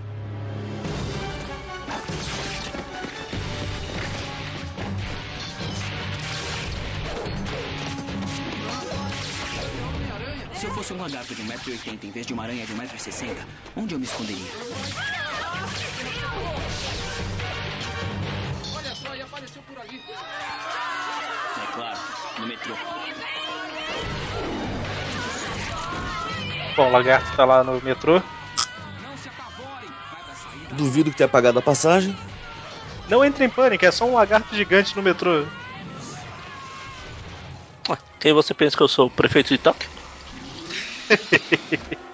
Se 10.55 10.66
eu 10.66 10.74
fosse 10.74 10.93
um 10.93 10.99
lagarto 10.99 11.35
de 11.35 11.43
1,80m 11.43 12.05
em 12.05 12.11
vez 12.11 12.26
de 12.26 12.35
uma 12.35 12.43
aranha 12.43 12.66
de 12.66 12.74
1,60m, 12.74 13.39
onde 13.76 13.95
eu 13.95 13.99
me 13.99 14.05
esconderia? 14.05 14.51
Olha 18.76 18.95
só, 18.95 19.14
e 19.14 19.22
apareceu 19.22 19.62
por 19.62 19.79
ali. 19.79 20.03
Metrô. 22.49 22.74
Bom, 26.74 26.88
o 26.88 26.90
lagarto 26.90 27.36
tá 27.36 27.44
lá 27.44 27.62
no 27.62 27.78
metrô. 27.82 28.22
Duvido 30.70 31.11
que 31.11 31.16
tenha 31.16 31.28
pagado 31.28 31.59
a 31.59 31.62
passagem. 31.62 32.16
Não 33.07 33.22
entre 33.22 33.44
em 33.44 33.51
pânico, 33.51 33.84
é 33.84 33.90
só 33.90 34.07
um 34.07 34.14
lagarto 34.14 34.55
gigante 34.55 34.96
no 34.96 35.03
metrô. 35.03 35.44
Quem 38.18 38.32
você 38.32 38.55
pensa 38.55 38.76
que 38.76 38.82
eu 38.82 38.88
sou? 38.88 39.09
O 39.09 39.11
prefeito 39.11 39.49
de 39.49 39.59
Tóquio? 39.59 39.90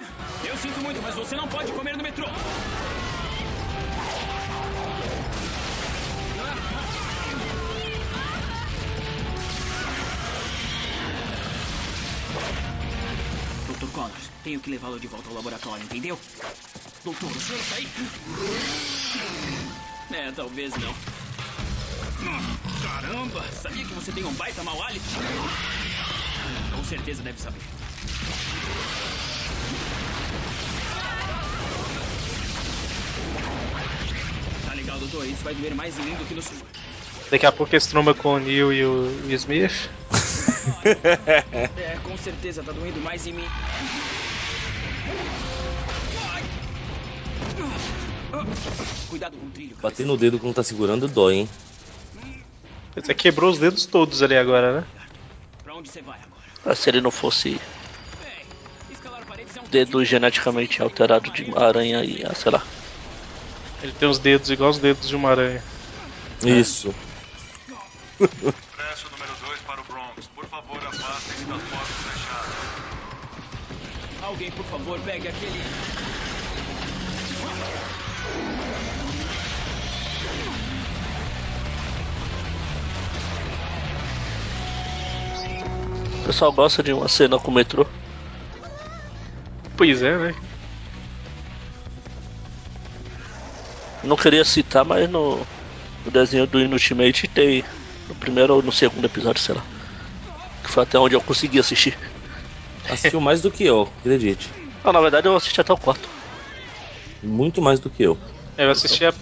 Tenho 14.44 14.60
que 14.60 14.70
levá-lo 14.70 15.00
de 15.00 15.06
volta 15.06 15.26
ao 15.30 15.34
laboratório, 15.34 15.82
entendeu? 15.84 16.20
Doutor, 17.02 17.30
o 17.30 17.40
senhor 17.40 17.58
está 17.58 17.76
aí? 17.76 17.88
É, 20.12 20.30
talvez 20.32 20.74
não. 20.74 20.94
Caramba! 22.82 23.42
Sabia 23.62 23.86
que 23.86 23.94
você 23.94 24.12
tem 24.12 24.22
um 24.22 24.32
baita 24.34 24.62
mau 24.62 24.82
hálito? 24.82 25.04
Com 26.76 26.84
certeza 26.84 27.22
deve 27.22 27.40
saber. 27.40 27.60
Tá 34.66 34.74
legal, 34.74 34.98
doutor. 34.98 35.26
Isso 35.26 35.42
vai 35.42 35.54
doer 35.54 35.74
mais 35.74 35.98
em 35.98 36.02
mim 36.02 36.14
do 36.16 36.24
que 36.26 36.34
no 36.34 36.42
suor. 36.42 36.60
Daqui 37.30 37.46
a 37.46 37.52
pouco 37.52 37.74
eles 37.74 37.86
trombam 37.86 38.12
com 38.12 38.34
o 38.34 38.38
Neil 38.38 38.74
e 38.74 38.84
o 38.84 39.30
Smith. 39.30 39.88
é, 41.78 41.98
com 42.02 42.16
certeza 42.18 42.62
tá 42.62 42.72
doendo 42.72 43.00
mais 43.00 43.26
em 43.26 43.32
mim. 43.32 43.48
Cuidado 49.08 49.36
com 49.36 49.46
o 49.46 49.50
trilho. 49.50 49.76
Bater 49.76 50.06
no 50.06 50.16
dedo 50.16 50.38
quando 50.38 50.54
tá 50.54 50.62
segurando 50.62 51.06
dói, 51.06 51.34
hein? 51.34 51.48
Você 52.94 53.14
quebrou 53.14 53.50
os 53.50 53.58
dedos 53.58 53.86
todos 53.86 54.22
ali 54.22 54.36
agora, 54.36 54.80
né? 54.80 54.86
Pra 55.62 55.74
onde 55.74 55.88
você 55.88 56.00
vai 56.00 56.18
agora? 56.18 56.42
Ah, 56.64 56.74
Se 56.74 56.88
ele 56.88 57.00
não 57.00 57.10
fosse 57.10 57.60
dedo 59.70 60.04
geneticamente 60.04 60.80
alterado 60.80 61.30
de 61.32 61.42
uma 61.44 61.66
aranha 61.66 62.04
e, 62.04 62.24
ah, 62.24 62.32
sei 62.34 62.52
lá. 62.52 62.62
Ele 63.82 63.92
tem 63.92 64.08
os 64.08 64.18
dedos 64.20 64.48
igual 64.48 64.70
os 64.70 64.78
dedos 64.78 65.08
de 65.08 65.16
uma 65.16 65.30
aranha. 65.30 65.62
Isso. 66.42 66.94
Expresso 68.20 69.10
número 69.10 69.32
2 69.44 69.60
para 69.66 69.80
o 69.80 69.84
Bronx. 69.84 70.26
Por 70.34 70.46
favor, 70.46 70.78
afastem-se 70.78 71.44
portas 71.44 71.68
fechadas. 71.68 71.83
Alguém, 74.34 74.50
por 74.50 74.64
favor, 74.64 74.98
pegue 75.02 75.28
aquele. 75.28 75.62
O 86.18 86.26
pessoal 86.26 86.50
gosta 86.50 86.82
de 86.82 86.92
uma 86.92 87.06
cena 87.06 87.38
com 87.38 87.52
o 87.52 87.54
metrô. 87.54 87.86
Pois 89.76 90.02
é, 90.02 90.18
né? 90.18 90.34
Não 94.02 94.16
queria 94.16 94.44
citar, 94.44 94.84
mas 94.84 95.08
no, 95.08 95.46
no 96.04 96.10
desenho 96.10 96.48
do 96.48 96.58
Inultimate 96.58 97.28
tem. 97.28 97.62
No 98.08 98.16
primeiro 98.16 98.56
ou 98.56 98.62
no 98.62 98.72
segundo 98.72 99.04
episódio, 99.04 99.40
sei 99.40 99.54
lá. 99.54 99.62
Que 100.64 100.70
foi 100.70 100.82
até 100.82 100.98
onde 100.98 101.14
eu 101.14 101.20
consegui 101.20 101.60
assistir. 101.60 101.96
Assistiu 102.88 103.20
mais 103.20 103.40
do 103.40 103.50
que 103.50 103.64
eu, 103.64 103.82
acredite. 103.82 104.52
Não, 104.84 104.92
na 104.92 105.00
verdade 105.00 105.28
eu 105.28 105.36
assisti 105.36 105.60
até 105.60 105.72
o 105.72 105.76
quarto. 105.76 106.08
Muito 107.22 107.62
mais 107.62 107.80
do 107.80 107.88
que 107.88 108.02
eu. 108.02 108.18
Eu 108.56 108.70
assisti 108.70 109.04
a, 109.04 109.14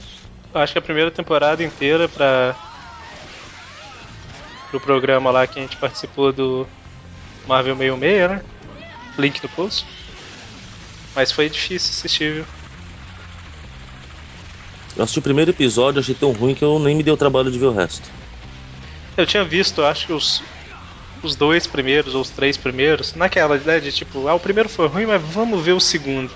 acho 0.54 0.72
que 0.72 0.78
a 0.78 0.82
primeira 0.82 1.10
temporada 1.10 1.62
inteira 1.62 2.08
pra. 2.08 2.56
pro 4.70 4.80
programa 4.80 5.30
lá 5.30 5.46
que 5.46 5.58
a 5.58 5.62
gente 5.62 5.76
participou 5.76 6.32
do 6.32 6.66
Marvel 7.46 7.76
66, 7.76 8.30
né? 8.30 8.42
Link 9.18 9.42
no 9.42 9.48
post. 9.48 9.86
Mas 11.14 11.30
foi 11.30 11.48
difícil 11.48 11.90
assistir, 11.90 12.34
viu? 12.34 12.46
Eu 14.96 15.02
assisti 15.02 15.18
o 15.18 15.22
primeiro 15.22 15.50
episódio, 15.50 16.00
achei 16.00 16.14
tão 16.14 16.32
ruim 16.32 16.54
que 16.54 16.64
eu 16.64 16.78
nem 16.78 16.94
me 16.94 17.02
dei 17.02 17.12
o 17.12 17.16
trabalho 17.16 17.50
de 17.50 17.58
ver 17.58 17.66
o 17.66 17.72
resto. 17.72 18.10
Eu 19.16 19.26
tinha 19.26 19.44
visto, 19.44 19.82
acho 19.82 20.06
que 20.06 20.12
os, 20.12 20.51
os 21.22 21.36
dois 21.36 21.66
primeiros 21.66 22.14
ou 22.14 22.22
os 22.22 22.30
três 22.30 22.56
primeiros, 22.56 23.14
naquela 23.14 23.56
ideia 23.56 23.80
de 23.80 23.92
tipo, 23.92 24.26
ah, 24.28 24.34
o 24.34 24.40
primeiro 24.40 24.68
foi 24.68 24.88
ruim, 24.88 25.06
mas 25.06 25.22
vamos 25.22 25.62
ver 25.64 25.72
o 25.72 25.80
segundo. 25.80 26.30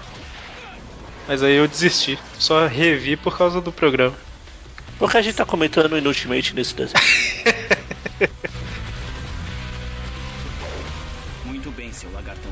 Mas 1.26 1.42
aí 1.42 1.56
eu 1.56 1.66
desisti, 1.66 2.18
só 2.38 2.66
revi 2.66 3.16
por 3.16 3.36
causa 3.36 3.60
do 3.60 3.72
programa. 3.72 4.16
Por 4.98 5.10
que 5.10 5.18
a 5.18 5.22
gente 5.22 5.34
tá 5.34 5.44
comentando 5.44 5.98
inutilmente 5.98 6.54
nesse 6.54 6.74
desenho? 6.74 6.94
Muito 11.44 11.70
bem, 11.72 11.92
seu 11.92 12.10
lagartão 12.12 12.45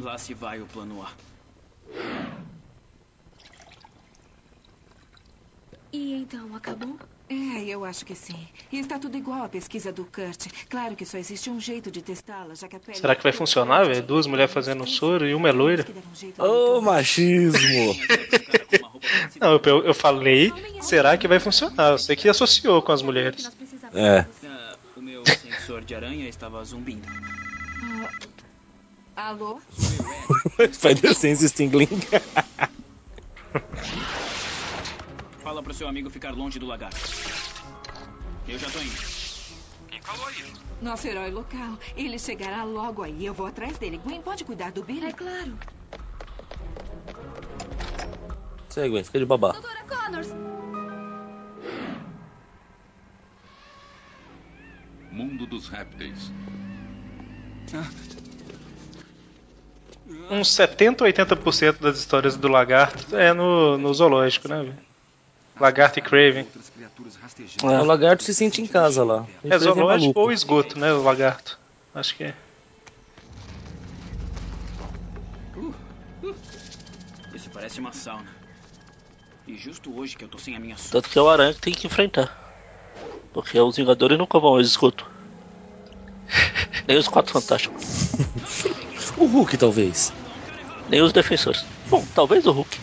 Lá 0.00 0.18
se 0.18 0.34
vai 0.34 0.60
o 0.60 0.66
plano 0.66 1.02
A. 1.02 1.10
E 5.92 6.14
então, 6.14 6.54
acabou? 6.54 6.96
É, 7.28 7.64
eu 7.64 7.84
acho 7.84 8.04
que 8.04 8.14
sim. 8.14 8.48
E 8.72 8.78
está 8.78 8.98
tudo 8.98 9.16
igual 9.16 9.44
à 9.44 9.48
pesquisa 9.48 9.92
do 9.92 10.04
Kurt. 10.04 10.46
Claro 10.68 10.96
que 10.96 11.04
só 11.04 11.18
existe 11.18 11.48
um 11.48 11.60
jeito 11.60 11.90
de 11.90 12.02
testá-la, 12.02 12.54
já 12.54 12.66
que 12.66 12.76
a 12.76 12.80
pele... 12.80 12.98
Será 12.98 13.14
que 13.14 13.22
vai 13.22 13.32
funcionar, 13.32 13.84
velho? 13.84 14.02
Duas 14.02 14.26
mulheres 14.26 14.52
fazendo 14.52 14.86
soro 14.86 15.26
e 15.26 15.34
uma 15.34 15.48
é 15.48 15.52
loira. 15.52 15.86
Ô, 16.38 16.80
machismo! 16.80 17.60
Não, 19.40 19.60
eu, 19.64 19.84
eu 19.84 19.94
falei, 19.94 20.52
será 20.80 21.16
que 21.16 21.28
vai 21.28 21.40
funcionar? 21.40 21.92
Você 21.92 22.16
que 22.16 22.28
associou 22.28 22.82
com 22.82 22.92
as 22.92 23.02
mulheres. 23.02 23.50
É. 23.94 24.26
Ah, 24.44 24.76
o 24.96 25.00
meu 25.00 25.22
sensor 25.26 25.82
de 25.82 25.94
aranha 25.94 26.28
estava 26.28 26.62
zumbindo. 26.64 27.06
Ah, 29.22 29.28
alô? 29.28 29.60
Spider 30.72 31.14
Sense 31.14 31.46
Stingling. 31.46 32.00
Fala 35.42 35.62
pro 35.62 35.74
seu 35.74 35.86
amigo 35.86 36.08
ficar 36.08 36.30
longe 36.30 36.58
do 36.58 36.64
lagarto. 36.64 36.98
Eu 38.48 38.58
já 38.58 38.70
tô 38.70 38.78
indo. 38.80 38.96
Quem 39.88 40.00
falou 40.00 40.30
isso? 40.30 40.54
Nosso 40.80 41.06
herói 41.06 41.30
local. 41.30 41.78
Ele 41.94 42.18
chegará 42.18 42.64
logo 42.64 43.02
aí. 43.02 43.26
Eu 43.26 43.34
vou 43.34 43.44
atrás 43.44 43.76
dele. 43.76 43.98
Gwen, 43.98 44.22
pode 44.22 44.42
cuidar 44.42 44.72
do 44.72 44.82
Billy? 44.82 45.08
É 45.08 45.12
claro. 45.12 45.58
Segue, 48.70 48.88
Gwen, 48.88 49.04
fica 49.04 49.18
de 49.18 49.26
babá. 49.26 49.52
Doutora 49.52 49.84
Connors! 49.84 50.28
Mundo 55.12 55.46
dos 55.46 55.68
répteis. 55.68 56.32
Uns 60.30 60.48
70 60.54 61.04
ou 61.04 61.10
80% 61.10 61.80
das 61.80 61.98
histórias 61.98 62.36
do 62.36 62.48
lagarto 62.48 63.16
é 63.16 63.32
no, 63.32 63.78
no 63.78 63.92
zoológico, 63.94 64.48
né? 64.48 64.74
Lagarto 65.58 65.98
e 65.98 66.02
Craven. 66.02 66.46
O 67.62 67.84
lagarto 67.84 68.24
se 68.24 68.34
sente 68.34 68.60
em 68.62 68.66
casa 68.66 69.04
lá. 69.04 69.26
É 69.44 69.58
zoológico 69.58 70.18
ou 70.18 70.32
esgoto, 70.32 70.78
né, 70.78 70.92
o 70.92 71.02
lagarto. 71.02 71.58
Acho 71.94 72.16
que 72.16 72.24
é. 72.24 72.34
Isso 77.34 77.50
parece 77.50 77.80
uma 77.80 77.92
sauna. 77.92 78.40
E 79.46 79.56
justo 79.56 79.96
hoje 79.96 80.16
que 80.16 80.24
eu 80.24 80.28
tô 80.28 80.38
sem 80.38 80.56
a 80.56 80.60
minha. 80.60 80.76
Tanto 80.90 81.08
que 81.08 81.18
é 81.18 81.22
o 81.22 81.28
aranha 81.28 81.54
que 81.54 81.60
tem 81.60 81.74
que 81.74 81.86
enfrentar. 81.86 82.36
Porque 83.32 83.58
os 83.58 83.76
Vingadores 83.76 84.18
nunca 84.18 84.38
vão 84.38 84.50
ao 84.50 84.60
esgoto. 84.60 85.08
Nem 86.86 86.96
os 86.96 87.08
Quatro 87.08 87.32
Fantásticos. 87.32 88.12
O 89.20 89.26
Hulk, 89.26 89.58
talvez. 89.58 90.14
Nem 90.88 91.02
os 91.02 91.12
Defensores. 91.12 91.66
Bom, 91.90 92.02
talvez 92.14 92.46
o 92.46 92.52
Hulk. 92.52 92.78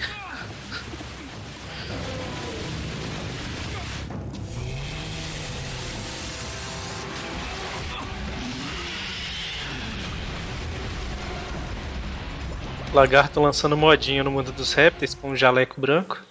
Lagarto 12.94 13.42
lançando 13.42 13.76
modinha 13.76 14.24
no 14.24 14.30
mundo 14.30 14.52
dos 14.52 14.74
répteis 14.74 15.16
com 15.16 15.32
um 15.32 15.36
jaleco 15.36 15.82
branco. 15.82 16.22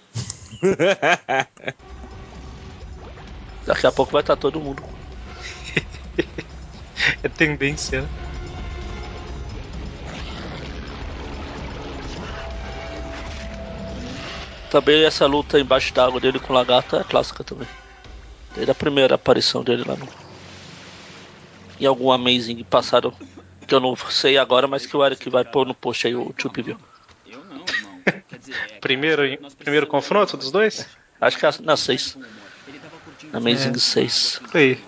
Daqui 3.65 3.85
a 3.85 3.91
pouco 3.91 4.13
vai 4.13 4.21
estar 4.21 4.37
todo 4.37 4.61
mundo. 4.61 4.81
é 7.21 7.27
tendência, 7.27 8.03
né? 8.03 8.26
Também 14.69 15.05
essa 15.05 15.25
luta 15.25 15.59
embaixo 15.59 15.93
d'água 15.93 16.19
dele 16.19 16.39
com 16.39 16.51
o 16.51 16.55
lagarto 16.55 16.95
é 16.95 17.03
clássica 17.03 17.43
também. 17.43 17.67
Desde 18.53 18.71
a 18.71 18.75
primeira 18.75 19.15
aparição 19.15 19.63
dele 19.63 19.83
lá 19.85 19.95
no. 19.95 20.07
Em 21.79 21.85
algum 21.85 22.11
Amazing 22.11 22.63
passado. 22.63 23.13
Que 23.67 23.75
eu 23.75 23.79
não 23.81 23.95
sei 23.95 24.37
agora, 24.37 24.65
mas 24.65 24.85
que 24.85 24.95
o 24.95 25.05
Eric 25.05 25.29
vai 25.29 25.43
pôr 25.43 25.67
no 25.67 25.73
post 25.73 26.07
aí 26.07 26.15
o 26.15 26.33
Chup 26.37 26.61
viu. 26.61 26.77
Primeiro, 28.79 29.23
primeiro 29.59 29.87
confronto 29.87 30.37
dos 30.37 30.51
dois? 30.51 30.87
Acho 31.19 31.37
que 31.37 31.45
é 31.45 31.49
na 31.61 31.75
6. 31.75 32.17
Amazing 33.33 33.71
É. 33.71 33.77
6. 33.77 34.41
Aí. 34.53 34.79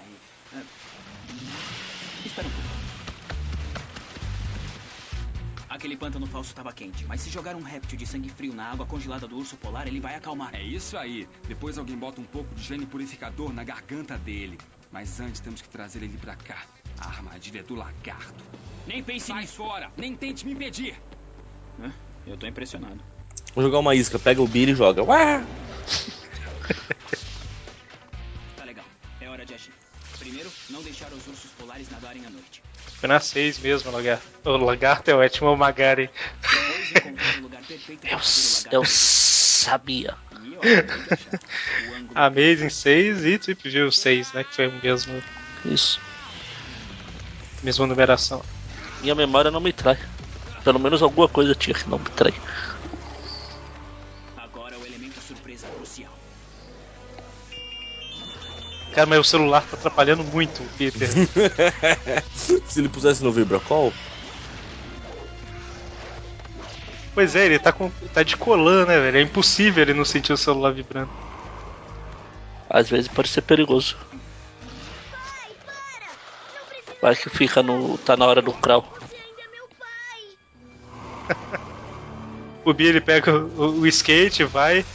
Aquele 5.80 5.96
pântano 5.96 6.28
falso 6.28 6.50
estava 6.50 6.74
quente, 6.74 7.06
mas 7.06 7.22
se 7.22 7.30
jogar 7.30 7.56
um 7.56 7.62
réptil 7.62 7.98
de 7.98 8.06
sangue 8.06 8.28
frio 8.28 8.54
na 8.54 8.66
água 8.70 8.86
congelada 8.86 9.26
do 9.26 9.38
urso 9.38 9.56
polar, 9.56 9.88
ele 9.88 10.02
vai 10.02 10.14
acalmar. 10.14 10.54
É 10.54 10.62
isso 10.62 10.98
aí. 10.98 11.26
Depois 11.48 11.78
alguém 11.78 11.96
bota 11.96 12.20
um 12.20 12.26
pouco 12.26 12.54
de 12.54 12.62
gene 12.62 12.86
purificador 12.86 13.54
na 13.54 13.64
garganta 13.64 14.18
dele. 14.18 14.58
Mas 14.92 15.22
antes 15.22 15.40
temos 15.40 15.62
que 15.62 15.70
trazer 15.70 16.04
ele 16.04 16.18
pra 16.18 16.36
cá. 16.36 16.66
A 17.00 17.08
armadilha 17.08 17.64
do 17.64 17.76
lagarto. 17.76 18.44
Nem 18.86 19.02
pense 19.02 19.28
Sai 19.28 19.44
nisso. 19.44 19.54
fora! 19.56 19.90
Nem 19.96 20.18
tente 20.18 20.46
me 20.46 20.52
impedir! 20.52 21.02
Eu 22.28 22.36
tô 22.36 22.46
impressionado. 22.46 23.00
Vou 23.56 23.64
jogar 23.64 23.80
uma 23.80 23.96
isca, 23.96 24.20
pega 24.20 24.42
o 24.42 24.48
Billy 24.50 24.74
e 24.74 24.76
joga. 24.76 25.02
Ué! 25.02 25.42
Tá 28.58 28.66
legal. 28.66 28.86
É 29.22 29.30
hora 29.30 29.46
de 29.46 29.54
agir. 29.54 29.72
Primeiro, 30.20 30.52
não 30.70 30.84
deixar 30.84 31.08
os 31.14 31.26
ursos 31.26 31.52
polares 31.52 31.90
nadarem 31.90 32.26
à 32.26 32.30
noite. 32.30 32.62
Foi 33.00 33.08
na 33.08 33.20
6 33.20 33.60
mesmo, 33.60 33.89
o 33.89 33.93
lagarto. 33.93 34.28
O 34.43 34.58
lagarto 34.58 35.10
é 35.10 35.16
ótimo, 35.16 35.54
o 35.54 35.58
Magari. 35.58 36.10
Depois, 36.41 36.91
encontrar 36.91 37.38
o 37.38 37.41
lugar 37.41 37.62
perfeito 37.62 38.02
para 38.02 38.12
Eu, 38.12 38.82
eu 38.82 38.86
sabia. 38.86 40.16
Amazing 42.14 42.70
6 42.70 43.26
e 43.26 43.38
Trip 43.38 43.70
View 43.70 43.91
6, 43.91 44.34
né? 44.34 44.43
Que 44.43 44.56
foi 44.56 44.68
o 44.68 44.74
mesmo, 44.84 45.22
Isso. 45.64 46.02
mesma 47.64 47.88
numeração. 47.88 48.41
Minha 49.02 49.16
memória 49.16 49.50
não 49.50 49.62
me 49.62 49.72
trai. 49.72 49.97
Pelo 50.64 50.80
menos 50.80 51.02
alguma 51.02 51.30
coisa 51.30 51.56
tinha 51.56 51.74
que 51.74 51.89
não 51.89 52.00
me 52.00 52.10
trai. 52.10 52.34
Cara, 58.94 59.06
mas 59.06 59.20
o 59.20 59.24
celular 59.24 59.64
tá 59.64 59.76
atrapalhando 59.78 60.24
muito 60.24 60.64
o 60.64 60.70
Peter. 60.78 61.08
Se 62.34 62.80
ele 62.80 62.90
pusesse 62.90 63.24
no 63.24 63.32
Vibracall, 63.32 63.94
pois 67.14 67.36
é, 67.36 67.46
ele 67.46 67.60
tá, 67.60 67.72
com, 67.72 67.90
tá 68.14 68.24
de 68.24 68.38
colã, 68.38 68.86
né, 68.86 68.98
velho? 69.00 69.18
É 69.18 69.22
impossível 69.22 69.84
ele 69.84 69.94
não 69.94 70.06
sentir 70.06 70.32
o 70.32 70.38
celular 70.38 70.72
vibrando. 70.72 71.10
Às 72.70 72.90
vezes 72.90 73.08
pode 73.08 73.28
ser 73.28 73.42
perigoso. 73.42 73.98
Vai 77.02 77.16
que 77.16 77.30
fica 77.30 77.62
no. 77.62 77.98
tá 77.98 78.16
na 78.16 78.26
hora 78.26 78.42
do 78.42 78.54
crawl. 78.54 78.86
O 82.66 82.74
Bi 82.74 82.86
ele 82.86 83.02
pega 83.02 83.36
o, 83.36 83.80
o 83.80 83.88
skate, 83.88 84.44
vai 84.44 84.86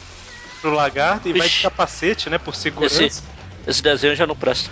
pro 0.61 0.71
lagarto 0.73 1.29
e 1.29 1.33
vai 1.33 1.49
de 1.49 1.63
capacete, 1.63 2.31
né? 2.31 2.39
Por 2.39 2.55
segurança. 2.55 3.03
Esse, 3.03 3.23
esse 3.67 3.83
desenho 3.83 4.15
já 4.15 4.27
não 4.27 4.37
presta. 4.37 4.71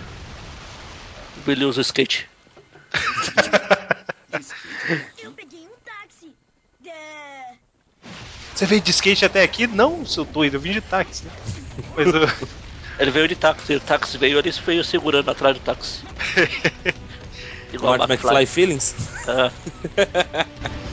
O 1.37 1.41
Billy 1.41 1.65
usa 1.65 1.81
skate. 1.81 2.29
Eu 5.21 5.31
peguei 5.31 5.61
um 5.61 5.75
táxi. 5.83 6.31
Você 8.53 8.65
veio 8.65 8.81
de 8.81 8.91
skate 8.91 9.25
até 9.25 9.43
aqui? 9.43 9.67
Não, 9.67 10.05
seu 10.05 10.23
doido, 10.25 10.55
eu 10.55 10.59
vim 10.59 10.71
de 10.71 10.81
táxi. 10.81 11.25
Mas 11.95 12.07
eu... 12.07 12.21
Ele 12.99 13.09
veio 13.09 13.27
de 13.27 13.35
táxi, 13.35 13.75
o 13.75 13.79
táxi 13.79 14.17
veio, 14.17 14.37
ele 14.37 14.51
veio 14.51 14.83
segurando 14.83 15.31
atrás 15.31 15.57
do 15.57 15.59
táxi. 15.61 16.03
Igual 17.73 17.97
Marty 17.97 18.13
McFly 18.13 18.45
Feelings? 18.45 18.95
É. 19.27 20.43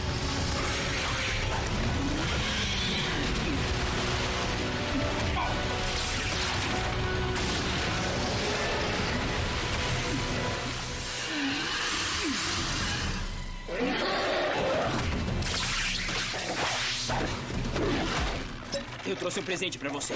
trouxe 19.31 19.41
um 19.41 19.45
presente 19.45 19.78
pra 19.78 19.89
você. 19.91 20.14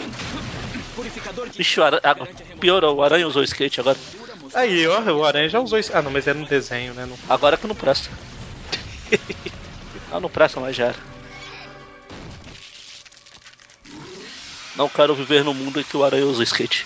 Purificador 0.94 1.48
de. 1.48 1.80
Ara... 1.80 2.00
ah, 2.02 2.16
piorou, 2.58 2.96
o 2.96 3.02
Aranha 3.02 3.26
usou 3.28 3.44
skate 3.44 3.80
agora. 3.80 3.96
Aí, 4.52 4.86
ó, 4.86 5.00
o 5.12 5.24
Aranha 5.24 5.48
já 5.48 5.60
usou 5.60 5.78
isso. 5.78 5.92
Ah, 5.94 6.02
não, 6.02 6.10
mas 6.10 6.26
é 6.26 6.34
no 6.34 6.44
desenho, 6.46 6.92
né? 6.94 7.06
No... 7.06 7.16
Agora 7.28 7.56
que 7.56 7.66
não 7.66 7.74
presta. 7.76 8.10
não, 10.10 10.20
não 10.20 10.28
presta 10.28 10.58
mais 10.60 10.74
já 10.74 10.86
era. 10.86 10.98
Não 14.76 14.88
quero 14.88 15.14
viver 15.14 15.44
no 15.44 15.54
mundo 15.54 15.80
em 15.80 15.84
que 15.84 15.96
o 15.96 16.02
Aranha 16.02 16.26
usa 16.26 16.42
skate. 16.42 16.84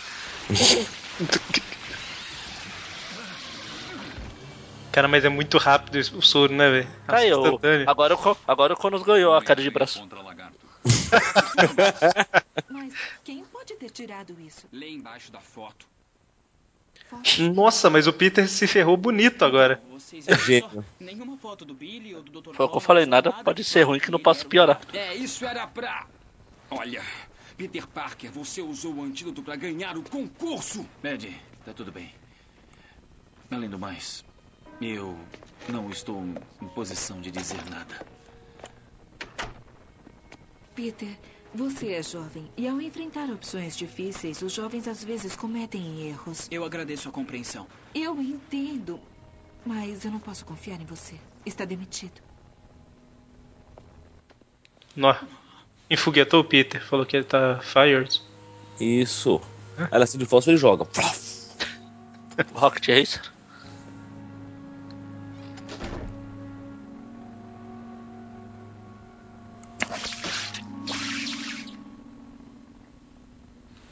Cara, 4.93 5.09
mas 5.09 5.25
é 5.25 5.29
muito 5.29 5.57
rápido 5.59 5.99
o 6.15 6.21
soro, 6.21 6.53
né, 6.53 6.71
velho? 6.71 6.89
Aí, 7.07 7.29
eu, 7.29 7.61
agora, 7.87 8.17
agora 8.47 8.75
o 8.75 8.77
Conos 8.77 9.03
ganhou 9.03 9.35
a 9.35 9.43
queda 9.43 9.63
de 9.63 9.71
braço. 9.71 10.03
Mas 12.69 12.95
quem 13.25 13.45
pode 13.45 13.75
ter 13.75 13.91
tirado 13.91 14.37
isso? 14.41 14.67
Lê 14.73 14.91
embaixo 14.91 15.31
da 15.33 15.41
foto. 15.41 15.87
Nossa, 17.55 17.89
mas 17.89 18.07
o 18.07 18.13
Peter 18.13 18.47
se 18.49 18.67
ferrou 18.67 18.97
bonito 18.97 19.45
agora. 19.45 19.83
É 20.27 20.39
gênio. 20.39 20.71
só? 20.71 20.85
Nenhuma 21.01 21.39
foto 21.39 21.65
do 21.65 21.73
Billy 21.73 22.15
ou 22.15 22.23
do 22.23 22.43
Dr. 22.43 22.55
Foi 22.55 22.67
o 22.67 22.69
que 22.69 22.77
eu 22.77 22.81
falei, 22.81 23.07
nada 23.07 23.33
pode 23.33 23.65
ser 23.65 23.83
ruim 23.85 23.99
que 23.99 24.11
não 24.11 24.19
possa 24.19 24.45
piorar. 24.45 24.81
É, 24.93 25.15
isso 25.15 25.45
era 25.47 25.67
pra. 25.67 26.07
Olha, 26.71 27.03
Peter 27.57 27.87
Parker, 27.87 28.31
você 28.31 28.61
usou 28.61 28.95
o 28.95 29.03
antídoto 29.03 29.43
pra 29.43 29.57
ganhar 29.57 29.97
o 29.97 30.03
concurso. 30.03 30.87
Ed, 31.03 31.41
tá 31.65 31.73
tudo 31.73 31.91
bem. 31.91 32.13
Além 33.51 33.71
do 33.71 33.79
mais, 33.79 34.23
eu 34.81 35.19
não 35.69 35.89
estou 35.91 36.23
em 36.61 36.69
posição 36.69 37.21
de 37.21 37.31
dizer 37.31 37.65
nada. 37.71 38.07
Peter, 40.79 41.09
você 41.53 41.95
é 41.95 42.03
jovem 42.05 42.49
e 42.57 42.69
ao 42.69 42.81
enfrentar 42.81 43.29
opções 43.31 43.77
difíceis, 43.77 44.41
os 44.43 44.53
jovens 44.53 44.87
às 44.87 45.03
vezes 45.03 45.35
cometem 45.35 46.07
erros. 46.07 46.47
Eu 46.53 46.65
agradeço 46.65 47.09
a 47.09 47.11
compreensão. 47.11 47.67
Eu 47.93 48.23
entendo, 48.23 49.01
mas 49.67 50.05
eu 50.05 50.13
não 50.13 50.21
posso 50.21 50.45
confiar 50.45 50.81
em 50.81 50.85
você. 50.85 51.17
Está 51.45 51.65
demitido. 51.65 52.21
Nó. 54.95 55.17
Enfoguetou 55.91 56.43
o 56.43 56.45
Peter, 56.45 56.81
falou 56.81 57.05
que 57.05 57.17
ele 57.17 57.25
tá 57.25 57.59
fired. 57.59 58.23
Isso. 58.79 59.41
Ela 59.91 60.05
acende 60.05 60.23
o 60.23 60.29
fósforo 60.29 60.55
e 60.55 60.61
joga. 60.61 60.87
Rocket 62.55 62.87
Racer. 62.87 63.38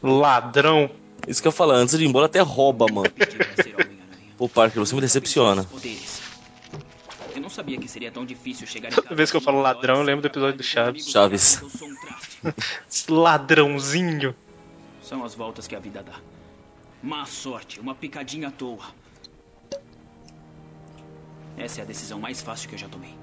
Ladrão. 0.07 0.91
Isso 1.27 1.43
que 1.43 1.49
eu 1.49 1.53
falo, 1.53 1.73
antes 1.73 1.99
de 1.99 2.05
ir 2.05 2.09
embora 2.09 2.27
até 2.27 2.41
rouba, 2.41 2.87
mano. 2.87 3.11
Pô, 4.39 4.49
Parker, 4.49 4.79
você 4.79 4.95
me 4.95 5.01
decepciona. 5.01 5.67
Eu 7.35 7.41
não 7.41 7.49
sabia 7.51 7.79
que 7.79 7.89
seria 7.89 8.11
tão 8.11 8.25
difícil 8.25 8.67
chegar 8.67 8.91
em 8.91 8.95
Toda 8.95 9.15
vez 9.15 9.31
que 9.31 9.37
eu 9.37 9.41
falo 9.41 9.61
ladrão, 9.61 9.97
eu 9.97 10.03
lembro 10.03 10.23
do 10.23 10.29
episódio 10.29 10.59
do 10.59 10.63
Chaves. 10.63 11.09
Chaves. 11.11 11.61
Eu 11.61 11.71
sou 11.71 11.89
um 11.89 11.95
traste. 12.01 13.11
Ladrãozinho. 13.11 14.35
São 15.03 15.25
as 15.25 15.35
voltas 15.35 15.67
que 15.67 15.75
a 15.75 15.79
vida 15.79 16.03
dá. 16.03 16.15
Má 17.03 17.25
sorte, 17.25 17.81
uma 17.81 17.95
picadinha 17.95 18.49
à 18.49 18.51
toa. 18.51 18.85
Essa 21.57 21.81
é 21.81 21.83
a 21.83 21.87
decisão 21.87 22.19
mais 22.19 22.43
fácil 22.43 22.69
que 22.69 22.75
eu 22.75 22.79
já 22.79 22.89
tomei. 22.89 23.15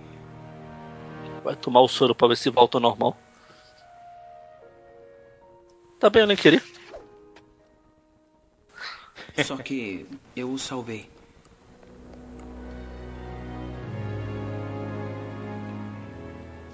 Vai 1.44 1.56
tomar 1.56 1.82
o 1.82 1.88
soro 1.88 2.16
pra 2.16 2.28
ver 2.28 2.38
se 2.38 2.50
volta 2.50 2.78
ao 2.78 2.82
normal. 2.82 3.18
Tá 6.04 6.10
bem, 6.10 6.24
eu 6.24 6.28
nem 6.28 6.36
queria. 6.36 6.62
Só 9.46 9.56
que 9.56 10.06
eu 10.36 10.52
o 10.52 10.60
salvei. 10.60 11.10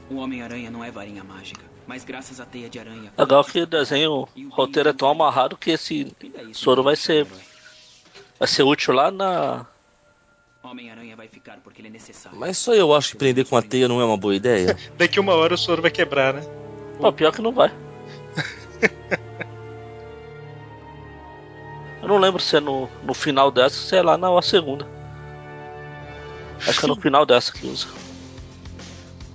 O 0.09 0.15
Homem-Aranha 0.15 0.71
não 0.71 0.83
é 0.83 0.89
varinha 0.89 1.23
mágica, 1.23 1.61
mas 1.85 2.03
graças 2.03 2.39
à 2.39 2.45
teia 2.47 2.67
de 2.71 2.79
aranha. 2.79 3.13
Legal 3.15 3.43
que 3.43 3.61
o 3.61 3.67
desenho, 3.67 4.27
o 4.35 4.49
roteiro 4.49 4.89
é 4.89 4.93
tão 4.93 5.07
amarrado 5.07 5.55
que 5.55 5.69
esse 5.69 6.11
soro 6.51 6.81
vai 6.81 6.95
ser. 6.95 7.27
Vai 8.39 8.47
ser 8.47 8.63
útil 8.63 8.95
lá 8.95 9.11
na. 9.11 9.67
Homem-Aranha 10.63 11.15
vai 11.15 11.27
ficar 11.27 11.59
porque 11.63 11.81
ele 11.81 11.89
é 11.89 11.91
necessário. 11.91 12.35
Mas 12.35 12.57
só 12.57 12.73
eu 12.73 12.95
acho 12.95 13.11
que 13.11 13.17
prender 13.17 13.47
com 13.47 13.55
a 13.55 13.61
teia 13.61 13.87
não 13.87 14.01
é 14.01 14.05
uma 14.05 14.17
boa 14.17 14.33
ideia. 14.35 14.75
Daqui 14.97 15.19
uma 15.19 15.35
hora 15.35 15.53
o 15.53 15.57
soro 15.57 15.83
vai 15.83 15.91
quebrar, 15.91 16.33
né? 16.33 16.41
Pô, 16.97 17.13
pior 17.13 17.31
que 17.31 17.43
não 17.43 17.51
vai. 17.51 17.71
Eu 22.09 22.13
não 22.15 22.21
lembro 22.21 22.41
se 22.41 22.57
é 22.57 22.59
no, 22.59 22.89
no 23.03 23.13
final 23.13 23.51
dessa 23.51 23.79
ou 23.79 23.83
se 23.87 23.95
é 23.95 24.01
lá 24.01 24.17
na 24.17 24.41
segunda. 24.41 24.83
Acho 26.67 26.79
que 26.79 26.85
é 26.85 26.89
no 26.89 26.95
final 26.99 27.23
dessa 27.23 27.51
que 27.53 27.67
usa. 27.67 27.85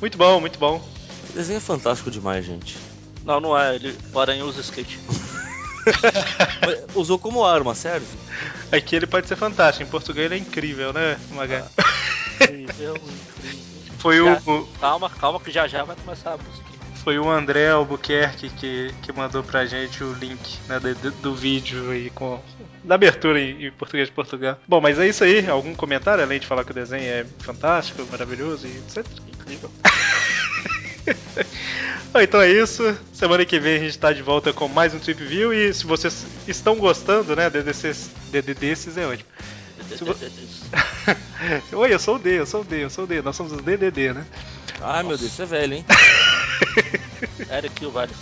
Muito 0.00 0.18
bom, 0.18 0.40
muito 0.40 0.58
bom. 0.58 0.82
O 1.30 1.32
desenho 1.34 1.58
é 1.58 1.60
fantástico 1.60 2.10
demais, 2.10 2.44
gente. 2.44 2.76
Não, 3.24 3.38
não 3.38 3.56
é. 3.56 3.76
Ele, 3.76 3.96
o 4.12 4.18
Aranha 4.18 4.44
usa 4.44 4.60
skate. 4.60 4.98
Usou 6.96 7.16
como 7.16 7.44
arma, 7.44 7.76
serve? 7.76 8.06
Aqui 8.72 8.96
ele 8.96 9.06
pode 9.06 9.28
ser 9.28 9.36
fantástico, 9.36 9.86
em 9.86 9.90
português 9.90 10.24
ele 10.26 10.34
é 10.34 10.38
incrível, 10.38 10.92
né, 10.92 11.16
Maga? 11.30 11.70
Incrível, 12.40 12.96
incrível. 12.96 13.64
Foi 13.98 14.20
o, 14.20 14.24
Já- 14.34 14.42
o- 14.46 14.66
Calma, 14.80 15.08
calma 15.10 15.38
que 15.38 15.52
já 15.52 15.68
já 15.68 15.84
vai 15.84 15.94
começar 15.94 16.32
a 16.32 16.36
música. 16.38 16.73
Foi 17.04 17.18
o 17.18 17.30
André 17.30 17.68
Albuquerque 17.68 18.48
que, 18.48 18.90
que 19.02 19.12
mandou 19.12 19.42
pra 19.44 19.66
gente 19.66 20.02
o 20.02 20.12
link 20.14 20.58
né, 20.68 20.80
do, 20.80 21.10
do- 21.12 21.34
vídeo 21.34 21.90
aí 21.90 22.10
com 22.10 22.42
da 22.82 22.94
abertura 22.96 23.38
em, 23.40 23.66
em 23.66 23.70
português 23.70 24.08
de 24.08 24.14
Portugal. 24.14 24.58
Bom, 24.66 24.80
mas 24.80 24.98
é 24.98 25.06
isso 25.06 25.22
aí. 25.22 25.46
Algum 25.48 25.74
comentário 25.74 26.24
além 26.24 26.40
de 26.40 26.46
falar 26.46 26.64
que 26.64 26.70
o 26.70 26.74
desenho 26.74 27.02
é 27.04 27.26
fantástico, 27.40 28.06
maravilhoso 28.10 28.66
e 28.66 28.70
etc. 28.78 29.06
Incrível. 29.28 29.70
Então 32.22 32.40
é 32.40 32.48
isso. 32.48 32.96
Semana 33.12 33.44
que 33.44 33.58
vem 33.58 33.74
a 33.76 33.78
gente 33.80 33.98
tá 33.98 34.12
de 34.12 34.22
volta 34.22 34.52
com 34.52 34.68
mais 34.68 34.94
um 34.94 35.00
Trip 35.00 35.22
View. 35.24 35.52
E 35.52 35.74
se 35.74 35.84
vocês 35.84 36.24
estão 36.46 36.76
gostando, 36.76 37.34
né? 37.34 37.50
DDCs, 37.50 38.08
DDDs 38.30 38.96
é 38.96 39.04
ótimo. 39.04 39.28
Vo... 40.00 40.14
Oi, 41.78 41.94
eu 41.94 41.98
sou 41.98 42.16
o 42.16 42.18
D, 42.18 42.40
eu 42.40 42.46
sou 42.46 42.62
o 42.62 42.64
D, 42.64 42.84
eu 42.84 42.90
sou 42.90 43.04
o 43.04 43.06
D. 43.06 43.22
Nós 43.22 43.36
somos 43.36 43.52
os 43.52 43.60
DDD, 43.60 44.12
né? 44.12 44.26
Ai, 44.80 45.02
meu 45.02 45.16
Deus, 45.16 45.32
você 45.32 45.42
é 45.42 45.46
velho, 45.46 45.74
hein? 45.74 45.84
Era 47.48 47.66
aqui 47.66 47.86
o 47.86 47.90
vale. 47.90 48.12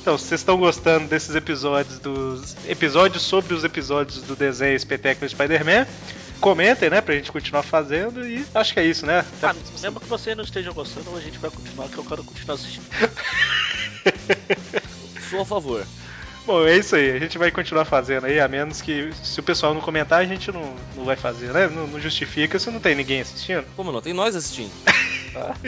Então, 0.00 0.18
se 0.18 0.26
vocês 0.26 0.40
estão 0.40 0.58
gostando 0.58 1.06
desses 1.06 1.36
episódios 1.36 2.00
dos 2.00 2.56
episódios 2.66 3.22
sobre 3.22 3.54
os 3.54 3.62
episódios 3.62 4.20
do 4.22 4.34
desenho 4.34 4.74
espetáculo 4.74 5.28
Spider-Man, 5.28 5.86
comentem, 6.40 6.90
né, 6.90 7.00
pra 7.00 7.14
gente 7.14 7.30
continuar 7.30 7.62
fazendo 7.62 8.26
e 8.26 8.44
acho 8.52 8.74
que 8.74 8.80
é 8.80 8.84
isso, 8.84 9.06
né? 9.06 9.24
Ah, 9.40 9.54
mesmo 9.80 10.00
que 10.00 10.08
você 10.08 10.34
não 10.34 10.42
esteja 10.42 10.72
gostando, 10.72 11.16
a 11.16 11.20
gente 11.20 11.38
vai 11.38 11.50
continuar, 11.50 11.88
que 11.88 11.98
eu 11.98 12.04
quero 12.04 12.24
continuar 12.24 12.56
assistindo. 12.56 12.84
Sou 15.30 15.42
a 15.42 15.46
favor. 15.46 15.86
Bom, 16.44 16.66
é 16.66 16.76
isso 16.76 16.96
aí. 16.96 17.12
A 17.12 17.18
gente 17.18 17.38
vai 17.38 17.50
continuar 17.50 17.84
fazendo 17.84 18.26
aí, 18.26 18.40
a 18.40 18.48
menos 18.48 18.80
que 18.80 19.12
se 19.22 19.38
o 19.38 19.42
pessoal 19.42 19.72
não 19.72 19.80
comentar, 19.80 20.20
a 20.20 20.24
gente 20.24 20.50
não, 20.50 20.74
não 20.96 21.04
vai 21.04 21.14
fazer, 21.14 21.52
né? 21.52 21.68
Não, 21.68 21.86
não 21.86 22.00
justifica 22.00 22.58
se 22.58 22.70
não 22.70 22.80
tem 22.80 22.94
ninguém 22.94 23.20
assistindo. 23.20 23.64
Como 23.76 23.92
não? 23.92 24.00
Tem 24.00 24.12
nós 24.12 24.34
assistindo. 24.34 24.72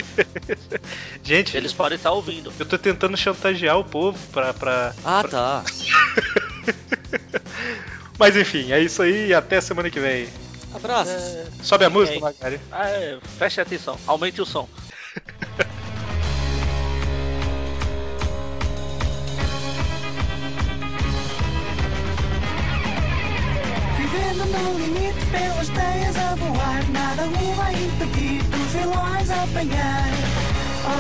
gente. 1.23 1.57
Eles 1.57 1.73
podem 1.73 1.97
estar 1.97 2.11
ouvindo. 2.11 2.53
Eu 2.59 2.67
tô 2.67 2.77
tentando 2.77 3.17
chantagear 3.17 3.79
o 3.79 3.85
povo 3.85 4.19
pra. 4.33 4.53
pra 4.53 4.93
ah, 5.05 5.21
pra... 5.23 5.31
tá. 5.31 5.65
Mas 8.19 8.37
enfim, 8.37 8.73
é 8.73 8.81
isso 8.81 9.03
aí 9.03 9.29
e 9.29 9.35
até 9.35 9.61
semana 9.61 9.91
que 9.91 10.01
vem. 10.01 10.29
Abraço. 10.75 11.11
É... 11.11 11.47
Sobe 11.63 11.85
a 11.85 11.91
música, 11.91 12.19
Magari. 12.19 12.61
Ah, 12.71 12.89
é. 12.89 13.19
Preste 13.39 13.61
atenção, 13.61 13.99
aumente 14.07 14.41
o 14.43 14.47
som. 14.47 14.69
no 24.63 24.79
limite 24.79 25.27
pelas 25.27 25.69
teias 25.69 26.17
a 26.17 26.35
voar. 26.37 26.85
Nada 26.91 27.25
o 27.25 27.55
vai 27.55 27.75
impedir 27.75 28.43
dos 28.45 28.73
vilões 28.73 29.31
apanhar 29.31 30.11
oh, 30.85 30.91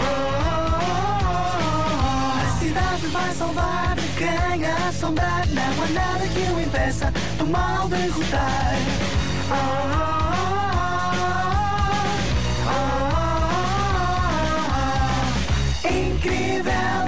oh, 0.00 0.08
oh, 3.04 3.08
vai 3.10 3.34
salvar 3.34 3.96
de 3.96 4.08
quem 4.16 4.66
a 4.66 4.88
assombrar. 4.88 5.46
Não 5.48 5.84
há 5.84 5.88
nada 5.88 6.26
que 6.28 6.40
o 6.52 6.60
impeça 6.60 7.12
do 7.38 7.46
mal 7.46 7.88
derrotar. 7.88 8.78
Incrível, 15.84 16.68
incrível 16.68 17.07